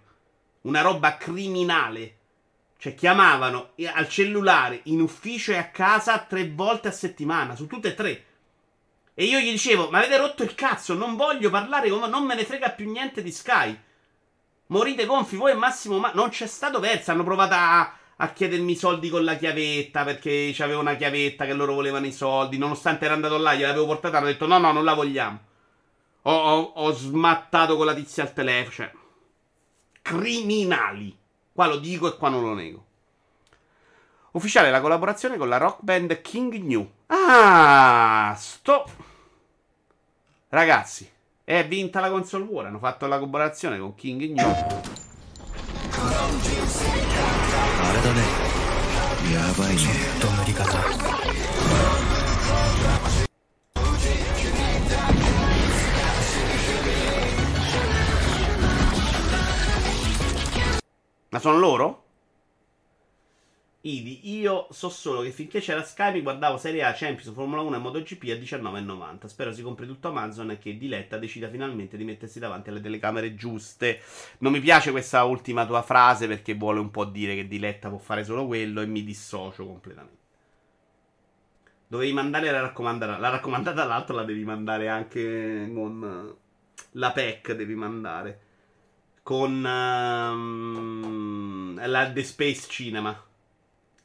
[0.62, 2.18] Una roba criminale.
[2.78, 7.90] Cioè, chiamavano al cellulare, in ufficio e a casa tre volte a settimana, su tutte
[7.90, 8.26] e tre.
[9.14, 12.46] E io gli dicevo, ma avete rotto il cazzo, non voglio parlare non me ne
[12.46, 13.78] frega più niente di Sky.
[14.68, 17.12] Morite gonfi, voi e Massimo, ma non c'è stato verso.
[17.12, 21.54] Hanno provato a, a chiedermi i soldi con la chiavetta, perché c'avevo una chiavetta che
[21.54, 22.58] loro volevano i soldi.
[22.58, 25.40] Nonostante era andato là, gliel'avevo portata, hanno detto no, no, non la vogliamo.
[26.24, 28.92] Ho, ho, ho smattato con la tizia al telefono, cioè...
[30.02, 31.18] Criminali.
[31.52, 32.86] Qua lo dico e qua non lo nego.
[34.32, 36.92] Ufficiale la collaborazione con la rock band King New.
[37.08, 38.86] Ah, sto.
[40.50, 41.10] Ragazzi,
[41.44, 42.66] è vinta la console war.
[42.66, 44.56] Hanno fatto la collaborazione con King New.
[47.88, 48.20] あれだね。
[49.34, 49.82] やばいね。
[50.20, 50.66] ちょっとり方。
[61.32, 62.05] ま sono loro?
[63.86, 67.76] Idi, io so solo che finché c'era Sky mi guardavo Serie A, Champions, Formula 1
[67.76, 69.28] e MotoGP a 19,90.
[69.28, 73.36] Spero si compri tutto Amazon e che Diletta decida finalmente di mettersi davanti alle telecamere
[73.36, 74.02] giuste.
[74.40, 78.00] Non mi piace questa ultima tua frase perché vuole un po' dire che Diletta può
[78.00, 80.24] fare solo quello e mi dissocio completamente.
[81.86, 83.20] Dovevi mandare la raccomandata.
[83.20, 86.36] La raccomandata dall'altro la devi mandare anche con
[86.94, 88.40] la PEC, devi mandare.
[89.22, 93.34] Con um, la The Space Cinema.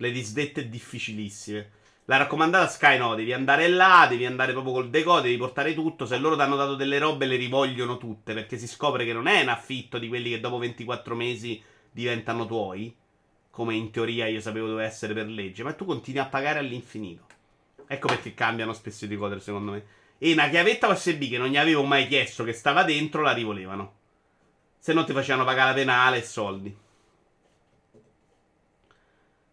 [0.00, 1.70] Le disdette difficilissime.
[2.06, 6.06] La raccomandata Sky no, devi andare là, devi andare proprio col deco, devi portare tutto.
[6.06, 9.26] Se loro ti hanno dato delle robe le rivogliono tutte, perché si scopre che non
[9.26, 12.96] è un affitto di quelli che dopo 24 mesi diventano tuoi,
[13.50, 17.26] come in teoria io sapevo doveva essere per legge, ma tu continui a pagare all'infinito.
[17.86, 19.84] Ecco perché cambiano spesso i decoder secondo me.
[20.16, 23.92] E una chiavetta USB che non gli avevo mai chiesto che stava dentro la rivolevano.
[24.78, 26.79] Se non ti facevano pagare la penale e soldi.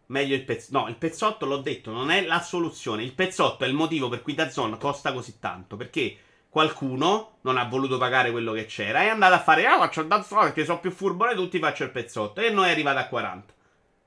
[0.07, 0.79] Meglio il pezzotto.
[0.79, 3.03] No, il pezzotto l'ho detto, non è la soluzione.
[3.03, 5.75] Il pezzotto è il motivo per cui Dazon costa così tanto.
[5.75, 6.17] Perché
[6.49, 9.01] qualcuno non ha voluto pagare quello che c'era.
[9.01, 11.83] È andato a fare, ah, faccio il Dazon perché sono più furbo di tutti, faccio
[11.83, 12.41] il pezzotto.
[12.41, 13.53] E noi è arrivato a 40.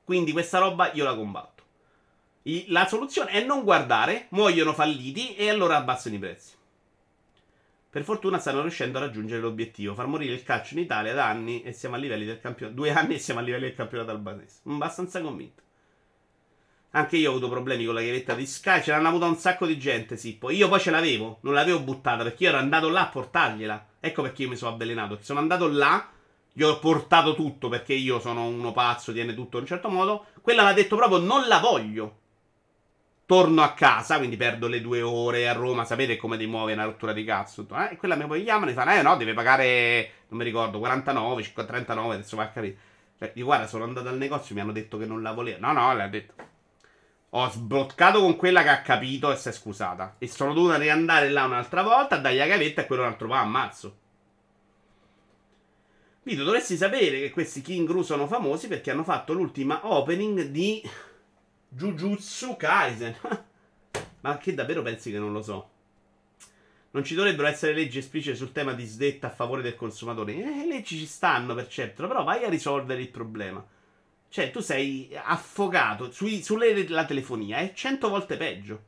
[0.05, 1.63] Quindi questa roba io la combatto.
[2.69, 6.59] La soluzione è non guardare, muoiono falliti e allora abbassano i prezzi.
[7.91, 11.63] Per fortuna stanno riuscendo a raggiungere l'obiettivo, far morire il calcio in Italia da anni
[11.63, 12.77] e siamo a livelli del campionato.
[12.77, 14.61] Due anni e siamo a livelli del campionato albanese.
[14.65, 15.63] Abbastanza convinto.
[16.93, 18.83] Anche io ho avuto problemi con la chiavetta di Sky.
[18.83, 20.51] Ce l'hanno avuta un sacco di gente, Sippo.
[20.51, 23.87] Io poi ce l'avevo, non l'avevo buttata perché io ero andato là a portargliela.
[24.01, 25.19] Ecco perché io mi sono avvelenato.
[25.21, 26.09] Sono andato là,
[26.53, 30.27] gli ho portato tutto perché io sono uno pazzo, tiene tutto in un certo modo.
[30.41, 32.17] Quella mi ha detto proprio non la voglio.
[33.25, 35.85] Torno a casa, quindi perdo le due ore a Roma.
[35.85, 37.69] Sapete come ti muove una rottura di cazzo.
[37.71, 37.93] Eh?
[37.93, 41.53] E quella mi poi chiamano e fanno, eh no, deve pagare, non mi ricordo, 49,
[41.55, 42.77] 39, adesso va a capire.
[43.17, 45.59] Cioè, io guarda, sono andato al negozio, mi hanno detto che non la voleva.
[45.59, 46.50] No, no, le ha detto.
[47.31, 50.17] Ho sbloccato con quella che ha capito e si è scusata.
[50.19, 53.29] E sono dovuta riandare là un'altra volta a dargli la gavetta e quello un altro
[53.29, 53.97] va ammazzo.
[56.23, 60.83] Vito, dovresti sapere che questi King Gru sono famosi perché hanno fatto l'ultima opening di
[61.69, 63.17] Jujutsu Kaisen.
[64.21, 65.71] Ma che davvero pensi che non lo so?
[66.91, 70.35] Non ci dovrebbero essere leggi esplicite sul tema di sdetta a favore del consumatore.
[70.35, 73.65] Eh, le leggi ci stanno per certo, però vai a risolvere il problema.
[74.31, 78.83] Cioè, tu sei affogato sui, sulla telefonia, è cento volte peggio.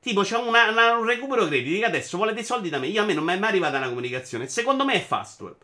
[0.00, 2.88] Tipo, c'è una, una, un recupero crediti che adesso vuole dei soldi da me.
[2.88, 4.46] Io a me non mi è mai arrivata una comunicazione.
[4.46, 5.56] Secondo me è Fastweb.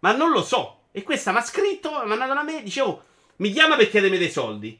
[0.00, 0.82] Ma non lo so.
[0.92, 3.04] E questa mi ha scritto, mi ha mandato a me, dicevo, oh,
[3.36, 4.78] mi chiama per chiedermi dei soldi.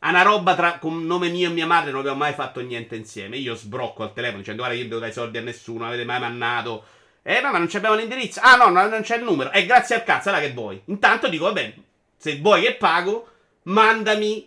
[0.00, 2.94] Ha una roba tra, con nome mio e mia madre, non abbiamo mai fatto niente
[2.94, 3.36] insieme.
[3.38, 6.20] Io sbrocco al telefono dicendo, guarda, io devo dare soldi a nessuno, non avete mai
[6.20, 6.84] mannato.
[7.22, 8.40] Eh, ma non abbiamo l'indirizzo.
[8.42, 9.50] Ah, no, no, non c'è il numero.
[9.50, 10.80] Eh, grazie al cazzo, allora che vuoi.
[10.86, 11.74] Intanto dico, va bene,
[12.20, 13.28] se vuoi che pago,
[13.62, 14.46] mandami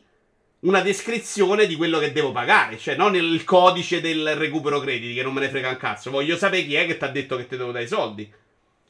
[0.59, 2.77] una descrizione di quello che devo pagare.
[2.77, 6.11] Cioè, non il codice del recupero crediti, che non me ne frega un cazzo.
[6.11, 8.31] Voglio sapere chi è che ti ha detto che ti devo dare i soldi.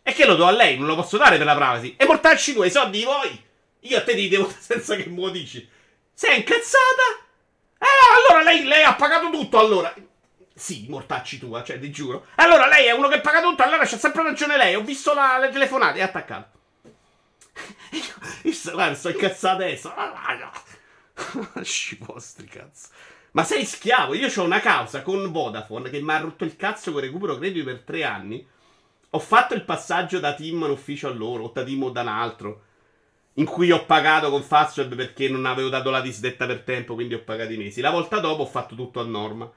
[0.04, 1.96] E che lo do a lei, non lo posso dare per la privacy.
[1.98, 3.42] E portarci tu i soldi di voi.
[3.80, 5.66] Io a te ti devo senza che me lo dici.
[6.14, 7.24] Sei incazzata?
[7.80, 9.96] Eh, allora lei, lei ha pagato tutto, allora.
[10.54, 12.26] Sì, mortacci tua, cioè, ti giuro.
[12.36, 14.76] Allora lei è uno che paga tutto, allora c'ha sempre ragione lei.
[14.76, 16.60] Ho visto la, le telefonate, è attaccato.
[17.92, 19.94] Io, guarda, sto incazzato adesso.
[21.62, 22.90] Sci vostri cazzo.
[23.32, 24.14] Ma sei schiavo?
[24.14, 27.66] Io ho una causa con Vodafone che mi ha rotto il cazzo con recupero credito
[27.66, 28.46] per tre anni.
[29.12, 32.02] Ho fatto il passaggio da team in ufficio a loro, o da team o da
[32.02, 32.62] un altro.
[33.34, 37.16] In cui ho pagato con Fastweb perché non avevo dato la disdetta per tempo, quindi
[37.16, 37.82] ho pagato i mesi.
[37.82, 39.52] La volta dopo ho fatto tutto a norma.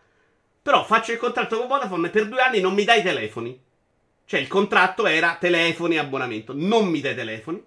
[0.62, 3.58] Però faccio il contratto con Vodafone e per due anni non mi dai telefoni.
[4.24, 6.52] Cioè il contratto era telefoni e abbonamento.
[6.54, 7.62] Non mi dai telefoni.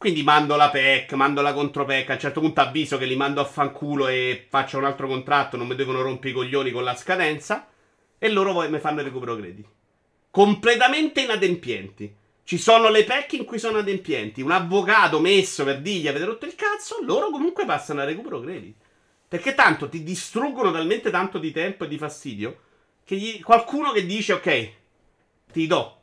[0.00, 2.08] Quindi mando la PEC, mando la contropec.
[2.08, 5.58] A un certo punto avviso che li mando a fanculo e faccio un altro contratto.
[5.58, 7.68] Non mi devono rompere i coglioni con la scadenza.
[8.16, 9.68] E loro mi fanno il recupero crediti.
[10.30, 12.16] Completamente inadempienti.
[12.42, 14.40] Ci sono le PEC in cui sono adempienti.
[14.40, 16.96] Un avvocato messo per dirgli avete rotto il cazzo.
[17.02, 18.74] Loro comunque passano al recupero crediti.
[19.28, 22.60] Perché tanto ti distruggono talmente tanto di tempo e di fastidio.
[23.04, 23.42] Che gli...
[23.42, 24.70] qualcuno che dice ok,
[25.52, 25.99] ti do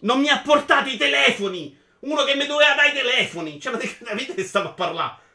[0.00, 1.78] Non mi ha portato i telefoni!
[2.00, 3.60] Uno che mi doveva dare i telefoni!
[3.60, 5.28] Cioè, ma capite che stavo a parlare?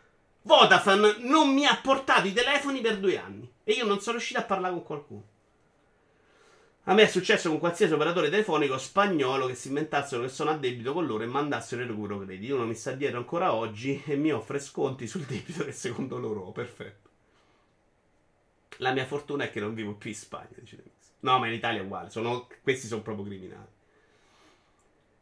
[0.43, 3.51] Vodafone non mi ha portato i telefoni per due anni.
[3.63, 5.23] E io non sono riuscito a parlare con qualcuno.
[6.87, 10.57] A me è successo con qualsiasi operatore telefonico spagnolo che si inventassero che sono a
[10.57, 12.51] debito con loro e mandassero il recupero crediti.
[12.51, 16.41] Uno mi sta dietro ancora oggi e mi offre sconti sul debito che secondo loro
[16.41, 16.51] ho.
[16.51, 17.09] Perfetto.
[18.77, 20.57] La mia fortuna è che non vivo più in Spagna.
[21.21, 22.11] No, ma in Italia è uguale.
[22.11, 23.73] Sono, questi sono proprio criminali.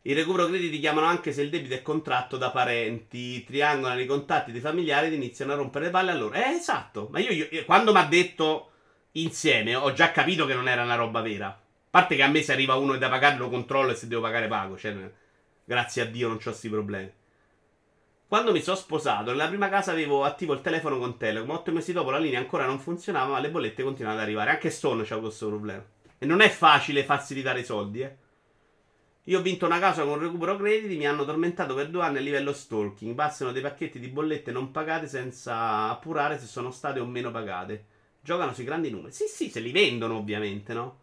[0.05, 4.51] Il recupero crediti chiamano anche se il debito è contratto da parenti, triangolano i contatti
[4.51, 6.33] dei familiari ed iniziano a rompere le palle a loro.
[6.35, 7.07] Eh, esatto.
[7.09, 8.71] Ma io, io quando mi ha detto
[9.11, 11.47] insieme, ho già capito che non era una roba vera.
[11.47, 11.57] A
[11.89, 14.21] parte che a me se arriva uno e da pagare lo controllo e se devo
[14.21, 14.77] pagare pago.
[14.77, 14.93] Cioè,
[15.63, 17.11] grazie a Dio non ho questi problemi.
[18.27, 21.49] Quando mi sono sposato, nella prima casa avevo attivo il telefono con Telecom.
[21.49, 24.51] Otto mesi dopo la linea ancora non funzionava, ma le bollette continuavano ad arrivare.
[24.51, 25.85] Anche Stone c'ha questo problema.
[26.17, 28.15] E non è facile farsi ridare i soldi, eh.
[29.27, 32.21] Io ho vinto una casa con recupero crediti, mi hanno tormentato per due anni a
[32.21, 33.15] livello stalking.
[33.15, 37.85] Passano dei pacchetti di bollette non pagate senza appurare se sono state o meno pagate.
[38.19, 39.13] Giocano sui grandi numeri.
[39.13, 40.99] Sì, sì, se li vendono ovviamente, no?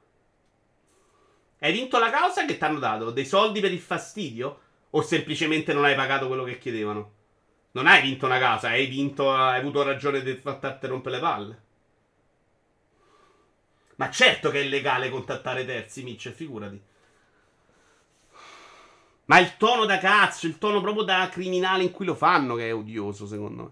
[1.61, 3.11] Hai vinto la causa che ti hanno dato?
[3.11, 4.61] Dei soldi per il fastidio?
[4.91, 7.13] O semplicemente non hai pagato quello che chiedevano?
[7.73, 11.63] Non hai vinto una casa, hai vinto, hai avuto ragione di farti rompere le palle.
[13.97, 16.83] Ma certo che è illegale contattare terzi, Mitchell, figurati.
[19.31, 22.69] Ma il tono da cazzo, il tono proprio da criminale in cui lo fanno che
[22.69, 23.70] è odioso, secondo me.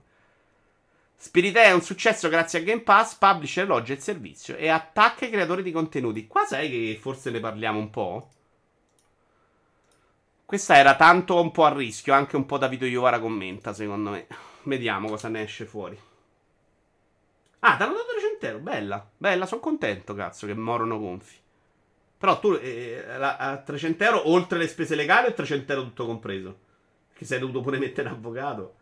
[1.16, 5.30] Spirit è un successo grazie a Game Pass, publisher elogia il servizio e attacca i
[5.30, 6.28] creatori di contenuti.
[6.28, 8.28] Qua sai che forse ne parliamo un po'?
[10.44, 14.10] Questa era tanto un po' a rischio, anche un po' da Vito Iovara commenta, secondo
[14.10, 14.28] me.
[14.62, 15.98] Vediamo cosa ne esce fuori.
[17.58, 21.34] Ah, ti hanno dato 300 euro, bella, bella, sono contento, cazzo, che morono gonfi.
[22.18, 26.58] Però tu eh, a 300 euro oltre le spese legali o 300 euro tutto compreso?
[27.14, 28.74] Che sei dovuto pure mettere un avvocato.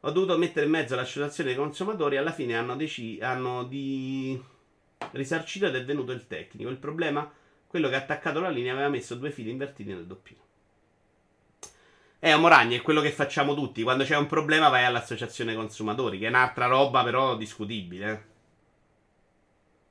[0.00, 2.18] Ho dovuto mettere in mezzo l'associazione dei consumatori.
[2.18, 4.40] Alla fine hanno, deci- hanno di
[5.12, 6.68] risarcito ed è venuto il tecnico.
[6.68, 7.30] Il problema,
[7.66, 10.40] quello che ha attaccato la linea, aveva messo due fili invertiti nel doppino.
[12.20, 13.82] Eh, Moragni, è quello che facciamo tutti.
[13.82, 18.27] Quando c'è un problema vai all'associazione consumatori, che è un'altra roba però discutibile.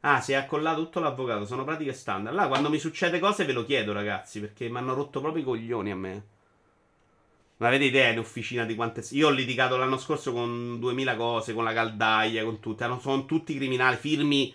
[0.01, 2.35] Ah, si è accollato tutto l'avvocato, sono pratiche standard.
[2.35, 5.45] Là, quando mi succede cose ve lo chiedo, ragazzi, perché mi hanno rotto proprio i
[5.45, 6.23] coglioni a me.
[7.57, 9.03] Ma avete idea in officina di quante...
[9.11, 12.85] Io ho litigato l'anno scorso con 2000 cose, con la caldaia, con tutte.
[12.99, 14.53] Sono tutti criminali, firmi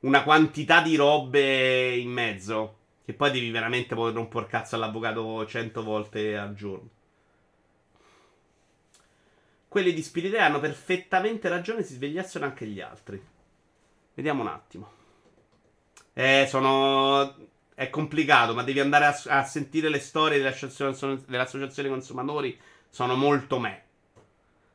[0.00, 2.76] una quantità di robe in mezzo.
[3.04, 6.88] Che poi devi veramente poter rompere cazzo all'avvocato 100 volte al giorno.
[9.68, 13.20] Quelli di Spirit hanno perfettamente ragione, si svegliassero anche gli altri.
[14.14, 14.90] Vediamo un attimo.
[16.12, 17.34] Eh, sono
[17.74, 22.58] è complicato, ma devi andare a, a sentire le storie dell'associazione, consumatori.
[22.88, 23.82] Sono molto me.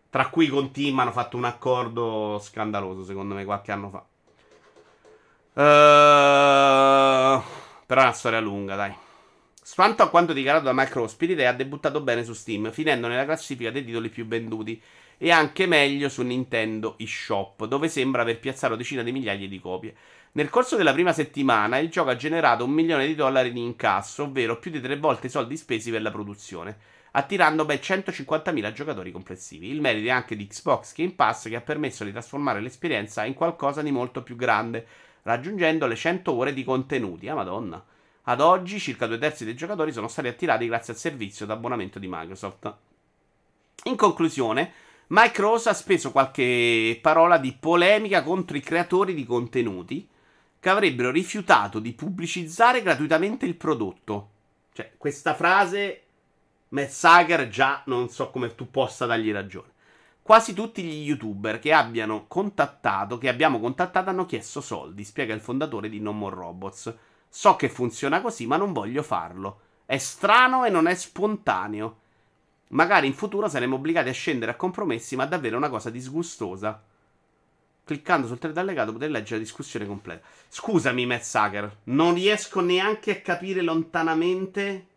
[0.10, 4.06] Tra cui con Team hanno fatto un accordo scandaloso, secondo me, qualche anno fa.
[5.54, 7.42] Uh,
[7.86, 8.94] però è una storia lunga, dai.
[9.76, 13.72] Quanto a quanto dichiarato da Microsoft, Spirit ha debuttato bene su Steam, finendo nella classifica
[13.72, 14.82] dei titoli più venduti
[15.22, 19.94] e anche meglio su Nintendo eShop, dove sembra aver piazzato decine di migliaia di copie.
[20.32, 24.24] Nel corso della prima settimana il gioco ha generato un milione di dollari di incasso,
[24.24, 26.78] ovvero più di tre volte i soldi spesi per la produzione,
[27.12, 29.70] attirando ben 150.000 giocatori complessivi.
[29.70, 33.34] Il merito è anche di Xbox Game Pass che ha permesso di trasformare l'esperienza in
[33.34, 34.88] qualcosa di molto più grande,
[35.24, 37.28] raggiungendo le 100 ore di contenuti.
[37.28, 37.84] Ah, madonna.
[38.24, 42.08] Ad oggi circa due terzi dei giocatori sono stati attirati grazie al servizio d'abbonamento di
[42.08, 42.74] Microsoft.
[43.84, 44.72] In conclusione,
[45.12, 50.08] Microsoft ha speso qualche parola di polemica contro i creatori di contenuti
[50.60, 54.30] che avrebbero rifiutato di pubblicizzare gratuitamente il prodotto.
[54.72, 56.04] Cioè, questa frase,
[56.70, 59.72] Matt Sager già non so come tu possa dargli ragione.
[60.22, 65.42] Quasi tutti gli youtuber che abbiano contattato, che abbiamo contattato, hanno chiesto soldi, spiega il
[65.42, 66.96] fondatore di No More Robots.
[67.28, 69.62] So che funziona così, ma non voglio farlo.
[69.88, 71.98] È strano e non è spontaneo.
[72.70, 76.82] Magari in futuro saremo obbligati a scendere a compromessi, ma davvero una cosa disgustosa.
[77.84, 80.26] Cliccando sul thread allegato potete leggere la discussione completa.
[80.48, 84.88] Scusami, Matt Sucker, non riesco neanche a capire lontanamente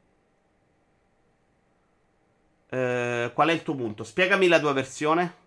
[2.69, 4.05] eh, qual è il tuo punto.
[4.05, 5.41] Spiegami la tua versione.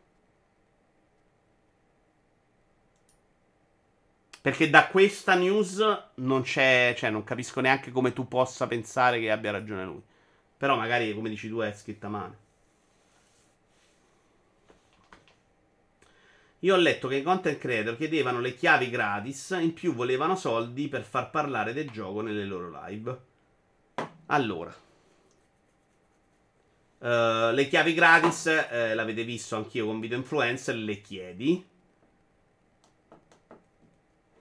[4.41, 5.83] Perché da questa news
[6.15, 10.01] non c'è, cioè non capisco neanche come tu possa pensare che abbia ragione lui.
[10.57, 12.43] Però magari, come dici tu, è scritta male.
[16.59, 20.87] Io ho letto che i content creator chiedevano le chiavi gratis, in più volevano soldi
[20.87, 23.19] per far parlare del gioco nelle loro live.
[24.27, 24.73] Allora,
[26.97, 31.63] uh, le chiavi gratis, eh, l'avete visto anch'io con video influencer, le chiedi.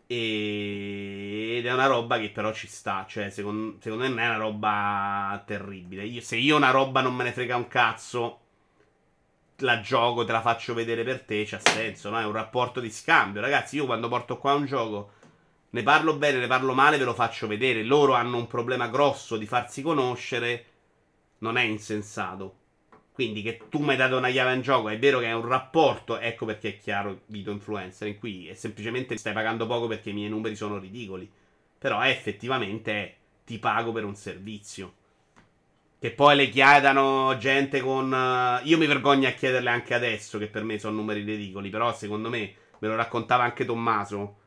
[0.06, 3.06] Ed è una roba che però ci sta.
[3.08, 6.04] Cioè, secondo, secondo me non è una roba terribile.
[6.04, 8.40] Io, se io una roba non me ne frega un cazzo
[9.58, 12.18] la gioco, te la faccio vedere per te, c'ha senso, no?
[12.18, 13.40] È un rapporto di scambio.
[13.40, 15.12] Ragazzi, io quando porto qua un gioco,
[15.70, 17.82] ne parlo bene, ne parlo male, ve lo faccio vedere.
[17.82, 20.64] Loro hanno un problema grosso di farsi conoscere,
[21.38, 22.62] non è insensato.
[23.14, 25.46] Quindi che tu mi hai dato una chiave in gioco, è vero che è un
[25.46, 30.14] rapporto, ecco perché è chiaro Vito Influencer, in cui semplicemente stai pagando poco perché i
[30.14, 31.30] miei numeri sono ridicoli.
[31.78, 33.14] Però è effettivamente è,
[33.44, 34.94] ti pago per un servizio.
[36.00, 38.10] Che poi le chiedano gente con...
[38.10, 41.94] Uh, io mi vergogno a chiederle anche adesso, che per me sono numeri ridicoli, però
[41.94, 44.38] secondo me, me lo raccontava anche Tommaso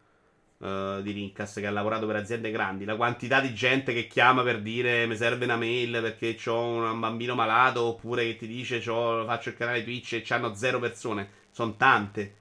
[0.57, 4.43] uh, di Rincas, che ha lavorato per aziende grandi, la quantità di gente che chiama
[4.43, 8.81] per dire mi serve una mail perché ho un bambino malato, oppure che ti dice
[8.81, 12.35] faccio il canale Twitch e c'hanno zero persone, sono tante.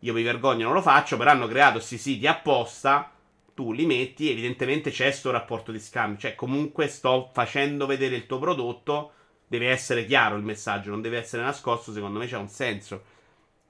[0.00, 3.12] Io mi vergogno, non lo faccio, però hanno creato questi siti apposta
[3.54, 6.18] tu li metti, evidentemente c'è questo rapporto di scambio.
[6.18, 9.12] Cioè, comunque sto facendo vedere il tuo prodotto.
[9.46, 11.92] Deve essere chiaro il messaggio, non deve essere nascosto.
[11.92, 13.04] Secondo me c'è un senso.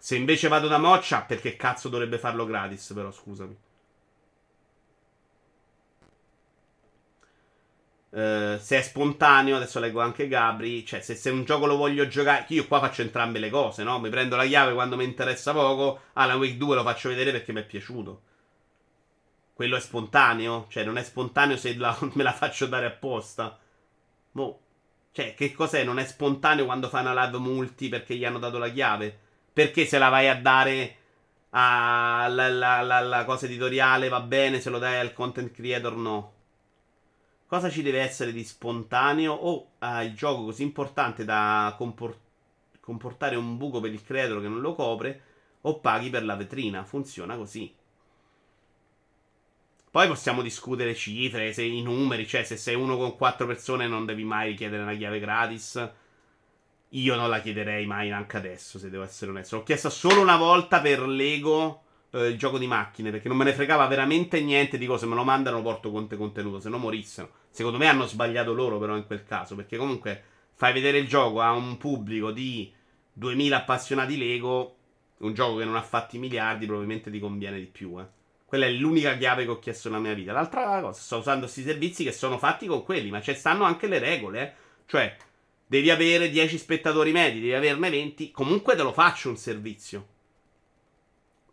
[0.04, 3.56] Se invece vado da Moccia, perché cazzo dovrebbe farlo gratis, però scusami.
[8.10, 10.84] Uh, se è spontaneo, adesso leggo anche Gabri.
[10.84, 14.00] Cioè, se, se un gioco lo voglio giocare, io qua faccio entrambe le cose, no?
[14.00, 16.00] Mi prendo la chiave quando mi interessa poco.
[16.14, 18.22] Alan Wake 2 lo faccio vedere perché mi è piaciuto.
[19.52, 20.66] Quello è spontaneo?
[20.68, 23.56] Cioè, non è spontaneo se la, me la faccio dare apposta.
[24.32, 24.60] Boh.
[25.12, 25.84] Cioè, che cos'è?
[25.84, 29.30] Non è spontaneo quando fa una live multi perché gli hanno dato la chiave?
[29.52, 30.96] Perché se la vai a dare
[31.50, 36.32] alla cosa editoriale va bene, se lo dai al content creator no?
[37.46, 42.18] Cosa ci deve essere di spontaneo o ah, il gioco così importante da comport-
[42.80, 45.22] comportare un buco per il creator che non lo copre
[45.60, 46.84] o paghi per la vetrina?
[46.84, 47.74] Funziona così.
[49.90, 54.06] Poi possiamo discutere cifre, se i numeri, cioè se sei uno con quattro persone non
[54.06, 55.92] devi mai richiedere una chiave gratis.
[56.94, 59.56] Io non la chiederei mai neanche adesso, se devo essere onesto.
[59.56, 63.44] L'ho chiesta solo una volta per Lego eh, il gioco di macchine, perché non me
[63.44, 67.30] ne fregava veramente niente di cose, me lo mandano, porto conte contenuto, se no morissero.
[67.50, 70.22] Secondo me hanno sbagliato loro però in quel caso, perché comunque
[70.54, 72.72] fai vedere il gioco a un pubblico di
[73.12, 74.76] 2000 appassionati Lego,
[75.18, 78.20] un gioco che non ha fatti miliardi, probabilmente ti conviene di più, eh.
[78.44, 80.32] Quella è l'unica chiave che ho chiesto nella mia vita.
[80.32, 83.86] L'altra cosa, sto usando questi servizi che sono fatti con quelli, ma ci stanno anche
[83.86, 84.42] le regole.
[84.42, 84.52] Eh?
[84.84, 85.16] Cioè,
[85.72, 88.30] devi avere 10 spettatori medi, devi averne 20.
[88.30, 90.06] Comunque te lo faccio un servizio.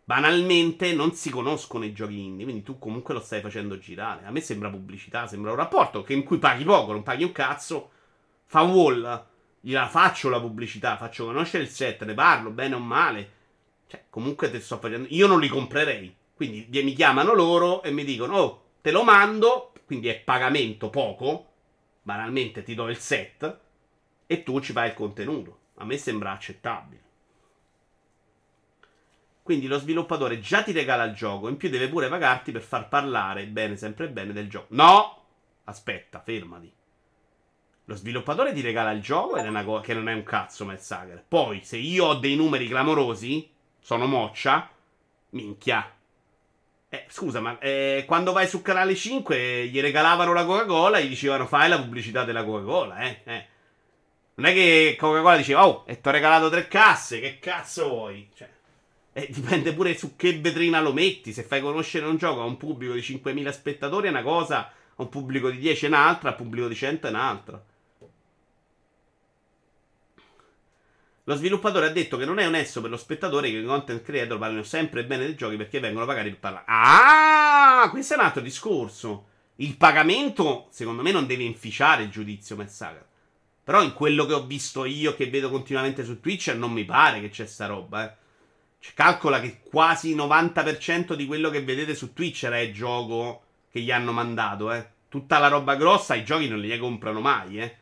[0.04, 4.26] Banalmente non si conoscono i giochi indie, quindi tu comunque lo stai facendo girare.
[4.26, 7.92] A me sembra pubblicità, sembra un rapporto in cui paghi poco, non paghi un cazzo.
[8.44, 9.26] Fa wall,
[9.58, 13.30] gliela faccio la pubblicità, faccio conoscere il set, ne parlo bene o male.
[13.86, 15.06] Cioè, comunque te sto facendo.
[15.12, 16.14] Io non li comprerei.
[16.34, 19.72] Quindi mi chiamano loro e mi dicono: Oh, te lo mando.
[19.86, 21.46] Quindi è pagamento poco.
[22.02, 23.68] Banalmente ti do il set.
[24.32, 25.58] E tu ci fai il contenuto.
[25.78, 27.02] A me sembra accettabile.
[29.42, 31.48] Quindi lo sviluppatore già ti regala il gioco.
[31.48, 34.66] In più deve pure pagarti per far parlare bene, sempre bene del gioco.
[34.68, 35.24] No!
[35.64, 36.72] Aspetta, fermati.
[37.86, 40.64] Lo sviluppatore ti regala il gioco ed è una cosa che non è un cazzo,
[40.64, 41.24] Mezzager.
[41.26, 43.50] Poi, se io ho dei numeri clamorosi,
[43.80, 44.70] sono moccia,
[45.30, 45.92] minchia.
[46.88, 51.08] Eh, scusa, ma eh, quando vai su canale 5 gli regalavano la Coca-Cola e gli
[51.08, 53.46] dicevano fai la pubblicità della Coca-Cola, eh, eh.
[54.40, 58.26] Non è che Coca-Cola diceva, oh, e ti ho regalato tre casse, che cazzo vuoi?
[58.34, 58.48] Cioè,
[59.12, 61.34] eh, dipende pure su che vetrina lo metti.
[61.34, 64.72] Se fai conoscere un gioco a un pubblico di 5.000 spettatori è una cosa, a
[64.96, 67.64] un pubblico di 10 è un'altra, a un pubblico di 100 è un'altra.
[71.24, 74.38] Lo sviluppatore ha detto che non è onesto per lo spettatore che i content creator
[74.38, 76.64] parlino sempre bene dei giochi perché vengono pagati per parlare.
[76.66, 79.26] Ah, questo è un altro discorso.
[79.56, 83.08] Il pagamento, secondo me, non deve inficiare il giudizio Messager.
[83.62, 87.20] Però in quello che ho visto io, che vedo continuamente su Twitch, non mi pare
[87.20, 88.16] che c'è sta roba, eh.
[88.80, 93.80] Cioè, calcola che quasi 90% di quello che vedete su Twitch era il gioco che
[93.80, 94.88] gli hanno mandato, eh.
[95.08, 97.76] Tutta la roba grossa, i giochi non li comprano mai, eh.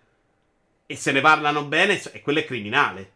[0.86, 3.12] E se ne parlano bene, e quello è criminale.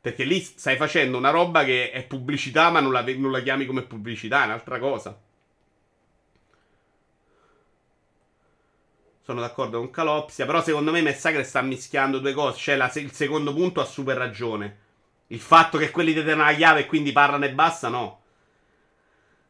[0.00, 3.66] Perché lì stai facendo una roba che è pubblicità, ma non la, non la chiami
[3.66, 5.18] come pubblicità, è un'altra cosa.
[9.30, 12.58] Sono d'accordo con Calopsia, però secondo me Messacre sta mischiando due cose.
[12.58, 14.78] Cioè, la, il secondo punto ha super ragione.
[15.28, 18.22] Il fatto che quelli danno la chiave e quindi parlano e basta, no.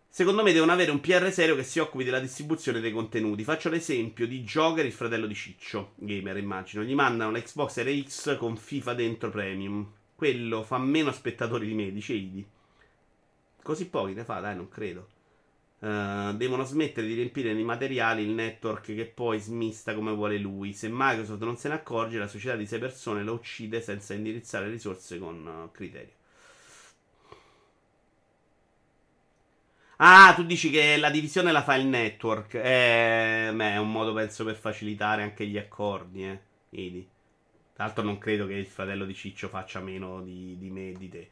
[0.06, 3.42] Secondo me devono avere un PR serio che si occupi della distribuzione dei contenuti.
[3.42, 6.82] Faccio l'esempio di Joker, il fratello di Ciccio, gamer immagino.
[6.82, 12.12] Gli mandano l'Xbox RX con FIFA dentro Premium quello fa meno spettatori di me, dice
[12.12, 12.46] Idi.
[13.62, 15.08] Così pochi ne fa, dai, non credo.
[15.80, 20.74] Uh, devono smettere di riempire di materiali il network che poi smista come vuole lui.
[20.74, 24.68] Se Microsoft non se ne accorge, la società di sei persone lo uccide senza indirizzare
[24.68, 26.18] risorse con uh, criterio.
[30.02, 32.54] Ah, tu dici che la divisione la fa il network.
[32.54, 36.40] Eh, beh, è un modo, penso, per facilitare anche gli accordi, eh.
[36.70, 37.06] Idi.
[37.74, 40.92] Tra l'altro non credo che il fratello di Ciccio faccia meno di, di me e
[40.92, 41.30] di te.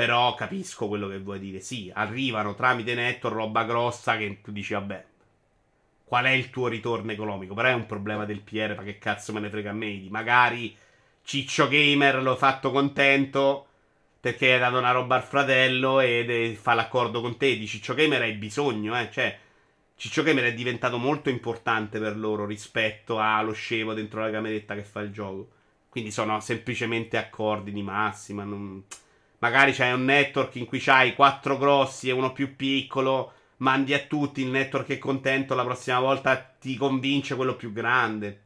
[0.00, 1.60] Però capisco quello che vuoi dire.
[1.60, 5.04] Sì, arrivano tramite network roba grossa che tu dici, vabbè,
[6.06, 7.52] qual è il tuo ritorno economico?
[7.52, 10.06] Però è un problema del PR, ma che cazzo me ne frega a me?
[10.08, 10.74] Magari
[11.22, 13.66] Ciccio Gamer l'ho fatto contento
[14.18, 17.58] perché hai dato una roba al fratello e fa l'accordo con te.
[17.58, 19.10] Di Ciccio Gamer hai bisogno, eh.
[19.10, 19.38] Cioè,
[19.96, 24.82] Ciccio Gamer è diventato molto importante per loro rispetto allo scemo dentro la cameretta che
[24.82, 25.50] fa il gioco.
[25.90, 28.44] Quindi sono semplicemente accordi di massima.
[28.44, 28.82] Non...
[29.40, 33.32] Magari c'hai un network in cui c'hai quattro grossi e uno più piccolo.
[33.58, 38.42] Mandi a tutti, il network è contento, la prossima volta ti convince quello più grande.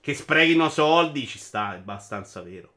[0.00, 2.72] Che sprechino soldi ci sta, è abbastanza vero.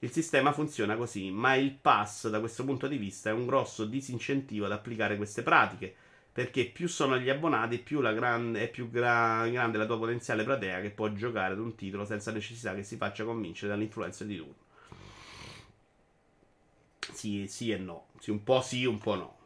[0.00, 3.84] Il sistema funziona così, ma il pass da questo punto di vista è un grosso
[3.84, 5.94] disincentivo ad applicare queste pratiche
[6.32, 10.80] Perché più sono gli abbonati, più grande, è più gra- grande la tua potenziale platea
[10.80, 14.54] che può giocare ad un titolo senza necessità che si faccia convincere dall'influenza di turno.
[17.12, 18.06] Sì, sì e no.
[18.18, 19.36] Sì, un po' sì, un po' no.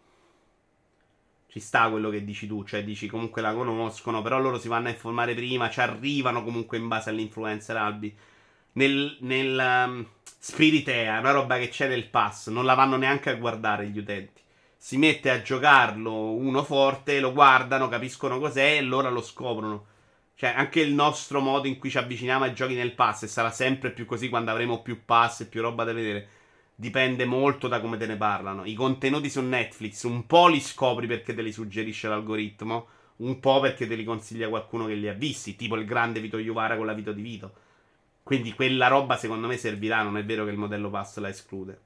[1.49, 4.89] Ci sta quello che dici tu, cioè dici comunque la conoscono, però loro si vanno
[4.89, 8.17] a informare prima, ci arrivano comunque in base all'influencer Albi.
[8.73, 13.35] Nel, nel um, Spiritea, una roba che c'è nel pass, non la vanno neanche a
[13.35, 14.43] guardare gli utenti.
[14.77, 19.87] Si mette a giocarlo uno forte, lo guardano, capiscono cos'è e allora lo scoprono.
[20.35, 23.53] Cioè, anche il nostro modo in cui ci avviciniamo ai giochi nel pass, e sarà
[23.53, 26.29] sempre più così quando avremo più pass e più roba da vedere
[26.75, 28.65] dipende molto da come te ne parlano.
[28.65, 32.87] I contenuti su Netflix un po' li scopri perché te li suggerisce l'algoritmo,
[33.17, 36.39] un po' perché te li consiglia qualcuno che li ha visti, tipo il grande Vito
[36.39, 37.53] Iuvara con la Vito di Vito.
[38.23, 41.79] Quindi quella roba secondo me servirà, non è vero che il modello pass la esclude.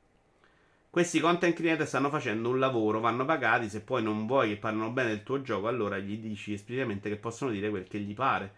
[0.91, 4.91] Questi content creator stanno facendo un lavoro, vanno pagati, se poi non vuoi che parlano
[4.91, 8.51] bene del tuo gioco, allora gli dici esplicitamente che possono dire quel che gli pare.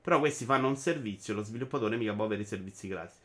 [0.00, 3.21] Però questi fanno un servizio, lo sviluppatore mica può avere i servizi gratis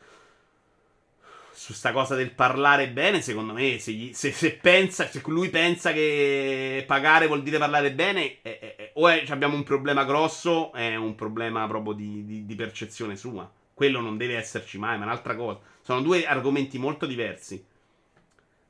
[1.58, 5.50] su sta cosa del parlare bene, secondo me, se, gli, se, se, pensa, se lui
[5.50, 10.72] pensa che pagare vuol dire parlare bene, è, è, è, o abbiamo un problema grosso,
[10.72, 13.50] è un problema proprio di, di, di, percezione sua.
[13.74, 15.58] Quello non deve esserci mai, ma è un'altra cosa.
[15.82, 17.62] Sono due argomenti molto diversi.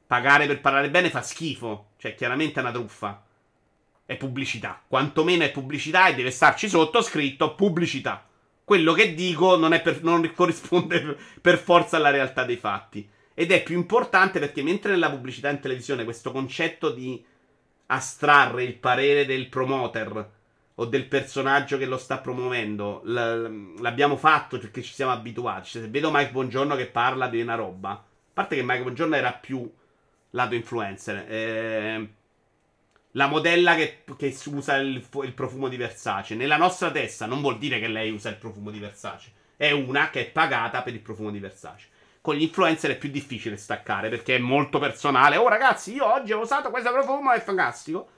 [0.06, 3.22] Pagare per parlare bene fa schifo, cioè chiaramente è una truffa.
[4.06, 4.82] È pubblicità.
[4.88, 8.27] Quantomeno è pubblicità e deve starci sotto scritto pubblicità
[8.68, 13.08] quello che dico non, per, non corrisponde per forza alla realtà dei fatti.
[13.32, 17.24] Ed è più importante perché mentre nella pubblicità in televisione questo concetto di
[17.86, 20.30] astrarre il parere del promoter
[20.74, 25.70] o del personaggio che lo sta promuovendo l'abbiamo fatto perché ci siamo abituati.
[25.70, 28.04] Cioè, se vedo Mike Buongiorno che parla di una roba, a
[28.34, 29.66] parte che Mike Buongiorno era più
[30.32, 32.08] lato influencer, eh,
[33.18, 36.36] la modella che, che usa il, il, profumo di Versace.
[36.36, 39.32] Nella nostra testa non vuol dire che lei usa il profumo di Versace.
[39.56, 41.88] È una che è pagata per il profumo di Versace.
[42.20, 45.36] Con gli influencer è più difficile staccare perché è molto personale.
[45.36, 48.08] Oh ragazzi, io oggi ho usato questo profumo, è fantastico.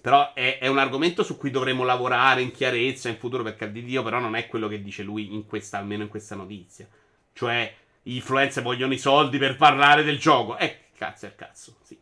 [0.00, 3.84] Però è, è, un argomento su cui dovremo lavorare in chiarezza in futuro, perché di
[3.84, 6.88] Dio, però non è quello che dice lui in questa, almeno in questa notizia.
[7.34, 10.56] Cioè, gli influencer vogliono i soldi per parlare del gioco.
[10.56, 11.98] Eh, cazzo è il cazzo, sì.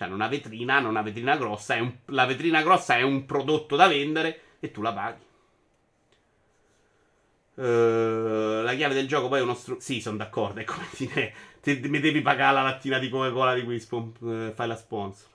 [0.00, 1.74] Cioè, una vetrina, non una vetrina grossa.
[1.74, 5.28] Un, la vetrina grossa è un prodotto da vendere e tu la paghi.
[7.56, 9.84] Uh, la chiave del gioco poi è uno strumento.
[9.84, 10.60] Sì, sono d'accordo.
[10.60, 14.54] È come dire: te, mi devi pagare la lattina di Coca-Cola di cui spon- uh,
[14.54, 15.28] fai la sponsor.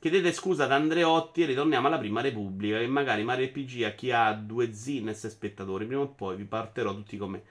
[0.00, 2.78] Chiedete scusa ad Andreotti e ritorniamo alla prima Repubblica.
[2.78, 5.86] Che magari Mario RPG a chi ha due Zines e spettatori.
[5.86, 7.42] Prima o poi vi parterò tutti con me.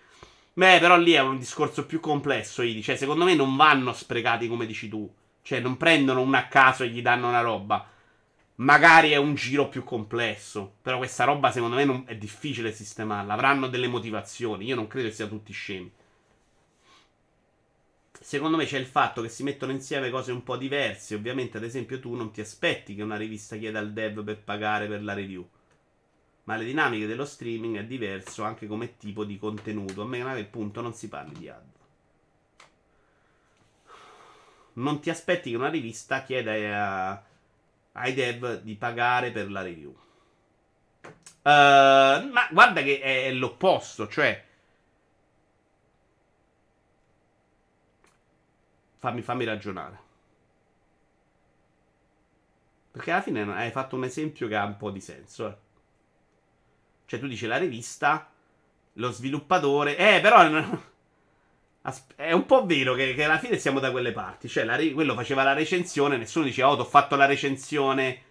[0.53, 2.61] Beh, però lì è un discorso più complesso.
[2.81, 5.09] Cioè, secondo me non vanno sprecati come dici tu.
[5.47, 7.87] Cioè, non prendono uno a caso e gli danno una roba.
[8.55, 10.75] Magari è un giro più complesso.
[10.81, 13.31] Però questa roba, secondo me, non, è difficile sistemarla.
[13.31, 14.65] Avranno delle motivazioni.
[14.65, 15.89] Io non credo che siano tutti scemi.
[18.11, 21.15] Secondo me c'è il fatto che si mettono insieme cose un po' diverse.
[21.15, 24.87] Ovviamente, ad esempio, tu non ti aspetti che una rivista chieda al dev per pagare
[24.87, 25.47] per la review.
[26.43, 30.01] Ma le dinamiche dello streaming è diverso anche come tipo di contenuto.
[30.01, 31.76] A me a quel punto non si parli di ad
[34.77, 37.23] non ti aspetti che una rivista chieda a,
[37.93, 39.95] ai dev di pagare per la review.
[41.01, 44.45] Uh, ma guarda che è, l'opposto, cioè...
[48.99, 50.05] Fammi, fammi ragionare.
[52.91, 55.47] Perché alla fine hai fatto un esempio che ha un po' di senso.
[55.47, 55.57] Eh.
[57.05, 58.29] Cioè tu dici la rivista,
[58.93, 59.95] lo sviluppatore...
[59.97, 60.85] Eh, però...
[62.15, 64.49] È un po' vero che, che, alla fine siamo da quelle parti.
[64.49, 68.23] Cioè, re- quello faceva la recensione, nessuno diceva, oh, ti ho fatto la recensione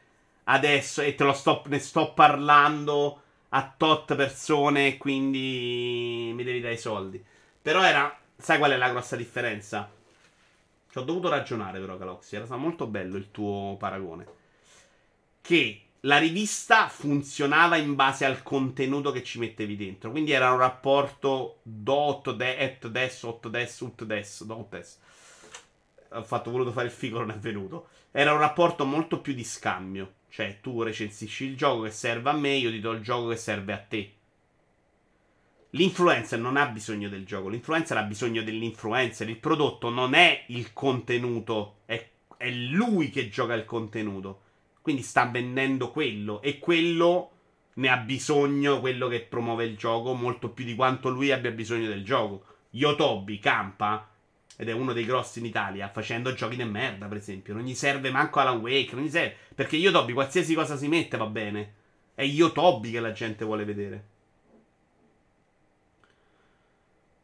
[0.44, 6.74] adesso e te lo sto, ne sto parlando a tot persone, quindi mi devi dare
[6.74, 7.24] i soldi.
[7.62, 9.90] Però era, sai qual è la grossa differenza?
[10.90, 14.26] Ci ho dovuto ragionare però, Galoxy, era stato molto bello il tuo paragone.
[15.40, 20.12] Che la rivista funzionava in base al contenuto che ci mettevi dentro.
[20.12, 24.98] Quindi era un rapporto dot, de, et, des, ot, des, ut, des, dot, des.
[26.10, 27.88] Ho fatto, voluto fare il figo, non è venuto.
[28.12, 30.14] Era un rapporto molto più di scambio.
[30.28, 33.36] Cioè, tu recensisci il gioco che serve a me, io ti do il gioco che
[33.36, 34.12] serve a te.
[35.70, 39.28] L'influencer non ha bisogno del gioco, l'influencer ha bisogno dell'influencer.
[39.28, 44.42] Il prodotto non è il contenuto, è, è lui che gioca il contenuto.
[44.86, 47.30] Quindi sta vendendo quello e quello
[47.72, 51.88] ne ha bisogno, quello che promuove il gioco, molto più di quanto lui abbia bisogno
[51.88, 52.44] del gioco.
[52.70, 54.08] Yotobi campa
[54.56, 57.52] ed è uno dei grossi in Italia, facendo giochi di merda, per esempio.
[57.52, 59.34] Non gli serve manco Alan Wake, non gli serve.
[59.56, 61.74] Perché io Toby, qualsiasi cosa si mette va bene.
[62.14, 64.04] È io Toby che la gente vuole vedere.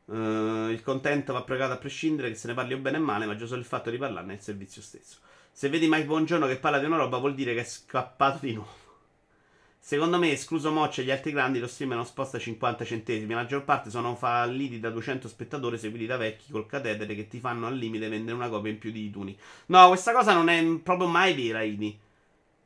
[0.06, 3.24] Uh, il content va pregato a prescindere che se ne parli o bene o male,
[3.24, 5.18] ma già solo il fatto di parlarne è il servizio stesso.
[5.54, 8.54] Se vedi Mike Buongiorno che parla di una roba, vuol dire che è scappato di
[8.54, 8.70] nuovo.
[9.78, 13.34] Secondo me, escluso Moccia e gli altri grandi, lo stream non sposta 50 centesimi.
[13.34, 17.38] La maggior parte sono falliti da 200 spettatori seguiti da vecchi col catetere che ti
[17.38, 19.36] fanno al limite vendere una copia in più di iTunes.
[19.66, 21.96] No, questa cosa non è proprio mai vera, Idi.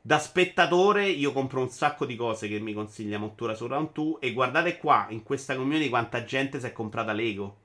[0.01, 4.19] Da spettatore io compro un sacco di cose che mi consiglia Mottura su Round 2
[4.21, 7.57] e guardate qua, in questa community quanta gente si è comprata Lego.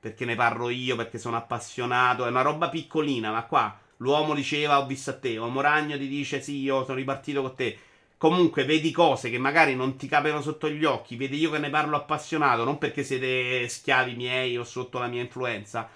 [0.00, 4.80] Perché ne parlo io, perché sono appassionato, è una roba piccolina, ma qua l'uomo diceva
[4.80, 7.78] ho visto a te, Uomo Ragno ti dice sì, io sono ripartito con te
[8.22, 11.70] comunque vedi cose che magari non ti capano sotto gli occhi, vedi io che ne
[11.70, 15.88] parlo appassionato, non perché siete schiavi miei o sotto la mia influenza,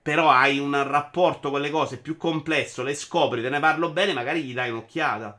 [0.00, 4.14] però hai un rapporto con le cose più complesso, le scopri, te ne parlo bene,
[4.14, 5.38] magari gli dai un'occhiata.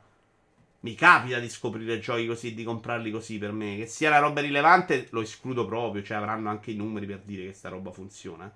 [0.82, 3.78] Mi capita di scoprire giochi così, di comprarli così per me.
[3.78, 7.48] Che sia la roba rilevante, lo escludo proprio, cioè avranno anche i numeri per dire
[7.48, 8.52] che sta roba funziona.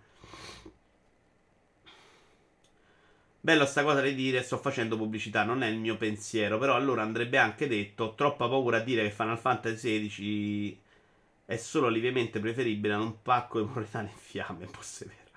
[3.42, 7.04] Bello sta cosa di dire sto facendo pubblicità, non è il mio pensiero, però allora
[7.04, 10.80] andrebbe anche detto, ho troppa paura a dire che Final Fantasy XVI
[11.46, 15.30] è solo lievemente preferibile a un pacco di moretane in fiamme, un po' severo.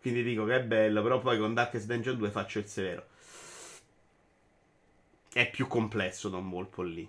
[0.00, 3.06] Quindi dico che è bello, però poi con Darkest Dungeon 2 faccio il severo.
[5.32, 7.08] È più complesso Don Volpo lì.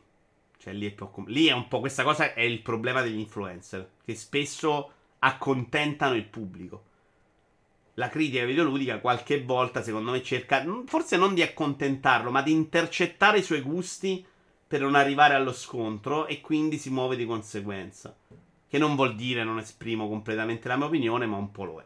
[0.60, 3.18] Cioè lì è, più com- lì è un po' questa cosa è il problema degli
[3.18, 6.94] influencer, che spesso accontentano il pubblico
[7.96, 13.40] la critica videoludica qualche volta, secondo me, cerca forse non di accontentarlo, ma di intercettare
[13.40, 14.26] i suoi gusti
[14.68, 18.16] per non arrivare allo scontro e quindi si muove di conseguenza.
[18.68, 21.86] Che non vuol dire non esprimo completamente la mia opinione, ma un po' lo è.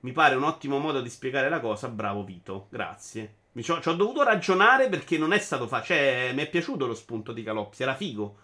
[0.00, 3.34] Mi pare un ottimo modo di spiegare la cosa, bravo Vito, grazie.
[3.58, 5.98] Ci ho, ci ho dovuto ragionare perché non è stato facile.
[5.98, 8.36] Cioè, mi è piaciuto lo spunto di Calopsi, era figo.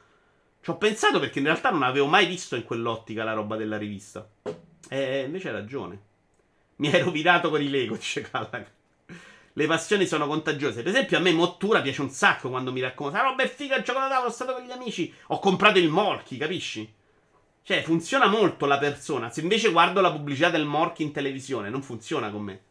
[0.60, 3.76] Ci ho pensato perché in realtà non avevo mai visto in quell'ottica la roba della
[3.76, 4.26] rivista.
[4.88, 5.98] E invece hai ragione.
[6.76, 8.66] Mi hai rovinato con i Lego, dice Callaghan.
[9.56, 10.82] Le passioni sono contagiose.
[10.82, 13.76] Per esempio, a me Mottura piace un sacco quando mi racconta: La roba è figa,
[13.76, 15.12] il gioco da tavolo, stato con gli amici.
[15.28, 16.92] Ho comprato il Morchi, capisci?
[17.62, 19.30] Cioè, funziona molto la persona.
[19.30, 22.62] Se invece guardo la pubblicità del Morchi in televisione, non funziona con me.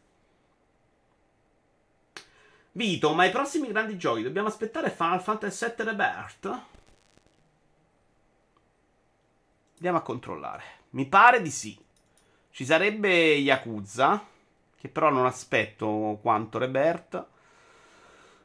[2.72, 6.62] Vito, ma i prossimi grandi giochi dobbiamo aspettare Final Fantasy VII Rebirth?
[9.76, 10.62] Andiamo a controllare.
[10.90, 11.83] Mi pare di sì.
[12.54, 14.24] Ci sarebbe Yakuza,
[14.78, 17.26] che però non aspetto quanto Rebirth.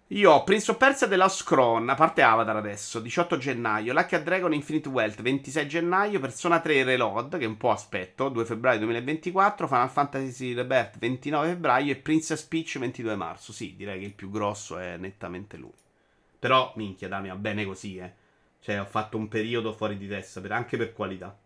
[0.08, 3.94] Io ho Prince of Persia The Lost Crown, a parte Avatar adesso, 18 gennaio.
[3.94, 6.20] Lucky Dragon Infinite Wealth, 26 gennaio.
[6.20, 9.68] Persona 3 Reload, che un po' aspetto, 2 febbraio 2024.
[9.68, 11.92] Final Fantasy Rebirth, 29 febbraio.
[11.92, 13.54] E Princess Peach, 22 marzo.
[13.54, 15.70] Sì, direi che il più grosso è nettamente lui.
[16.40, 18.12] Però, minchia, Dami, va bene così, eh.
[18.60, 21.38] Cioè, ho fatto un periodo fuori di testa, per, anche per qualità.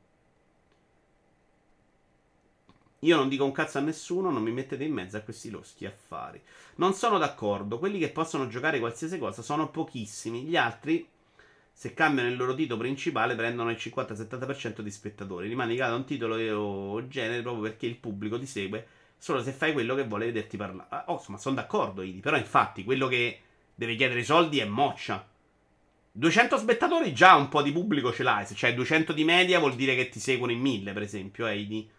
[3.04, 5.86] Io non dico un cazzo a nessuno, non mi mettete in mezzo a questi loschi
[5.86, 6.42] affari.
[6.76, 11.08] Non sono d'accordo, quelli che possono giocare qualsiasi cosa sono pochissimi, gli altri,
[11.72, 15.50] se cambiano il loro titolo principale, prendono il 50-70% di spettatori.
[15.50, 19.52] Rimane legato a un titolo o genere proprio perché il pubblico ti segue solo se
[19.52, 20.88] fai quello che vuole vederti parlare.
[20.90, 23.40] Ah, oh, insomma, sono d'accordo, Idi, però infatti quello che
[23.76, 25.28] deve chiedere i soldi è moccia.
[26.16, 29.76] 200 spettatori già un po' di pubblico ce l'hai, se c'hai 200 di media vuol
[29.76, 31.90] dire che ti seguono in 1000, per esempio, eh, Idi.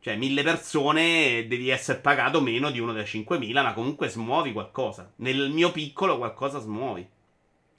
[0.00, 5.12] Cioè, mille persone devi essere pagato meno di uno dei 5.000, ma comunque smuovi qualcosa.
[5.16, 7.06] Nel mio piccolo qualcosa smuovi.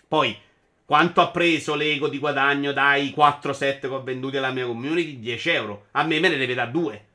[0.08, 0.38] Poi,
[0.86, 5.20] quanto ha preso l'ego di guadagno dai 4 set che ho venduti alla mia community?
[5.20, 5.86] 10 euro.
[5.92, 7.06] A me me ne deve da 2.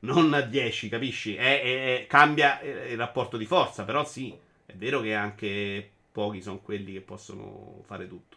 [0.00, 1.34] Non a 10, capisci?
[1.34, 4.36] È, è, è, cambia il rapporto di forza, però sì,
[4.66, 8.35] è vero che anche pochi sono quelli che possono fare tutto.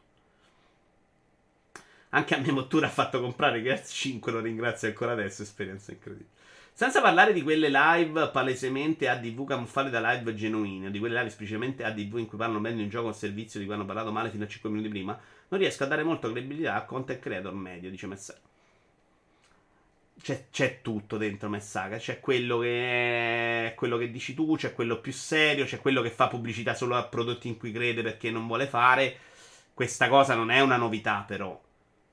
[2.11, 6.37] Anche a me Mottura ha fatto comprare Gears 5, lo ringrazio ancora adesso, esperienza incredibile.
[6.73, 11.83] Senza parlare di quelle live palesemente ADV camuffate da live genuine, di quelle live esplicitamente
[11.83, 14.29] ADV in cui parlano bene di un gioco o servizio di cui hanno parlato male
[14.29, 15.19] fino a 5 minuti prima,
[15.49, 18.39] non riesco a dare molta credibilità a content creator medio, dice Messaga.
[20.21, 21.97] C'è, c'è, tutto dentro Messaga.
[21.97, 26.27] C'è quello che quello che dici tu, c'è quello più serio, c'è quello che fa
[26.27, 29.17] pubblicità solo a prodotti in cui crede perché non vuole fare.
[29.73, 31.67] Questa cosa non è una novità, però.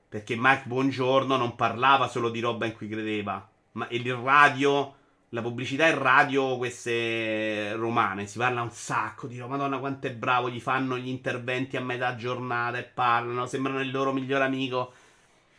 [0.09, 3.45] Perché Mike Buongiorno non parlava solo di roba in cui credeva.
[3.73, 4.95] Ma il radio,
[5.29, 10.49] la pubblicità in radio, queste romane, si parla un sacco di Madonna quanto è bravo,
[10.49, 14.93] gli fanno gli interventi a metà giornata e parlano, sembrano il loro miglior amico.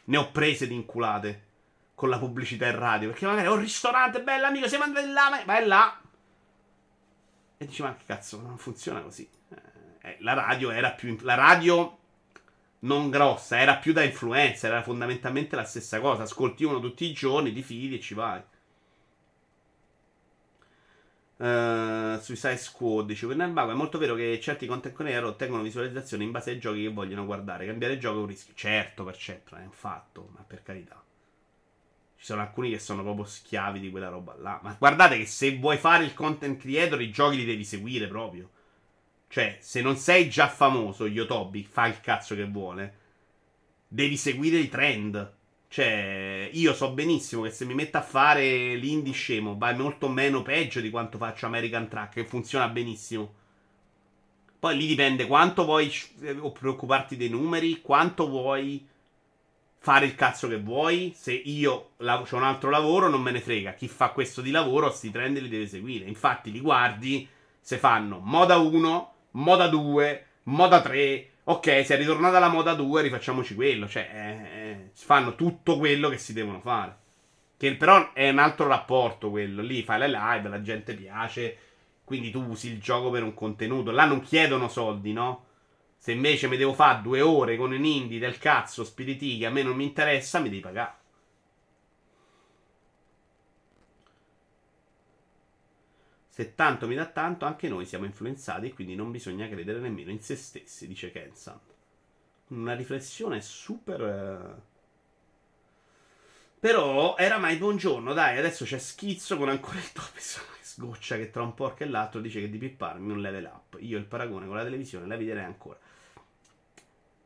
[0.05, 1.47] Ne ho prese di inculate.
[1.99, 3.09] con la pubblicità in radio.
[3.11, 6.01] Perché magari, oh, ristorante, bello amico, siamo andati là, vai là.
[7.59, 9.29] E dici, ma che cazzo, non funziona così.
[10.03, 11.19] Eh, la radio era più...
[11.23, 11.99] La radio
[12.81, 16.23] non grossa, era più da influenza, era fondamentalmente la stessa cosa.
[16.23, 18.43] Ascolti uno tutti i giorni, ti fidi e ci vai.
[21.39, 26.25] Uh, Suicide Squad dice nel mago è molto vero che certi content creator ottengono visualizzazioni
[26.25, 27.67] in base ai giochi che vogliono guardare.
[27.67, 28.55] Cambiare gioco è un rischio.
[28.55, 31.01] Certo per certo è un fatto ma per carità.
[32.17, 34.59] Ci sono alcuni che sono proprio schiavi di quella roba là.
[34.63, 38.51] Ma guardate che se vuoi fare il content creator i giochi li devi seguire proprio
[39.29, 42.97] cioè, se non sei già famoso, Yotobi fa il cazzo che vuole.
[43.87, 45.35] Devi seguire i trend.
[45.69, 50.41] Cioè, io so benissimo che se mi metto a fare l'indie scemo va molto meno
[50.41, 53.35] peggio di quanto faccio American Track, che funziona benissimo.
[54.59, 55.93] Poi lì dipende quanto vuoi
[56.23, 58.85] eh, preoccuparti dei numeri, quanto vuoi
[59.77, 61.13] fare il cazzo che vuoi.
[61.15, 63.75] Se io ho un altro lavoro, non me ne frega.
[63.75, 66.07] Chi fa questo di lavoro, sti trend li deve seguire.
[66.07, 67.29] Infatti, li guardi
[67.61, 71.31] se fanno moda 1 moda 2, moda 3.
[71.45, 73.89] Ok, se è ritornata la moda 2, rifacciamoci quello.
[73.89, 76.97] Cioè, eh, eh, fanno tutto quello che si devono fare.
[77.57, 79.63] Che però è un altro rapporto quello.
[79.63, 81.57] Lì fai le live, la gente piace.
[82.05, 83.91] Quindi tu usi il gioco per un contenuto.
[83.91, 85.45] Là non chiedono soldi, no?
[85.97, 89.51] Se invece mi devo fare due ore con un indie del cazzo, spiriti che a
[89.51, 90.98] me non mi interessa, mi devi pagare.
[96.39, 100.13] Se tanto mi dà tanto, anche noi siamo influenzati e quindi non bisogna credere nemmeno
[100.13, 101.59] in se stessi, dice Kensan.
[102.51, 104.01] Una riflessione super...
[104.01, 104.63] Eh...
[106.61, 110.13] Però era mai buongiorno, dai, adesso c'è schizzo con ancora il top
[110.63, 113.77] sgoccia che tra un porco e l'altro dice che di pipparmi un level up.
[113.81, 115.81] Io il paragone con la televisione la vedrei ancora.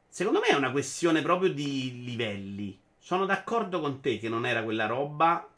[0.08, 2.80] Secondo me è una questione proprio di livelli.
[2.98, 5.51] Sono d'accordo con te che non era quella roba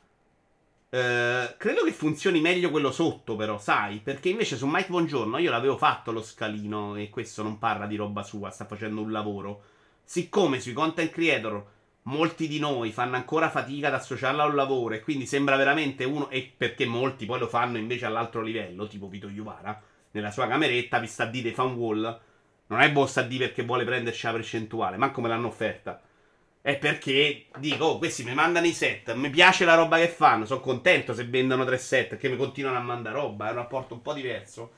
[0.94, 3.98] eh, credo che funzioni meglio quello sotto, però, sai?
[3.98, 7.96] Perché invece su Mike Buongiorno io l'avevo fatto lo scalino e questo non parla di
[7.96, 9.62] roba sua, sta facendo un lavoro.
[10.04, 11.66] Siccome sui content creator
[12.02, 16.04] molti di noi fanno ancora fatica ad associarla a un lavoro e quindi sembra veramente
[16.04, 20.46] uno, e perché molti poi lo fanno invece all'altro livello, tipo Vito Iuvara, nella sua
[20.46, 22.20] cameretta, vi sta a dire fa un wall.
[22.68, 26.00] Non è bossa a dire perché vuole prenderci la percentuale, manco me l'hanno offerta.
[26.66, 30.46] È perché dico, oh, questi mi mandano i set, mi piace la roba che fanno,
[30.46, 33.92] sono contento se vendono tre set, che mi continuano a mandare roba, è un rapporto
[33.92, 34.72] un po' diverso.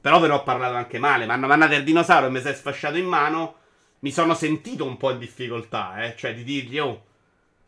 [0.00, 2.48] Però ve ne ho parlato anche male, mi hanno mandato il dinosauro e mi si
[2.48, 3.56] è sfasciato in mano,
[3.98, 7.04] mi sono sentito un po' in difficoltà, eh, cioè di dirgli, oh,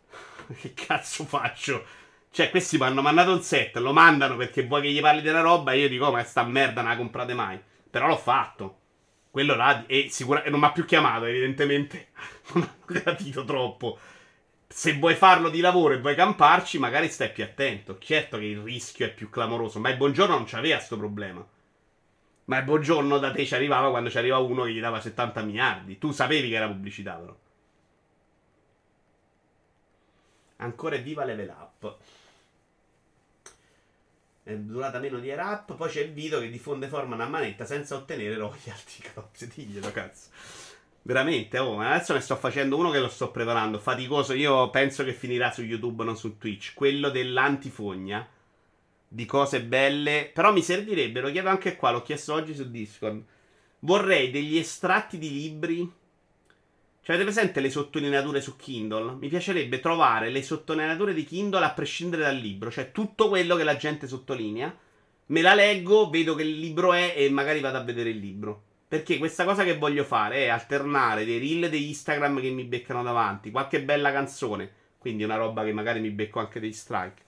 [0.58, 1.84] che cazzo faccio?
[2.30, 5.42] Cioè, questi mi hanno mandato un set, lo mandano perché vuoi che gli parli della
[5.42, 7.60] roba e io dico, oh, ma sta merda non la comprate mai.
[7.90, 8.78] Però l'ho fatto.
[9.30, 12.08] Quello là, e, sicura, non mi ha più chiamato, evidentemente
[12.52, 13.98] non ha gratito troppo.
[14.66, 17.98] Se vuoi farlo di lavoro e vuoi camparci, magari stai più attento.
[17.98, 21.46] Certo che il rischio è più clamoroso, ma il buongiorno non c'aveva questo problema.
[22.44, 25.42] Ma il buongiorno da te ci arrivava quando ci arriva uno che gli dava 70
[25.42, 25.98] miliardi.
[25.98, 27.36] Tu sapevi che era pubblicità, però.
[30.56, 31.96] Ancora è viva level up
[34.44, 35.74] è durata meno di Rap.
[35.74, 39.02] Poi c'è il video che diffonde forma una manetta senza ottenere royalty.
[39.12, 40.28] Cazzo, diglielo, cazzo.
[41.02, 43.78] Veramente, oh, adesso ne sto facendo uno che lo sto preparando.
[43.78, 44.34] Faticoso.
[44.34, 46.74] Io penso che finirà su YouTube, non su Twitch.
[46.74, 48.26] Quello dell'antifogna.
[49.08, 50.30] Di cose belle.
[50.32, 53.22] Però mi servirebbe, lo chiedo anche qua, l'ho chiesto oggi su Discord.
[53.80, 55.92] Vorrei degli estratti di libri
[57.04, 59.14] cioè, avete presente le sottolineature su Kindle?
[59.14, 63.64] Mi piacerebbe trovare le sottolineature di Kindle a prescindere dal libro, cioè tutto quello che
[63.64, 64.72] la gente sottolinea.
[65.26, 68.62] Me la leggo, vedo che il libro è e magari vado a vedere il libro.
[68.92, 73.02] Perché questa cosa che voglio fare è alternare dei reel di Instagram che mi beccano
[73.02, 77.22] davanti, qualche bella canzone, quindi una roba che magari mi becco anche dei strike.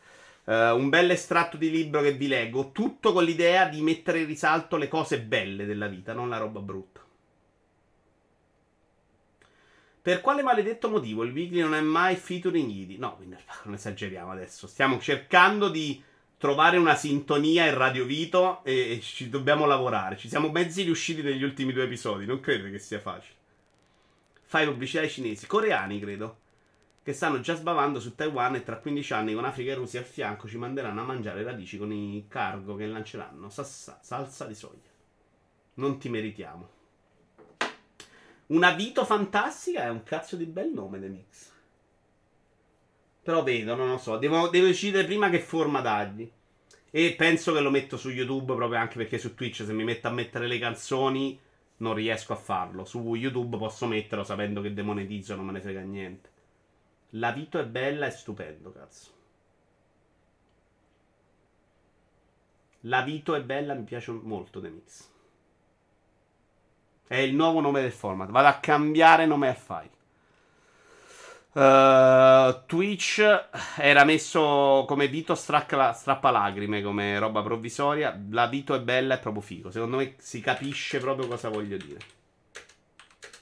[0.45, 4.27] Uh, un bel estratto di libro che vi leggo, tutto con l'idea di mettere in
[4.27, 7.01] risalto le cose belle della vita, non la roba brutta.
[10.03, 12.99] Per quale maledetto motivo il weekly non è mai featuring Idi?
[12.99, 13.19] No,
[13.65, 14.66] non esageriamo adesso.
[14.66, 15.99] Stiamo cercando di
[16.39, 20.16] trovare una sintonia in Radio Vito e, e ci dobbiamo lavorare.
[20.16, 22.27] Ci siamo mezzi riusciti negli ultimi due episodi.
[22.27, 23.36] Non credo che sia facile.
[24.43, 26.39] Fai pubblicità ai cinesi, coreani credo,
[27.02, 30.06] che stanno già sbavando su Taiwan e tra 15 anni con Africa e Russia al
[30.06, 33.51] fianco ci manderanno a mangiare radici con i cargo che lanceranno.
[33.51, 34.93] Sassa, salsa di soia.
[35.74, 36.69] Non ti meritiamo.
[38.47, 41.52] Una Vito fantastica è un cazzo di bel nome, The Mix.
[43.25, 44.19] Però vedo, non lo so.
[44.19, 46.31] Devo, devo decidere prima che forma dargli.
[46.91, 50.07] E penso che lo metto su YouTube proprio anche perché su Twitch se mi metto
[50.07, 51.41] a mettere le canzoni
[51.79, 52.85] non riesco a farlo.
[52.85, 56.31] Su YouTube posso metterlo sapendo che demonetizzo, non me ne frega niente.
[57.11, 59.11] La Vito è bella, è stupendo, cazzo.
[62.81, 65.09] La Vito è bella, mi piace molto The Mix.
[67.07, 68.31] È il nuovo nome del format.
[68.31, 69.94] Vado a cambiare nome al file.
[71.55, 73.23] Uh, Twitch
[73.77, 78.21] era messo come Vito stracca, strappa lacrime come roba provvisoria.
[78.31, 79.71] La Vito è bella, è proprio figo.
[79.71, 82.01] Secondo me si capisce proprio cosa voglio dire.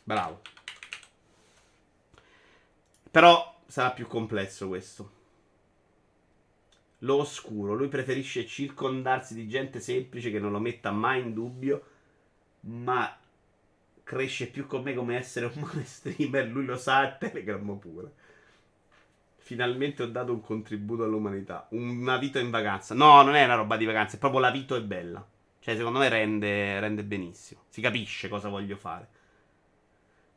[0.05, 0.43] Bravo.
[3.11, 5.11] Però sarà più complesso questo.
[6.99, 7.75] Lo oscuro.
[7.75, 11.87] Lui preferisce circondarsi di gente semplice che non lo metta mai in dubbio.
[12.61, 13.17] Ma
[14.13, 18.13] cresce più con me come essere umano streamer, lui lo sa, e Telegram pure.
[19.39, 21.67] Finalmente ho dato un contributo all'umanità.
[21.71, 22.95] Una vita in vacanza.
[22.95, 25.27] No, non è una roba di vacanza, è proprio la vita è bella.
[25.59, 27.63] Cioè, secondo me rende, rende benissimo.
[27.71, 29.09] Si capisce cosa voglio fare.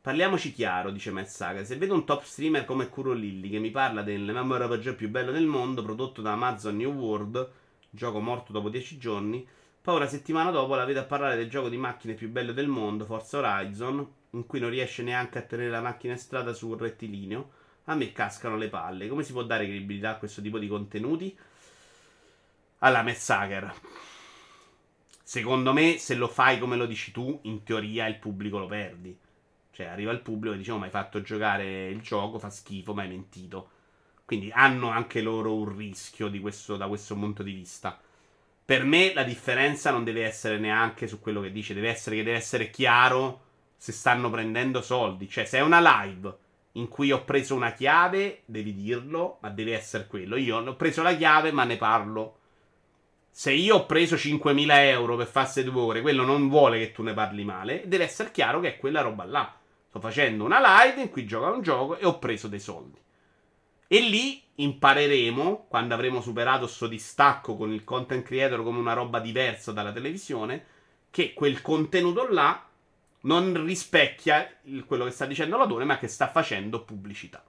[0.00, 1.26] Parliamoci chiaro, dice Matt.
[1.26, 5.32] Se vedo un top streamer come Kuro Lilly che mi parla del MMORPG più bello
[5.32, 7.50] del mondo, prodotto da Amazon New World,
[7.90, 9.46] gioco morto dopo 10 giorni,
[9.86, 12.66] poi una settimana dopo la vedo a parlare del gioco di macchine più bello del
[12.66, 16.70] mondo, Forza Horizon, in cui non riesce neanche a tenere la macchina in strada su
[16.70, 17.50] un rettilineo.
[17.84, 19.06] A me cascano le palle.
[19.06, 21.38] Come si può dare credibilità a questo tipo di contenuti?
[22.78, 23.72] Alla Mezzager.
[25.22, 29.16] Secondo me, se lo fai come lo dici tu, in teoria il pubblico lo perdi.
[29.70, 32.92] Cioè, arriva il pubblico e dice: Oh, ma hai fatto giocare il gioco, fa schifo,
[32.92, 33.70] ma hai mentito.
[34.24, 38.00] Quindi hanno anche loro un rischio questo, da questo punto di vista.
[38.66, 42.24] Per me la differenza non deve essere neanche su quello che dice, deve essere che
[42.24, 43.42] deve essere chiaro
[43.76, 45.28] se stanno prendendo soldi.
[45.28, 46.36] Cioè, se è una live
[46.72, 50.34] in cui ho preso una chiave, devi dirlo, ma deve essere quello.
[50.34, 52.38] Io ho preso la chiave, ma ne parlo.
[53.30, 57.04] Se io ho preso 5.000 euro per farsi due ore, quello non vuole che tu
[57.04, 57.84] ne parli male.
[57.86, 59.54] Deve essere chiaro che è quella roba là.
[59.88, 62.98] Sto facendo una live in cui gioco a un gioco e ho preso dei soldi.
[63.88, 69.20] E lì impareremo, quando avremo superato questo distacco con il content creator come una roba
[69.20, 70.64] diversa dalla televisione,
[71.10, 72.66] che quel contenuto là
[73.22, 77.44] non rispecchia il, quello che sta dicendo l'autore, ma che sta facendo pubblicità.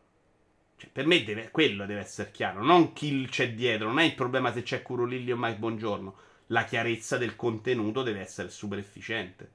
[0.77, 4.13] Cioè, per me deve, quello deve essere chiaro, non chi c'è dietro, non è il
[4.13, 6.15] problema se c'è Curolilli o Mike Buongiorno.
[6.47, 9.51] La chiarezza del contenuto deve essere super efficiente.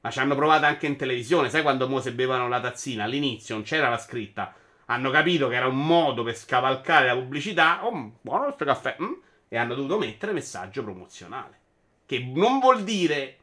[0.00, 3.02] Ma ci hanno provato anche in televisione, sai quando mo se bevano la tazzina?
[3.02, 4.54] All'inizio non c'era la scritta
[4.90, 7.86] hanno capito che era un modo per scavalcare la pubblicità.
[7.86, 8.96] Oh, buono questo caffè.
[9.02, 9.12] Mm?
[9.48, 11.60] E hanno dovuto mettere messaggio promozionale.
[12.06, 13.36] Che non vuol dire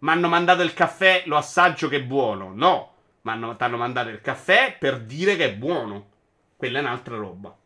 [0.00, 2.52] mi hanno mandato il caffè, lo assaggio che è buono.
[2.54, 2.92] No,
[3.22, 6.10] mi hanno mandato il caffè per dire che è buono.
[6.56, 7.56] Quella è un'altra roba.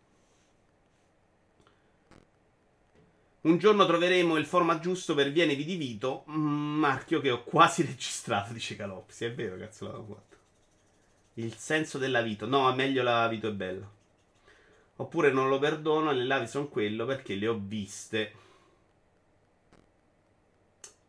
[3.41, 6.25] Un giorno troveremo il format giusto per Viene di Vito.
[6.31, 9.25] Mm, marchio che ho quasi registrato, dice Calopsi.
[9.25, 10.38] È vero, cazzo l'avevo fatto.
[11.39, 12.47] Il senso della vita.
[12.47, 13.89] No, è meglio la vita è bella.
[14.97, 18.33] Oppure non lo perdono, le live sono quello perché le ho viste.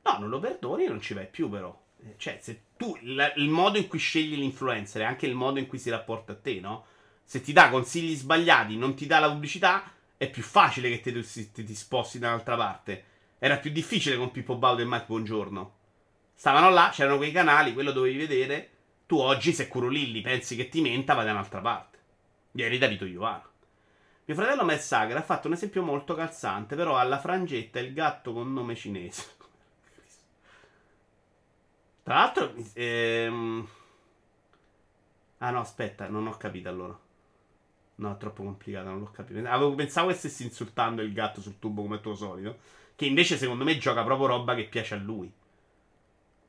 [0.04, 1.76] No, non lo perdoni e non ci vai più però.
[2.04, 5.58] Eh, cioè, se tu la, il modo in cui scegli l'influencer è anche il modo
[5.58, 6.86] in cui si rapporta a te, no?
[7.24, 11.24] Se ti dà consigli sbagliati, non ti dà la pubblicità, è più facile che te,
[11.24, 13.04] ti, ti sposti da un'altra parte.
[13.40, 15.74] Era più difficile con Pippo Baudo e Mike Buongiorno.
[16.36, 18.70] Stavano là, c'erano quei canali, quello dovevi vedere
[19.10, 21.98] tu oggi, se Curulilli pensi che ti menta, vai da un'altra parte.
[22.52, 23.50] Ieri da Vito Ioana.
[24.26, 28.54] Mio fratello Sager ha fatto un esempio molto calzante, però alla frangetta il gatto con
[28.54, 29.26] nome cinese.
[32.04, 32.54] Tra l'altro...
[32.74, 33.68] Ehm...
[35.40, 36.96] Ah no, aspetta, non ho capito allora.
[37.96, 39.40] No, è troppo complicato, non l'ho capito.
[39.40, 42.60] Avevo, pensavo che stessi insultando il gatto sul tubo come tuo solito.
[42.96, 45.34] Che invece secondo me gioca proprio roba che piace a lui.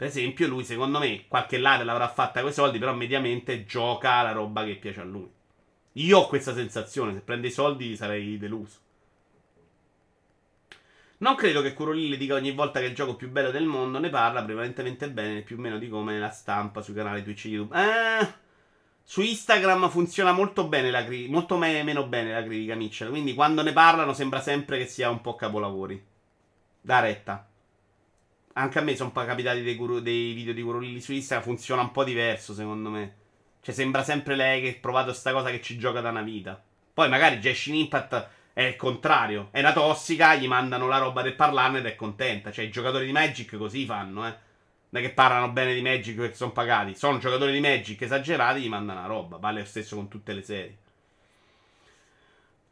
[0.01, 4.23] Per esempio, lui, secondo me, qualche live l'avrà fatta con i soldi, però mediamente gioca
[4.23, 5.31] la roba che piace a lui.
[5.93, 8.79] Io ho questa sensazione, se prende i soldi sarei deluso.
[11.19, 14.09] Non credo che Curolilli dica ogni volta che il gioco più bello del mondo ne
[14.09, 17.79] parla prevalentemente bene, più o meno di come la stampa sui canali Twitch e YouTube.
[17.79, 18.33] Eh,
[19.03, 23.35] su Instagram funziona molto bene la critica, molto me- meno bene la critica Mitchell, quindi
[23.35, 26.03] quando ne parlano sembra sempre che sia un po' capolavori.
[26.81, 27.50] Da retta.
[28.55, 31.47] Anche a me sono capitati dei, guru, dei video di Curulilli su Instagram.
[31.47, 33.15] Funziona un po' diverso, secondo me.
[33.61, 36.61] Cioè, sembra sempre lei che ha provato sta cosa che ci gioca da una vita.
[36.93, 39.49] Poi magari Genshin Impact è il contrario.
[39.53, 42.51] È una tossica, gli mandano la roba del parlarne ed è contenta.
[42.51, 44.35] Cioè, i giocatori di Magic così fanno, eh.
[44.93, 46.97] Non è che parlano bene di Magic perché sono pagati.
[46.97, 49.37] Sono giocatori di Magic esagerati, gli mandano la roba.
[49.37, 50.79] Vale lo stesso con tutte le serie.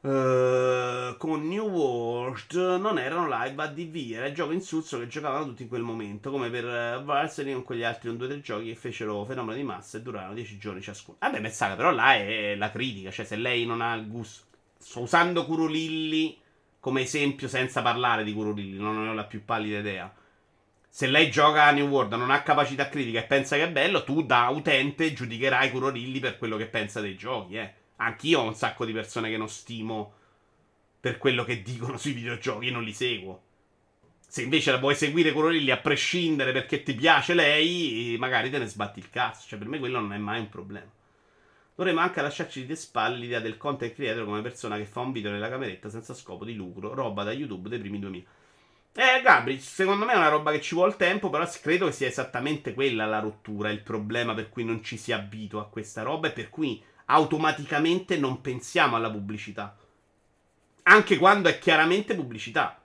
[0.01, 5.63] Uh, con New World non erano live ADV, era il gioco insulso che giocavano tutti
[5.63, 8.77] in quel momento, come per uh, Varsity con quegli altri un due tre giochi che
[8.77, 11.17] fecero fenomeno di massa e durarono 10 giorni ciascuno.
[11.19, 14.47] Vabbè, Mezzaga, però là è la critica, cioè se lei non ha il gusto...
[14.79, 16.39] Sto usando Curulilli
[16.81, 20.15] come esempio senza parlare di Curulilli, non ho la più pallida idea.
[20.89, 24.05] Se lei gioca a New World, non ha capacità critica e pensa che è bello,
[24.05, 27.75] tu da utente giudicherai Curulilli per quello che pensa dei giochi, eh.
[28.01, 30.15] Anch'io ho un sacco di persone che non stimo
[31.01, 33.43] per quello che dicono sui videogiochi, non li seguo.
[34.27, 38.59] Se invece la vuoi seguire quello lì a prescindere perché ti piace lei, magari te
[38.59, 39.49] ne sbatti il cazzo.
[39.49, 40.91] Cioè, per me quello non è mai un problema.
[41.75, 45.31] Dovremmo anche lasciarci di spalle l'idea del content creator come persona che fa un video
[45.31, 48.25] nella cameretta senza scopo di lucro, roba da YouTube dei primi 2000.
[48.95, 52.09] Eh, Gabri, secondo me è una roba che ci vuole tempo, però credo che sia
[52.09, 56.27] esattamente quella la rottura, il problema per cui non ci si abitua a questa roba
[56.27, 59.77] e per cui automaticamente non pensiamo alla pubblicità
[60.89, 62.81] anche quando è chiaramente pubblicità.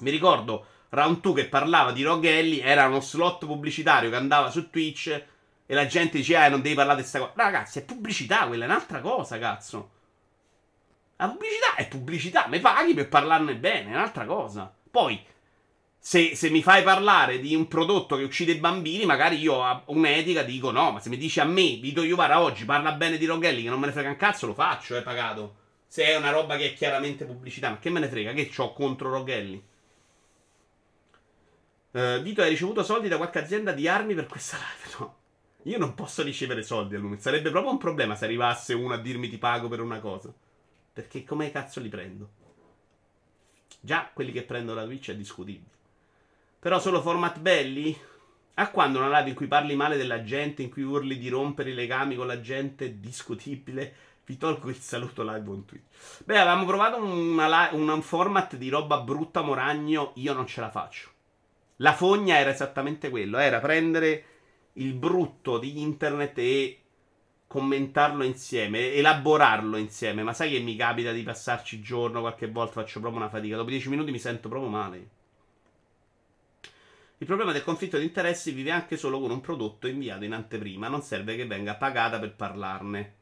[0.00, 4.68] Mi ricordo Round 2 che parlava di Roghelli, era uno slot pubblicitario che andava su
[4.68, 5.24] Twitch
[5.64, 7.32] e la gente diceva eh, non devi parlare di questa cosa.
[7.42, 9.90] Ragazzi, è pubblicità, quella è un'altra cosa, cazzo.
[11.16, 14.72] La pubblicità è pubblicità, mi paghi per parlarne bene, è un'altra cosa.
[14.90, 15.24] Poi,
[16.06, 19.82] se, se, mi fai parlare di un prodotto che uccide i bambini, magari io ho
[19.86, 23.26] un'etica, dico no, ma se mi dici a me, Vito Iuvara oggi parla bene di
[23.26, 25.56] Roghelli, che non me ne frega un cazzo, lo faccio, è pagato.
[25.88, 28.32] Se è una roba che è chiaramente pubblicità, ma che me ne frega?
[28.34, 29.60] Che ho contro Roghelli?
[31.90, 34.94] Uh, Vito, hai ricevuto soldi da qualche azienda di armi per questa live?
[35.00, 35.16] No.
[35.64, 37.18] Io non posso ricevere soldi a lui.
[37.18, 40.32] Sarebbe proprio un problema se arrivasse uno a dirmi ti pago per una cosa.
[40.92, 42.28] Perché come cazzo li prendo?
[43.80, 45.74] Già quelli che prendo da Twitch è discutibile.
[46.66, 47.96] Però solo format belli?
[48.54, 51.70] A quando una live in cui parli male della gente, in cui urli di rompere
[51.70, 53.94] i legami con la gente, è discutibile?
[54.24, 56.24] Vi tolgo il saluto live on Twitch.
[56.24, 60.10] Beh, avevamo provato una, un format di roba brutta moragno.
[60.16, 61.10] Io non ce la faccio.
[61.76, 64.24] La fogna era esattamente quello: era prendere
[64.72, 66.80] il brutto di internet e
[67.46, 70.24] commentarlo insieme, elaborarlo insieme.
[70.24, 73.54] Ma sai che mi capita di passarci giorno, qualche volta faccio proprio una fatica.
[73.54, 75.15] Dopo 10 minuti mi sento proprio male.
[77.18, 80.88] Il problema del conflitto di interessi vive anche solo con un prodotto inviato in anteprima.
[80.88, 83.14] Non serve che venga pagata per parlarne.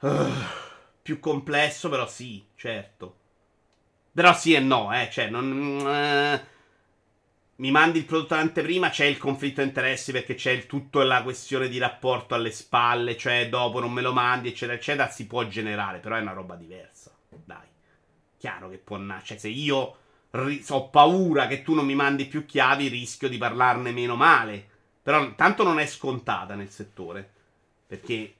[0.00, 0.28] Uh,
[1.02, 3.16] più complesso, però sì, certo.
[4.12, 5.08] Però sì e no, eh.
[5.08, 5.50] Cioè, non.
[5.52, 6.58] Uh,
[7.56, 11.22] mi mandi il prodotto anteprima, c'è il conflitto di interessi perché c'è il, tutto la
[11.22, 15.08] questione di rapporto alle spalle, cioè dopo non me lo mandi, eccetera, eccetera.
[15.08, 17.14] Si può generare, però è una roba diversa.
[17.28, 17.68] Dai.
[18.36, 19.38] Chiaro che può nascere.
[19.38, 19.98] Cioè, se io
[20.30, 24.68] ri- ho paura che tu non mi mandi più chiavi, rischio di parlarne meno male.
[25.02, 27.28] Però tanto non è scontata nel settore.
[27.86, 28.34] Perché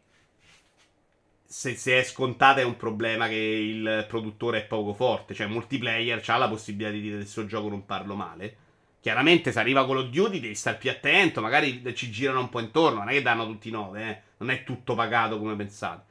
[1.45, 5.35] se, se, è scontata è un problema che il produttore è poco forte.
[5.35, 8.57] Cioè, multiplayer ha la possibilità di dire del suo gioco non parlo male.
[9.01, 11.41] Chiaramente, se arriva Call of Duty, devi stare più attento.
[11.41, 12.99] Magari ci girano un po' intorno.
[12.99, 14.21] Non è che danno tutti 9, eh.
[14.39, 16.05] Non è tutto pagato come pensate.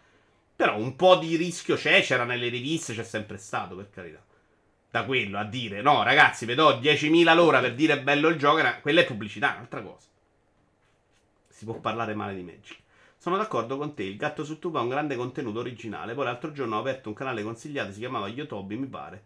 [0.56, 2.02] Però un po' di rischio c'è.
[2.02, 4.22] C'era nelle riviste, c'è sempre stato, per carità.
[4.92, 8.62] Da quello a dire, no, ragazzi, vedo 10.000 l'ora per dire bello il gioco.
[8.82, 10.08] Quella è pubblicità, un'altra cosa.
[11.48, 12.78] Si può parlare male di Magic.
[13.18, 16.14] Sono d'accordo con te, il gatto su tubo ha un grande contenuto originale.
[16.14, 19.24] Poi l'altro giorno ho aperto un canale consigliato, si chiamava Yotobi, mi pare.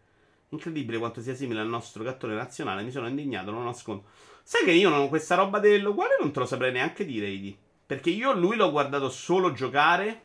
[0.49, 4.05] Incredibile quanto sia simile al nostro gattone nazionale, mi sono indignato, non nascondo.
[4.41, 7.55] Sai che io non, questa roba dell'uguale non te lo saprei neanche dire, Idi.
[7.85, 10.21] Perché io lui l'ho guardato solo giocare.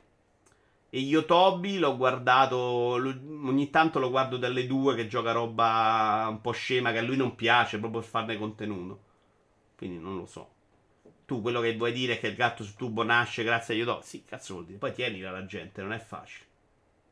[0.90, 2.56] E io Toby l'ho guardato.
[2.56, 7.16] Ogni tanto lo guardo dalle due che gioca roba un po' scema che a lui
[7.16, 9.00] non piace proprio per farne contenuto.
[9.76, 10.56] Quindi non lo so.
[11.26, 14.00] Tu quello che vuoi dire è che il gatto su tubo nasce grazie a Yodo.
[14.02, 14.78] Sì, cazzo vuol dire.
[14.78, 16.46] Poi tienila la gente, non è facile.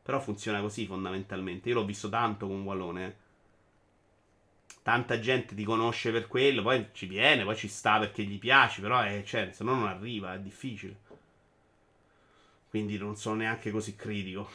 [0.02, 1.68] Però funziona così fondamentalmente.
[1.68, 3.06] Io l'ho visto tanto con Wallone.
[3.06, 3.14] Eh.
[4.82, 8.80] Tanta gente ti conosce per quello, poi ci viene, poi ci sta perché gli piace,
[8.80, 11.00] però è, cioè, se no non arriva, è difficile.
[12.76, 14.46] Quindi non sono neanche così critico.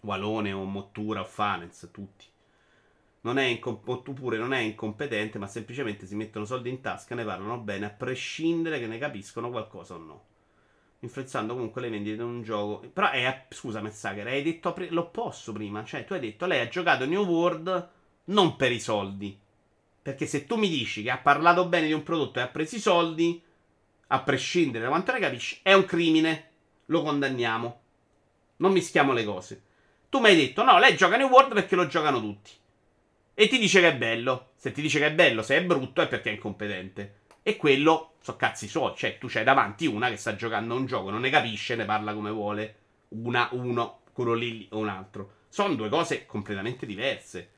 [0.00, 2.24] Walone o Mottura o Fanez, tutti
[3.20, 7.16] non è incom- pure non è incompetente, ma semplicemente si mettono soldi in tasca e
[7.16, 10.24] ne parlano bene, a prescindere che ne capiscono qualcosa o no.
[11.00, 12.88] Influenzando comunque le vendite di un gioco.
[12.88, 13.46] Però è.
[13.50, 15.84] Scusa, Mezzager, hai detto pre- l'opposto prima.
[15.84, 17.88] Cioè, tu hai detto lei ha giocato New World
[18.24, 19.38] non per i soldi.
[20.00, 22.76] Perché se tu mi dici che ha parlato bene di un prodotto e ha preso
[22.76, 23.42] i soldi,
[24.08, 26.50] a prescindere da quanto ne capisci, è un crimine.
[26.86, 27.80] Lo condanniamo.
[28.56, 29.62] Non mischiamo le cose.
[30.08, 32.50] Tu mi hai detto, no, lei gioca New World perché lo giocano tutti.
[33.34, 34.50] E ti dice che è bello.
[34.56, 37.22] Se ti dice che è bello, se è brutto, è perché è incompetente.
[37.42, 38.94] E quello so cazzi suoi.
[38.96, 41.84] Cioè, tu c'hai davanti una che sta giocando a un gioco, non ne capisce, ne
[41.84, 42.76] parla come vuole.
[43.08, 44.02] Una, uno.
[44.12, 45.32] quello lì o un altro.
[45.48, 47.50] Sono due cose completamente diverse.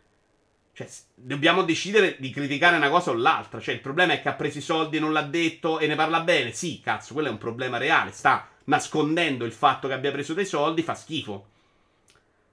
[0.77, 3.61] Cioè, dobbiamo decidere di criticare una cosa o l'altra.
[3.61, 5.95] Cioè, il problema è che ha preso i soldi e non l'ha detto e ne
[5.95, 6.53] parla bene.
[6.53, 8.13] Sì, cazzo, quello è un problema reale.
[8.13, 11.47] Sta nascondendo il fatto che abbia preso dei soldi, fa schifo.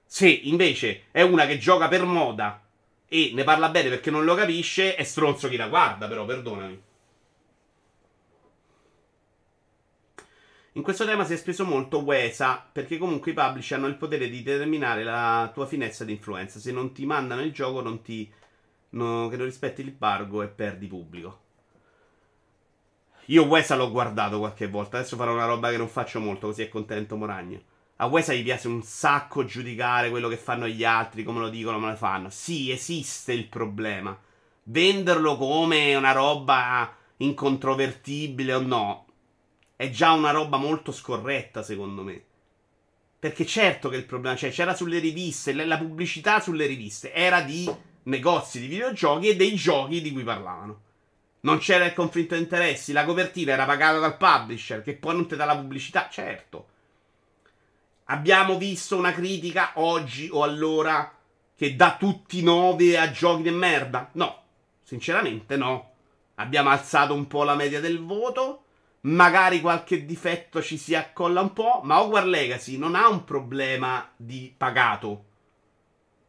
[0.06, 2.62] Se invece è una che gioca per moda
[3.06, 6.82] e ne parla bene perché non lo capisce, è stronzo chi la guarda, però, perdonami.
[10.76, 14.28] In questo tema si è speso molto Wesa, perché comunque i publisher hanno il potere
[14.28, 16.58] di determinare la tua finestra di influenza.
[16.58, 18.28] Se non ti mandano il gioco, non ti,
[18.90, 21.38] no, che non rispetti l'embargo e perdi pubblico.
[23.26, 26.62] Io Wesa l'ho guardato qualche volta, adesso farò una roba che non faccio molto, così
[26.62, 27.60] è contento Moragno.
[27.98, 31.76] A Wesa gli piace un sacco giudicare quello che fanno gli altri, come lo dicono,
[31.76, 32.30] come lo fanno.
[32.30, 34.18] Sì, esiste il problema.
[34.64, 39.03] Venderlo come una roba incontrovertibile o no,
[39.76, 42.22] è già una roba molto scorretta, secondo me.
[43.18, 47.70] Perché certo che il problema c'è, c'era sulle riviste, la pubblicità sulle riviste era di
[48.04, 50.82] negozi di videogiochi e dei giochi di cui parlavano.
[51.40, 55.26] Non c'era il conflitto di interessi, la copertina era pagata dal publisher, che poi non
[55.26, 56.68] ti dà la pubblicità, certo.
[58.04, 61.16] Abbiamo visto una critica oggi o allora
[61.56, 64.10] che dà tutti 9 a giochi di merda?
[64.12, 64.42] No,
[64.82, 65.92] sinceramente no.
[66.36, 68.63] Abbiamo alzato un po' la media del voto
[69.04, 74.10] magari qualche difetto ci si accolla un po', ma Hogwarts Legacy non ha un problema
[74.16, 75.24] di pagato.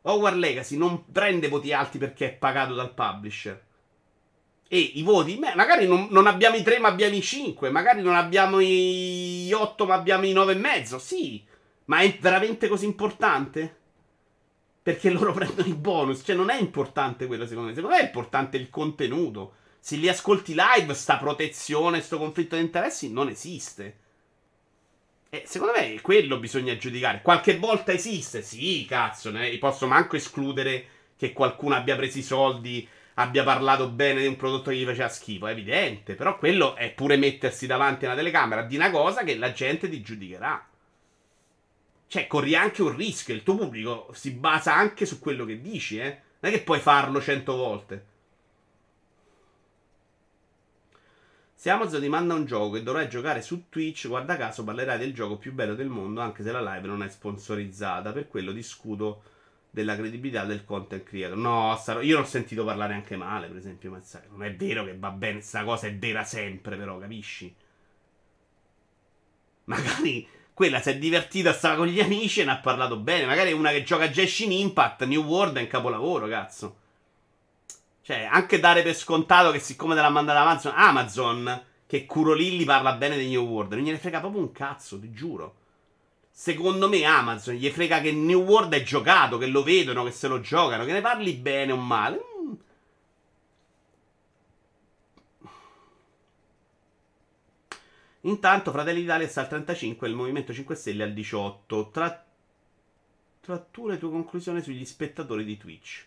[0.02, 3.64] Hogwarts Legacy non prende voti alti perché è pagato dal publisher.
[4.68, 8.02] E i voti, beh, magari non, non, abbiamo i 3 ma abbiamo i 5, magari
[8.02, 11.43] non abbiamo i 8 ma abbiamo i 9 e mezzo, sì.
[11.85, 13.84] Ma è veramente così importante?
[14.81, 18.06] Perché loro prendono i bonus, cioè non è importante quello secondo me, secondo me è
[18.06, 19.53] importante il contenuto
[19.86, 23.98] se li ascolti live, sta protezione, sto conflitto di interessi non esiste.
[25.30, 27.22] E secondo me quello bisogna giudicare.
[27.22, 32.88] Qualche volta esiste, sì, cazzo, ne posso manco escludere che qualcuno abbia preso i soldi,
[33.14, 36.16] abbia parlato bene di un prodotto che gli faceva schifo, è evidente.
[36.16, 39.88] Però quello è pure mettersi davanti a una telecamera di una cosa che la gente
[39.88, 40.68] ti giudicherà.
[42.07, 45.99] Cioè, corri anche un rischio, il tuo pubblico si basa anche su quello che dici,
[45.99, 46.22] eh.
[46.40, 48.14] Non è che puoi farlo cento volte.
[51.65, 55.15] Se Amazon ti manda un gioco e dovrai giocare su Twitch, guarda caso parlerai del
[55.15, 58.11] gioco più bello del mondo, anche se la live non è sponsorizzata.
[58.11, 59.23] Per quello discuto
[59.71, 61.35] della credibilità del content creator.
[61.35, 64.95] No, io non ho sentito parlare anche male, per esempio, ma non è vero che
[64.95, 67.51] va bene, questa cosa è vera sempre, però, capisci?
[69.63, 73.25] Magari quella si è divertita, stava con gli amici e ne ha parlato bene.
[73.25, 76.83] Magari una che gioca a Genshin Impact, New World è un capolavoro, cazzo.
[78.06, 82.94] Cioè, anche dare per scontato che siccome te l'ha mandata Amazon, Amazon, che Curolilli parla
[82.94, 85.56] bene di New World, non gliene frega proprio un cazzo, ti giuro.
[86.30, 90.27] Secondo me Amazon gli frega che New World è giocato, che lo vedono, che se
[90.27, 92.22] lo giocano, che ne parli bene o male.
[92.44, 92.53] Mm.
[98.22, 101.90] Intanto Fratelli d'Italia sta al 35 e il Movimento 5 Stelle al 18.
[101.90, 102.23] Tra,
[103.41, 106.06] tra tu le tue conclusioni sugli spettatori di Twitch.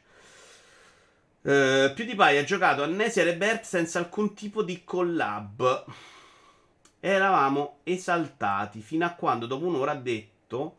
[1.40, 5.84] Uh, PewDiePie ha giocato Amnesia Rebirth senza alcun tipo di collab.
[7.00, 10.76] Eravamo esaltati fino a quando dopo un'ora ha detto: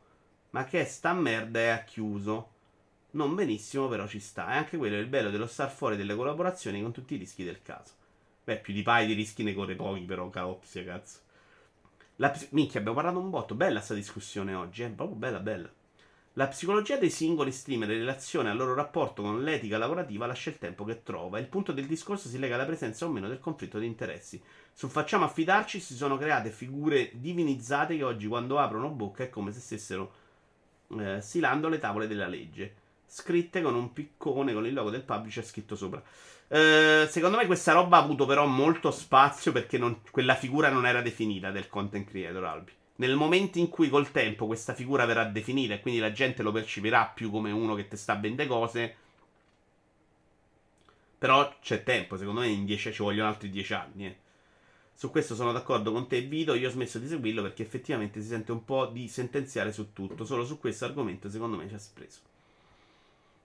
[0.52, 2.49] Ma che sta merda è chiuso.
[3.11, 4.52] Non benissimo, però ci sta.
[4.53, 7.44] E anche quello è il bello dello star fuori delle collaborazioni con tutti i rischi
[7.44, 7.94] del caso.
[8.44, 11.19] Beh, PewDiePie di rischi ne corre pochi, però, caopsia, cazzo.
[12.18, 13.56] La, minchia, abbiamo parlato un botto.
[13.56, 14.90] Bella sta discussione oggi, eh?
[14.90, 15.69] Proprio bella, bella.
[16.40, 20.57] La psicologia dei singoli streamer in relazione al loro rapporto con l'etica lavorativa lascia il
[20.57, 21.38] tempo che trova.
[21.38, 24.41] Il punto del discorso si lega alla presenza o meno del conflitto di interessi.
[24.72, 29.52] Su Facciamo affidarci si sono create figure divinizzate che oggi quando aprono bocca è come
[29.52, 30.14] se stessero
[30.98, 32.74] eh, silando le tavole della legge.
[33.06, 36.02] Scritte con un piccone con il logo del publisher scritto sopra.
[36.48, 40.86] Eh, secondo me questa roba ha avuto però molto spazio perché non, quella figura non
[40.86, 42.78] era definita del content creator Albi.
[43.00, 46.52] Nel momento in cui col tempo questa figura verrà definita e quindi la gente lo
[46.52, 48.96] percepirà più come uno che ti sta a vendere cose.
[51.18, 54.06] Però c'è tempo, secondo me in 10 ci vogliono altri 10 anni.
[54.06, 54.18] Eh.
[54.94, 56.54] Su questo sono d'accordo con te, Vito.
[56.56, 60.26] Io ho smesso di seguirlo perché effettivamente si sente un po' di sentenziare su tutto.
[60.26, 62.20] Solo su questo argomento, secondo me, ci ha preso.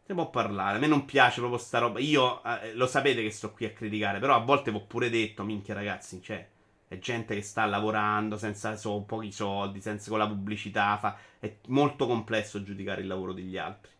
[0.04, 0.78] Se può parlare.
[0.78, 2.00] A me non piace proprio sta roba.
[2.00, 4.18] Io eh, lo sapete che sto qui a criticare.
[4.18, 6.44] Però a volte vi ho pure detto, minchia ragazzi, cioè.
[6.86, 10.96] È gente che sta lavorando senza so, pochi soldi, senza con la pubblicità.
[10.98, 11.16] Fa...
[11.38, 13.92] È molto complesso giudicare il lavoro degli altri.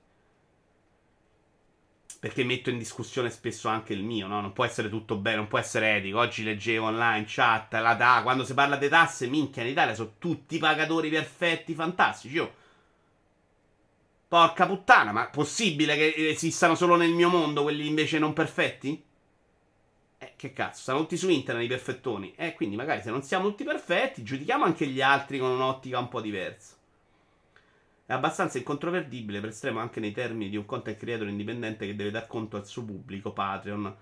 [2.20, 4.40] Perché metto in discussione spesso anche il mio, no?
[4.40, 6.18] Non può essere tutto bene, non può essere etico.
[6.18, 10.14] Oggi leggevo online, chat, la ta, quando si parla di tasse, minchia, in Italia sono
[10.18, 12.34] tutti pagatori perfetti, fantastici.
[12.34, 12.62] Io
[14.34, 19.00] Porca puttana, ma possibile che esistano solo nel mio mondo quelli invece non perfetti?
[20.36, 22.34] Che cazzo, stanno tutti su internet i perfettoni.
[22.36, 26.08] Eh, quindi magari se non siamo tutti perfetti, giudichiamo anche gli altri con un'ottica un
[26.08, 26.74] po' diversa.
[28.06, 32.10] È abbastanza incontroverdibile per estremo anche nei termini di un content creator indipendente che deve
[32.10, 33.96] dar conto al suo pubblico, Patreon.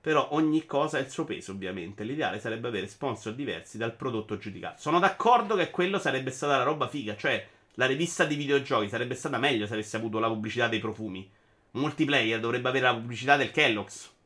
[0.00, 2.04] Però ogni cosa ha il suo peso, ovviamente.
[2.04, 4.80] L'ideale sarebbe avere sponsor diversi dal prodotto giudicato.
[4.80, 7.44] Sono d'accordo che quello sarebbe stata la roba figa, cioè
[7.74, 11.28] la rivista di videogiochi sarebbe stata meglio se avesse avuto la pubblicità dei profumi.
[11.72, 14.16] Multiplayer dovrebbe avere la pubblicità del Kellogg's.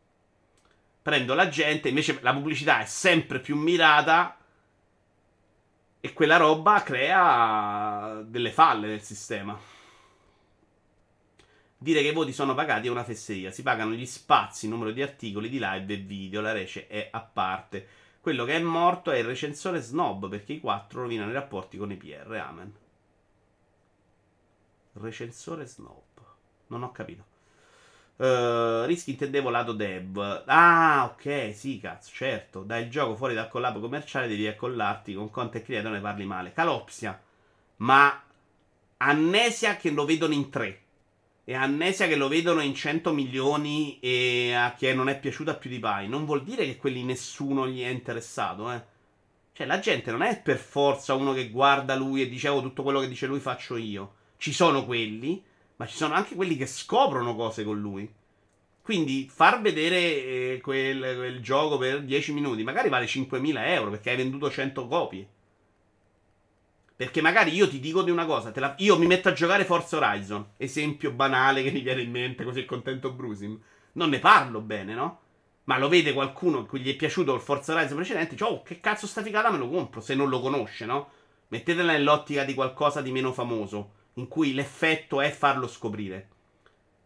[1.03, 4.37] Prendo la gente, invece la pubblicità è sempre più mirata
[6.01, 9.59] e quella roba crea delle falle nel sistema.
[11.77, 13.51] Dire che i voti sono pagati è una fesseria.
[13.51, 16.41] Si pagano gli spazi, il numero di articoli di live e video.
[16.41, 17.89] La rece è a parte.
[18.21, 21.91] Quello che è morto è il recensore snob perché i quattro rovinano i rapporti con
[21.91, 22.33] i PR.
[22.35, 22.73] Amen.
[24.93, 26.05] Recensore snob.
[26.69, 27.32] Non ho capito.
[28.17, 30.45] Uh, rischi intendevo lato dev.
[30.47, 32.63] Ah, ok, sì, cazzo, certo.
[32.63, 36.53] Dai il gioco fuori dal collab commerciale, devi accollarti con content creator ne parli male.
[36.53, 37.21] Calopsia.
[37.77, 38.23] Ma
[38.99, 40.81] Amnesia che lo vedono in tre.
[41.45, 45.69] E Amnesia che lo vedono in 100 milioni e a chi non è piaciuta più
[45.69, 46.09] di Pai.
[46.09, 48.91] Non vuol dire che quelli nessuno gli è interessato, eh.
[49.53, 52.83] Cioè, la gente non è per forza uno che guarda lui e dice, oh, tutto
[52.83, 54.15] quello che dice lui faccio io.
[54.37, 55.43] Ci sono quelli
[55.83, 58.09] ma ci sono anche quelli che scoprono cose con lui.
[58.83, 64.11] Quindi far vedere eh, quel, quel, gioco per 10 minuti magari vale 5.000 euro perché
[64.11, 65.27] hai venduto 100 copie.
[66.95, 69.97] Perché magari io ti dico di una cosa, la, io mi metto a giocare Forza
[69.97, 73.61] Horizon, esempio banale che mi viene in mente, così contento Brusim.
[73.95, 75.21] Non ne parlo bene, no?
[75.65, 78.79] Ma lo vede qualcuno cui gli è piaciuto il Forza Horizon precedente, dice, oh, che
[78.79, 81.11] cazzo sta figata, me lo compro, se non lo conosce, no?
[81.49, 86.29] Mettetela nell'ottica di qualcosa di meno famoso in cui l'effetto è farlo scoprire.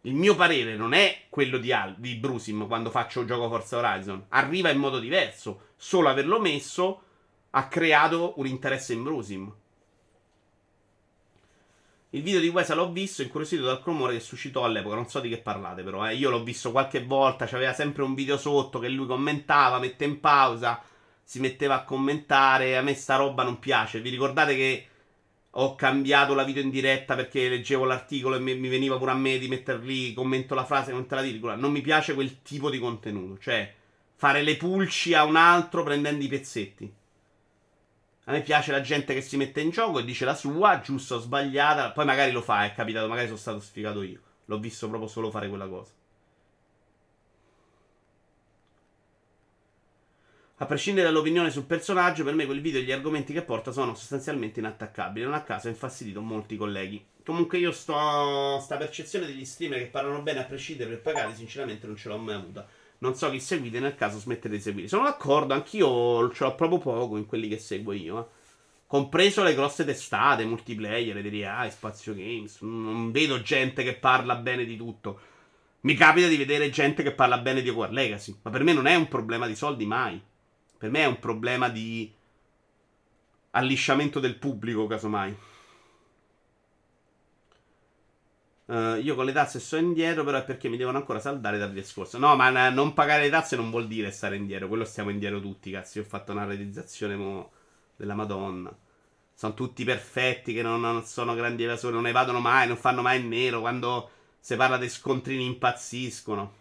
[0.02, 4.26] Il mio parere non è quello di, Al- di Brusim quando faccio gioco Forza Horizon.
[4.28, 5.70] Arriva in modo diverso.
[5.76, 7.02] Solo averlo messo
[7.50, 9.52] ha creato un interesse in Brusim.
[12.10, 14.94] Il video di Wesa l'ho visto, incuriosito dal rumore che suscitò all'epoca.
[14.94, 16.08] Non so di che parlate, però.
[16.08, 16.14] Eh.
[16.14, 17.46] Io l'ho visto qualche volta.
[17.46, 20.80] C'aveva sempre un video sotto che lui commentava, mette in pausa,
[21.22, 22.76] si metteva a commentare.
[22.76, 24.00] A me sta roba non piace.
[24.00, 24.86] Vi ricordate che
[25.58, 29.14] ho cambiato la video in diretta perché leggevo l'articolo e mi, mi veniva pure a
[29.14, 31.54] me di mettere lì, commento la frase, commento la virgola.
[31.54, 33.72] Non mi piace quel tipo di contenuto, cioè
[34.14, 36.92] fare le pulci a un altro prendendo i pezzetti.
[38.24, 41.14] A me piace la gente che si mette in gioco e dice la sua, giusta
[41.14, 44.20] o sbagliata, poi magari lo fa, è capitato, magari sono stato sfigato io.
[44.46, 45.92] L'ho visto proprio solo fare quella cosa.
[50.58, 53.94] A prescindere dall'opinione sul personaggio, per me quel video e gli argomenti che porta sono
[53.94, 55.26] sostanzialmente inattaccabili.
[55.26, 57.04] Non a caso ha infastidito molti colleghi.
[57.22, 58.58] Comunque io sto.
[58.58, 62.16] sta percezione degli streamer che parlano bene a prescindere per pagare, sinceramente non ce l'ho
[62.16, 62.66] mai avuta.
[62.98, 64.88] Non so chi seguite, nel caso smettete di seguire.
[64.88, 68.18] Sono d'accordo, anch'io ce l'ho proprio poco in quelli che seguo io.
[68.18, 68.24] Eh.
[68.86, 72.62] Compreso le grosse testate, multiplayer, EDRI, Spazio Games.
[72.62, 75.20] Non vedo gente che parla bene di tutto.
[75.80, 78.38] Mi capita di vedere gente che parla bene di War Legacy.
[78.40, 80.18] Ma per me non è un problema di soldi mai.
[80.78, 82.12] Per me è un problema di
[83.50, 85.36] allisciamento del pubblico, casomai.
[88.66, 91.72] Uh, io con le tasse sto indietro, però è perché mi devono ancora saldare dal
[91.72, 92.18] discorso.
[92.18, 94.68] No, ma non pagare le tasse non vuol dire stare indietro.
[94.68, 95.98] Quello stiamo indietro tutti, cazzo.
[95.98, 97.52] Io ho fatto una realizzazione mo
[97.96, 98.76] della Madonna.
[99.34, 103.20] Sono tutti perfetti, che non, non, sono grandi evasori, non evadono mai, non fanno mai
[103.20, 103.60] il nero.
[103.60, 106.55] Quando si parla di scontrini impazziscono.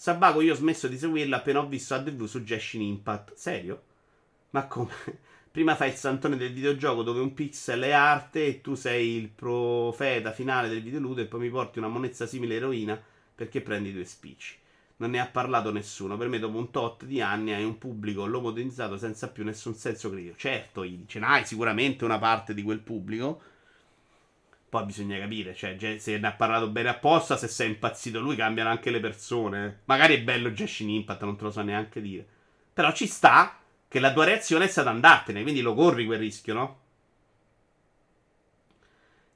[0.00, 3.34] Sabaco io ho smesso di seguirla appena ho visto ADV su Genshin Impact.
[3.34, 3.82] Serio?
[4.52, 4.94] Ma come?
[5.52, 9.28] Prima fai il santone del videogioco dove un pixel è arte e tu sei il
[9.28, 12.98] profeta finale del videoludo e poi mi porti una monezza simile eroina
[13.34, 14.56] perché prendi due spicci.
[14.96, 16.16] Non ne ha parlato nessuno.
[16.16, 20.08] Per me, dopo un tot di anni, hai un pubblico lobotomizzato senza più nessun senso
[20.08, 20.36] critico.
[20.38, 23.42] Certo, ce n'hai sicuramente una parte di quel pubblico
[24.70, 28.70] poi bisogna capire, cioè, se ne ha parlato bene apposta, se sei impazzito lui, cambiano
[28.70, 29.80] anche le persone.
[29.86, 32.24] Magari è bello Genshin Impact, non te lo so neanche dire.
[32.72, 36.54] Però ci sta che la tua reazione è stata andartene, quindi lo corri quel rischio,
[36.54, 36.80] no?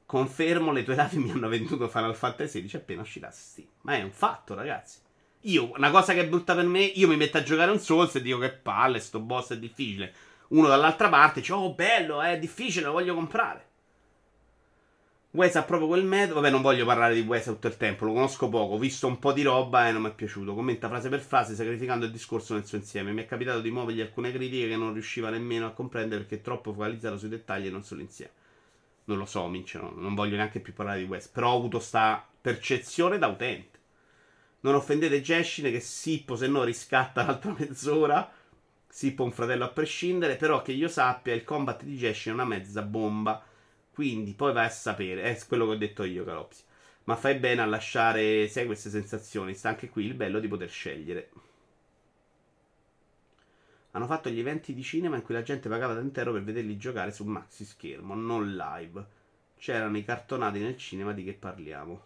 [0.06, 3.66] Confermo, le tue date mi hanno venduto Final Fantasy XVI appena uscirà Steam.
[3.80, 4.98] Ma è un fatto, ragazzi.
[5.40, 8.14] Io, una cosa che è brutta per me, io mi metto a giocare un Souls
[8.14, 10.14] e dico che palle, sto boss è difficile.
[10.50, 13.72] Uno dall'altra parte dice, oh bello, è difficile, lo voglio comprare.
[15.34, 16.34] Wes ha proprio quel metodo.
[16.34, 18.74] Vabbè, non voglio parlare di Wes tutto il tempo, lo conosco poco.
[18.74, 20.54] Ho visto un po' di roba e non mi è piaciuto.
[20.54, 23.12] Commenta frase per frase, sacrificando il discorso nel suo insieme.
[23.12, 26.40] Mi è capitato di muovergli alcune critiche che non riusciva nemmeno a comprendere perché è
[26.40, 28.32] troppo focalizzato sui dettagli e non sull'insieme.
[29.06, 31.30] Non lo so, Mince, no, non voglio neanche più parlare di questo.
[31.32, 33.78] Però ho avuto sta percezione da utente.
[34.60, 38.30] Non offendete Jeshin che Sippo se no riscatta l'altra mezz'ora.
[38.86, 40.36] Sippo un fratello a prescindere.
[40.36, 43.44] Però che io sappia il combat di Jeshin è una mezza bomba.
[43.94, 45.22] Quindi poi vai a sapere.
[45.22, 46.62] È quello che ho detto io, Calopsi.
[47.04, 49.54] Ma fai bene a lasciare, sai, queste sensazioni.
[49.54, 51.30] Sta anche qui il bello di poter scegliere.
[53.92, 57.12] Hanno fatto gli eventi di cinema in cui la gente pagava dentro per vederli giocare
[57.12, 59.06] su maxi schermo, non live.
[59.56, 62.02] C'erano i cartonati nel cinema di che parliamo.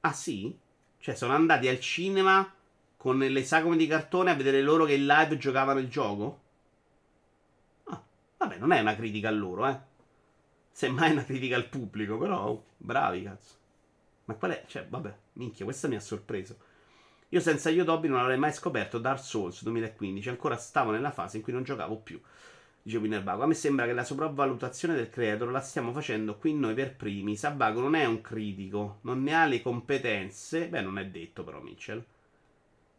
[0.00, 0.54] Ah sì?
[0.98, 2.52] Cioè sono andati al cinema
[2.98, 6.41] con le sagome di cartone a vedere loro che in live giocavano il gioco?
[8.42, 9.78] Vabbè, non è una critica a loro, eh.
[10.72, 13.54] Semmai è una critica al pubblico, però oh, bravi, cazzo.
[14.24, 14.64] Ma qual è?
[14.66, 16.56] Cioè, vabbè, minchia, questa mi ha sorpreso.
[17.28, 21.44] Io senza Yodobi non avrei mai scoperto Dark Souls 2015, ancora stavo nella fase in
[21.44, 22.20] cui non giocavo più.
[22.82, 23.44] Dice Winnerbago.
[23.44, 27.36] A me sembra che la sopravvalutazione del creator la stiamo facendo qui noi per primi.
[27.36, 30.66] Sabago non è un critico, non ne ha le competenze.
[30.66, 32.04] Beh, non è detto però, Mitchell.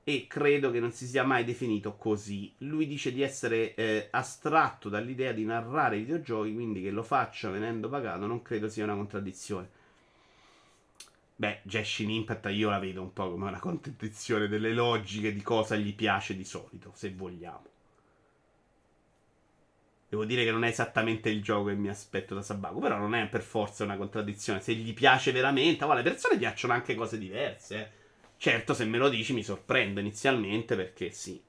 [0.05, 2.53] E credo che non si sia mai definito così.
[2.59, 7.49] Lui dice di essere eh, astratto dall'idea di narrare i videogiochi, quindi che lo faccia
[7.49, 9.81] venendo pagato non credo sia una contraddizione.
[11.35, 15.75] Beh, Genshin Impact io la vedo un po' come una contraddizione delle logiche di cosa
[15.75, 17.71] gli piace di solito, se vogliamo.
[20.13, 23.15] Devo dire che non è esattamente il gioco che mi aspetto da Sabaku, però non
[23.15, 24.61] è per forza una contraddizione.
[24.61, 27.75] Se gli piace veramente, alle persone piacciono anche cose diverse.
[27.79, 27.89] Eh.
[28.43, 31.41] Certo, se me lo dici mi sorprendo inizialmente perché sì.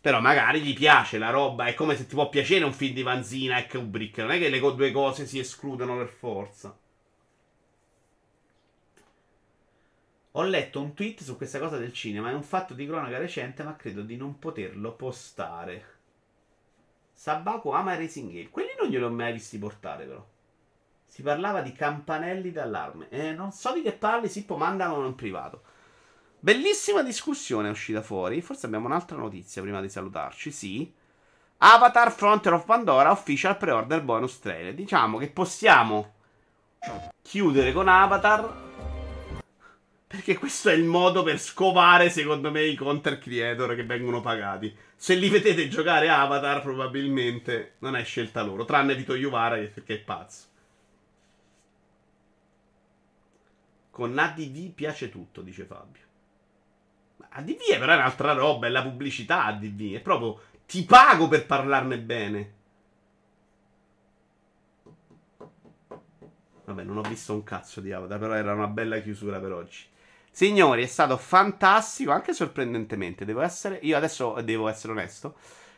[0.00, 1.66] Però magari gli piace la roba.
[1.66, 4.16] È come se ti può piacere un film di Vanzina e Kubrick.
[4.16, 6.74] Non è che le due cose si escludono per forza.
[10.30, 12.30] Ho letto un tweet su questa cosa del cinema.
[12.30, 15.84] È un fatto di cronaca recente, ma credo di non poterlo postare.
[17.12, 18.48] Sabaku ama Racing Game.
[18.48, 20.26] Quelli non glieli ho mai visti portare, però.
[21.04, 23.10] Si parlava di campanelli d'allarme.
[23.10, 25.76] Eh, non so di che parli, Sippo, mandano in privato.
[26.40, 28.40] Bellissima discussione è uscita fuori.
[28.40, 30.50] Forse abbiamo un'altra notizia prima di salutarci.
[30.50, 30.92] Sì.
[31.58, 34.74] Avatar Frontier of Pandora official pre-order bonus trailer.
[34.74, 36.14] Diciamo che possiamo
[37.22, 38.66] chiudere con Avatar
[40.08, 44.74] perché questo è il modo per scovare, secondo me, i content creator che vengono pagati.
[44.96, 48.64] Se li vedete giocare Avatar, probabilmente non è scelta loro.
[48.64, 50.46] Tranne Vito Iuvara, perché è pazzo.
[53.90, 56.07] Con ADV piace tutto, dice Fabio.
[57.30, 59.94] ADV è però un'altra roba, è la pubblicità ADV.
[59.94, 62.52] È proprio ti pago per parlarne bene.
[66.64, 69.86] Vabbè, non ho visto un cazzo di Avatar, però era una bella chiusura per oggi.
[70.30, 73.24] Signori, è stato fantastico, anche sorprendentemente.
[73.24, 75.36] Devo essere, io adesso devo essere onesto.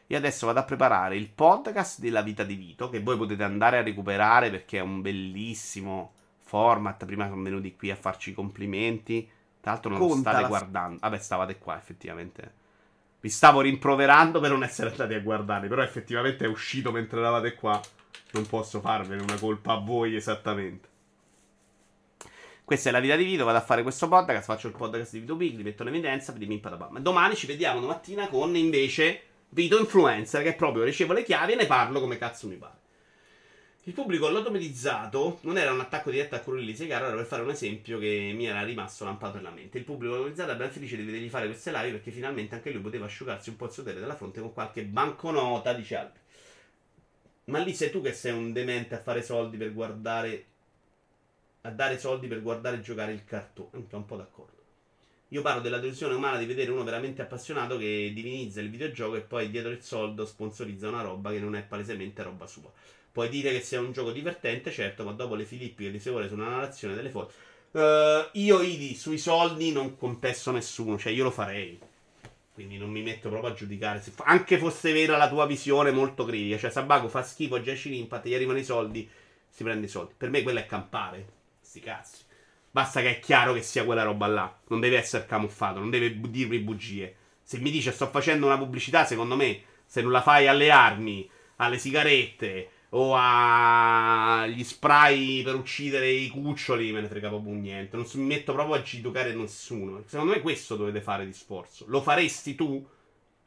[0.09, 3.79] Io adesso vado a preparare il podcast della vita di Vito, che voi potete andare
[3.79, 7.05] a recuperare perché è un bellissimo format.
[7.05, 9.31] Prima sono venuti qui a farci i complimenti.
[9.61, 10.99] Tra l'altro non state guardando.
[11.01, 12.55] Vabbè, stavate qua, effettivamente.
[13.21, 17.55] Vi stavo rimproverando per non essere andati a guardare, però effettivamente è uscito mentre eravate
[17.55, 17.81] qua.
[18.33, 20.89] Non posso farvene una colpa a voi esattamente.
[22.65, 25.19] Questa è la vita di Vito, vado a fare questo podcast, faccio il podcast di
[25.19, 27.01] Vito Big, li metto in evidenza, patapam.
[27.01, 31.67] Domani ci vediamo domattina con invece Vito Influencer, che proprio ricevo le chiavi e ne
[31.67, 32.80] parlo come cazzo mi pare.
[33.85, 37.51] Il pubblico lodomedizzato non era un attacco diretto a Curulli Segar, era per fare un
[37.51, 39.79] esempio che mi era rimasto lampato nella mente.
[39.79, 42.83] Il pubblico lodomedizzato è ben felice di vedergli fare queste live perché finalmente anche lui
[42.83, 46.19] poteva asciugarsi un po' il sudore dalla fronte con qualche banconota, dice Albi.
[47.45, 50.45] Ma lì sei tu che sei un demente a fare soldi per guardare
[51.63, 53.71] a dare soldi per guardare e giocare il cartone.
[53.89, 54.59] Sono un po' d'accordo.
[55.29, 59.21] Io parlo della delusione umana di vedere uno veramente appassionato che divinizza il videogioco e
[59.21, 62.71] poi dietro il soldo sponsorizza una roba che non è palesemente roba sua.
[63.13, 66.49] Puoi dire che sia un gioco divertente, certo, ma dopo le filippiche di Sevore sulla
[66.49, 67.33] narrazione delle foto.
[67.73, 71.79] Uh, io Idi sui soldi non contesto nessuno, cioè io lo farei.
[72.53, 74.01] Quindi non mi metto proprio a giudicare.
[74.01, 76.59] Se anche fosse vera la tua visione molto critica.
[76.59, 79.09] Cioè, Sabaco fa schifo, Genshin Impact, gli arrivano i soldi,
[79.49, 80.13] si prende i soldi.
[80.17, 81.27] Per me quello è campare.
[81.61, 82.19] Sti cazzi.
[82.71, 84.59] Basta che è chiaro che sia quella roba là.
[84.69, 87.17] Non deve essere camuffato, non deve dirmi bugie.
[87.43, 91.29] Se mi dice sto facendo una pubblicità, secondo me, se non la fai alle armi,
[91.57, 97.97] alle sigarette o agli spray per uccidere i cuccioli, me ne frega proprio niente.
[97.97, 100.03] Non mi metto proprio a giudicare nessuno.
[100.07, 101.85] Secondo me questo dovete fare di sforzo.
[101.89, 102.85] Lo faresti tu?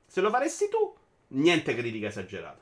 [0.05, 0.95] Se lo faresti tu,
[1.29, 2.61] niente critica esagerata.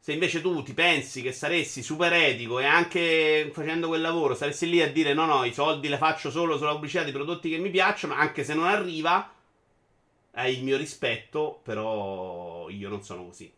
[0.00, 4.68] Se invece tu ti pensi che saresti super etico e anche facendo quel lavoro saresti
[4.68, 7.58] lì a dire no, no, i soldi li faccio solo sulla pubblicità di prodotti che
[7.58, 9.32] mi piacciono, anche se non arriva,
[10.32, 13.52] hai il mio rispetto, però io non sono così.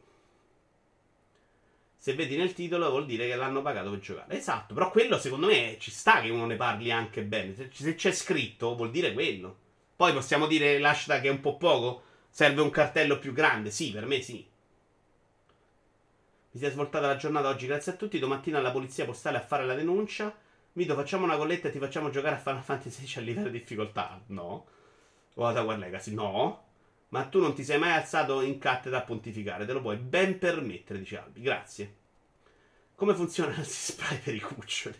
[2.00, 4.36] Se vedi nel titolo vuol dire che l'hanno pagato per giocare.
[4.36, 7.54] Esatto, però quello secondo me ci sta che uno ne parli anche bene.
[7.72, 9.56] Se c'è scritto vuol dire quello.
[9.96, 12.02] Poi possiamo dire l'hashtag è un po' poco?
[12.30, 13.72] Serve un cartello più grande?
[13.72, 14.46] Sì, per me sì.
[16.50, 18.20] Mi si è svoltata la giornata oggi, grazie a tutti.
[18.20, 20.32] Domattina alla polizia postale a fare la denuncia.
[20.74, 23.58] Vito, facciamo una colletta e ti facciamo giocare a Final Fantasy XVI a livello di
[23.58, 24.22] difficoltà.
[24.26, 24.66] No.
[25.34, 26.14] O a Tower Legacy.
[26.14, 26.68] No.
[27.10, 30.39] Ma tu non ti sei mai alzato in cattedra a pontificare, te lo puoi ben
[30.39, 31.40] permettere, dice Albi.
[31.40, 31.97] Grazie.
[32.94, 34.97] Come funziona il spray per i cuccioli?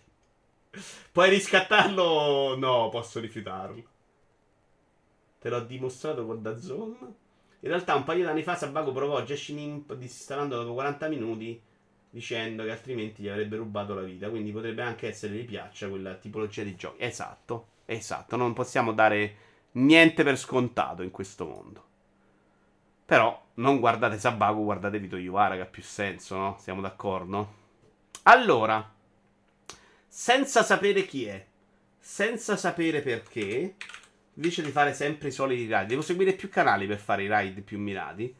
[1.11, 2.57] Puoi riscattarlo?
[2.57, 3.83] No, posso rifiutarlo.
[5.41, 7.15] Te l'ho dimostrato con Dazon.
[7.61, 11.61] In realtà un paio di anni fa Sabago provò Jeshin Imp disinstalando dopo 40 minuti
[12.11, 14.31] dicendo che altrimenti gli avrebbe rubato la vita.
[14.31, 17.03] Quindi potrebbe anche essere gli piaccia quella tipologia di giochi.
[17.03, 18.37] Esatto, esatto.
[18.37, 19.37] Non possiamo dare
[19.73, 21.88] niente per scontato in questo mondo.
[23.09, 26.59] Però non guardate Sabaku, guardate Vito Iwara che ha più senso, no?
[26.61, 27.55] Siamo d'accordo?
[28.25, 28.87] Allora,
[30.07, 31.47] senza sapere chi è,
[31.99, 33.77] senza sapere perché,
[34.35, 37.63] invece di fare sempre i soliti raid, devo seguire più canali per fare i raid
[37.63, 38.37] più mirati.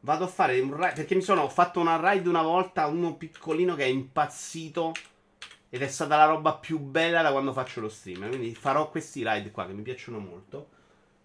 [0.00, 3.74] Vado a fare un raid, perché mi sono fatto una raid una volta, uno piccolino
[3.74, 4.92] che è impazzito
[5.70, 8.28] ed è stata la roba più bella da quando faccio lo stream.
[8.28, 10.78] Quindi farò questi raid qua che mi piacciono molto.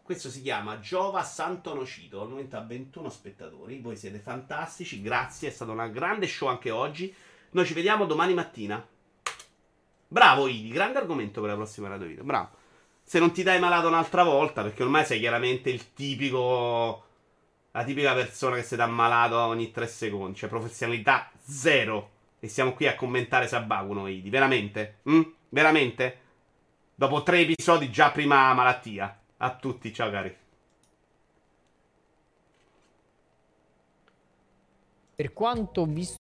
[0.06, 2.22] Questo si chiama Giova Santo Nocito.
[2.22, 3.80] Al momento ha 21 spettatori.
[3.80, 5.02] Voi siete fantastici.
[5.02, 7.11] Grazie, è stato un grande show anche oggi.
[7.49, 8.88] Noi ci vediamo domani mattina.
[10.07, 12.23] Bravo Idi, grande argomento per la prossima radio video.
[12.23, 12.49] Bravo.
[13.02, 17.03] Se non ti dai malato un'altra volta, perché ormai sei chiaramente il tipico.
[17.72, 20.38] La tipica persona che si dà malato ogni tre secondi.
[20.38, 22.11] Cioè, professionalità zero.
[22.40, 24.30] E siamo qui a commentare Sabakuno, Idi.
[24.30, 24.99] Veramente?
[25.10, 25.22] Mm?
[25.49, 26.19] Veramente?
[26.94, 29.19] Dopo tre episodi già prima malattia.
[29.45, 30.35] A tutti, ciao cari.
[35.13, 36.24] Per quanto visto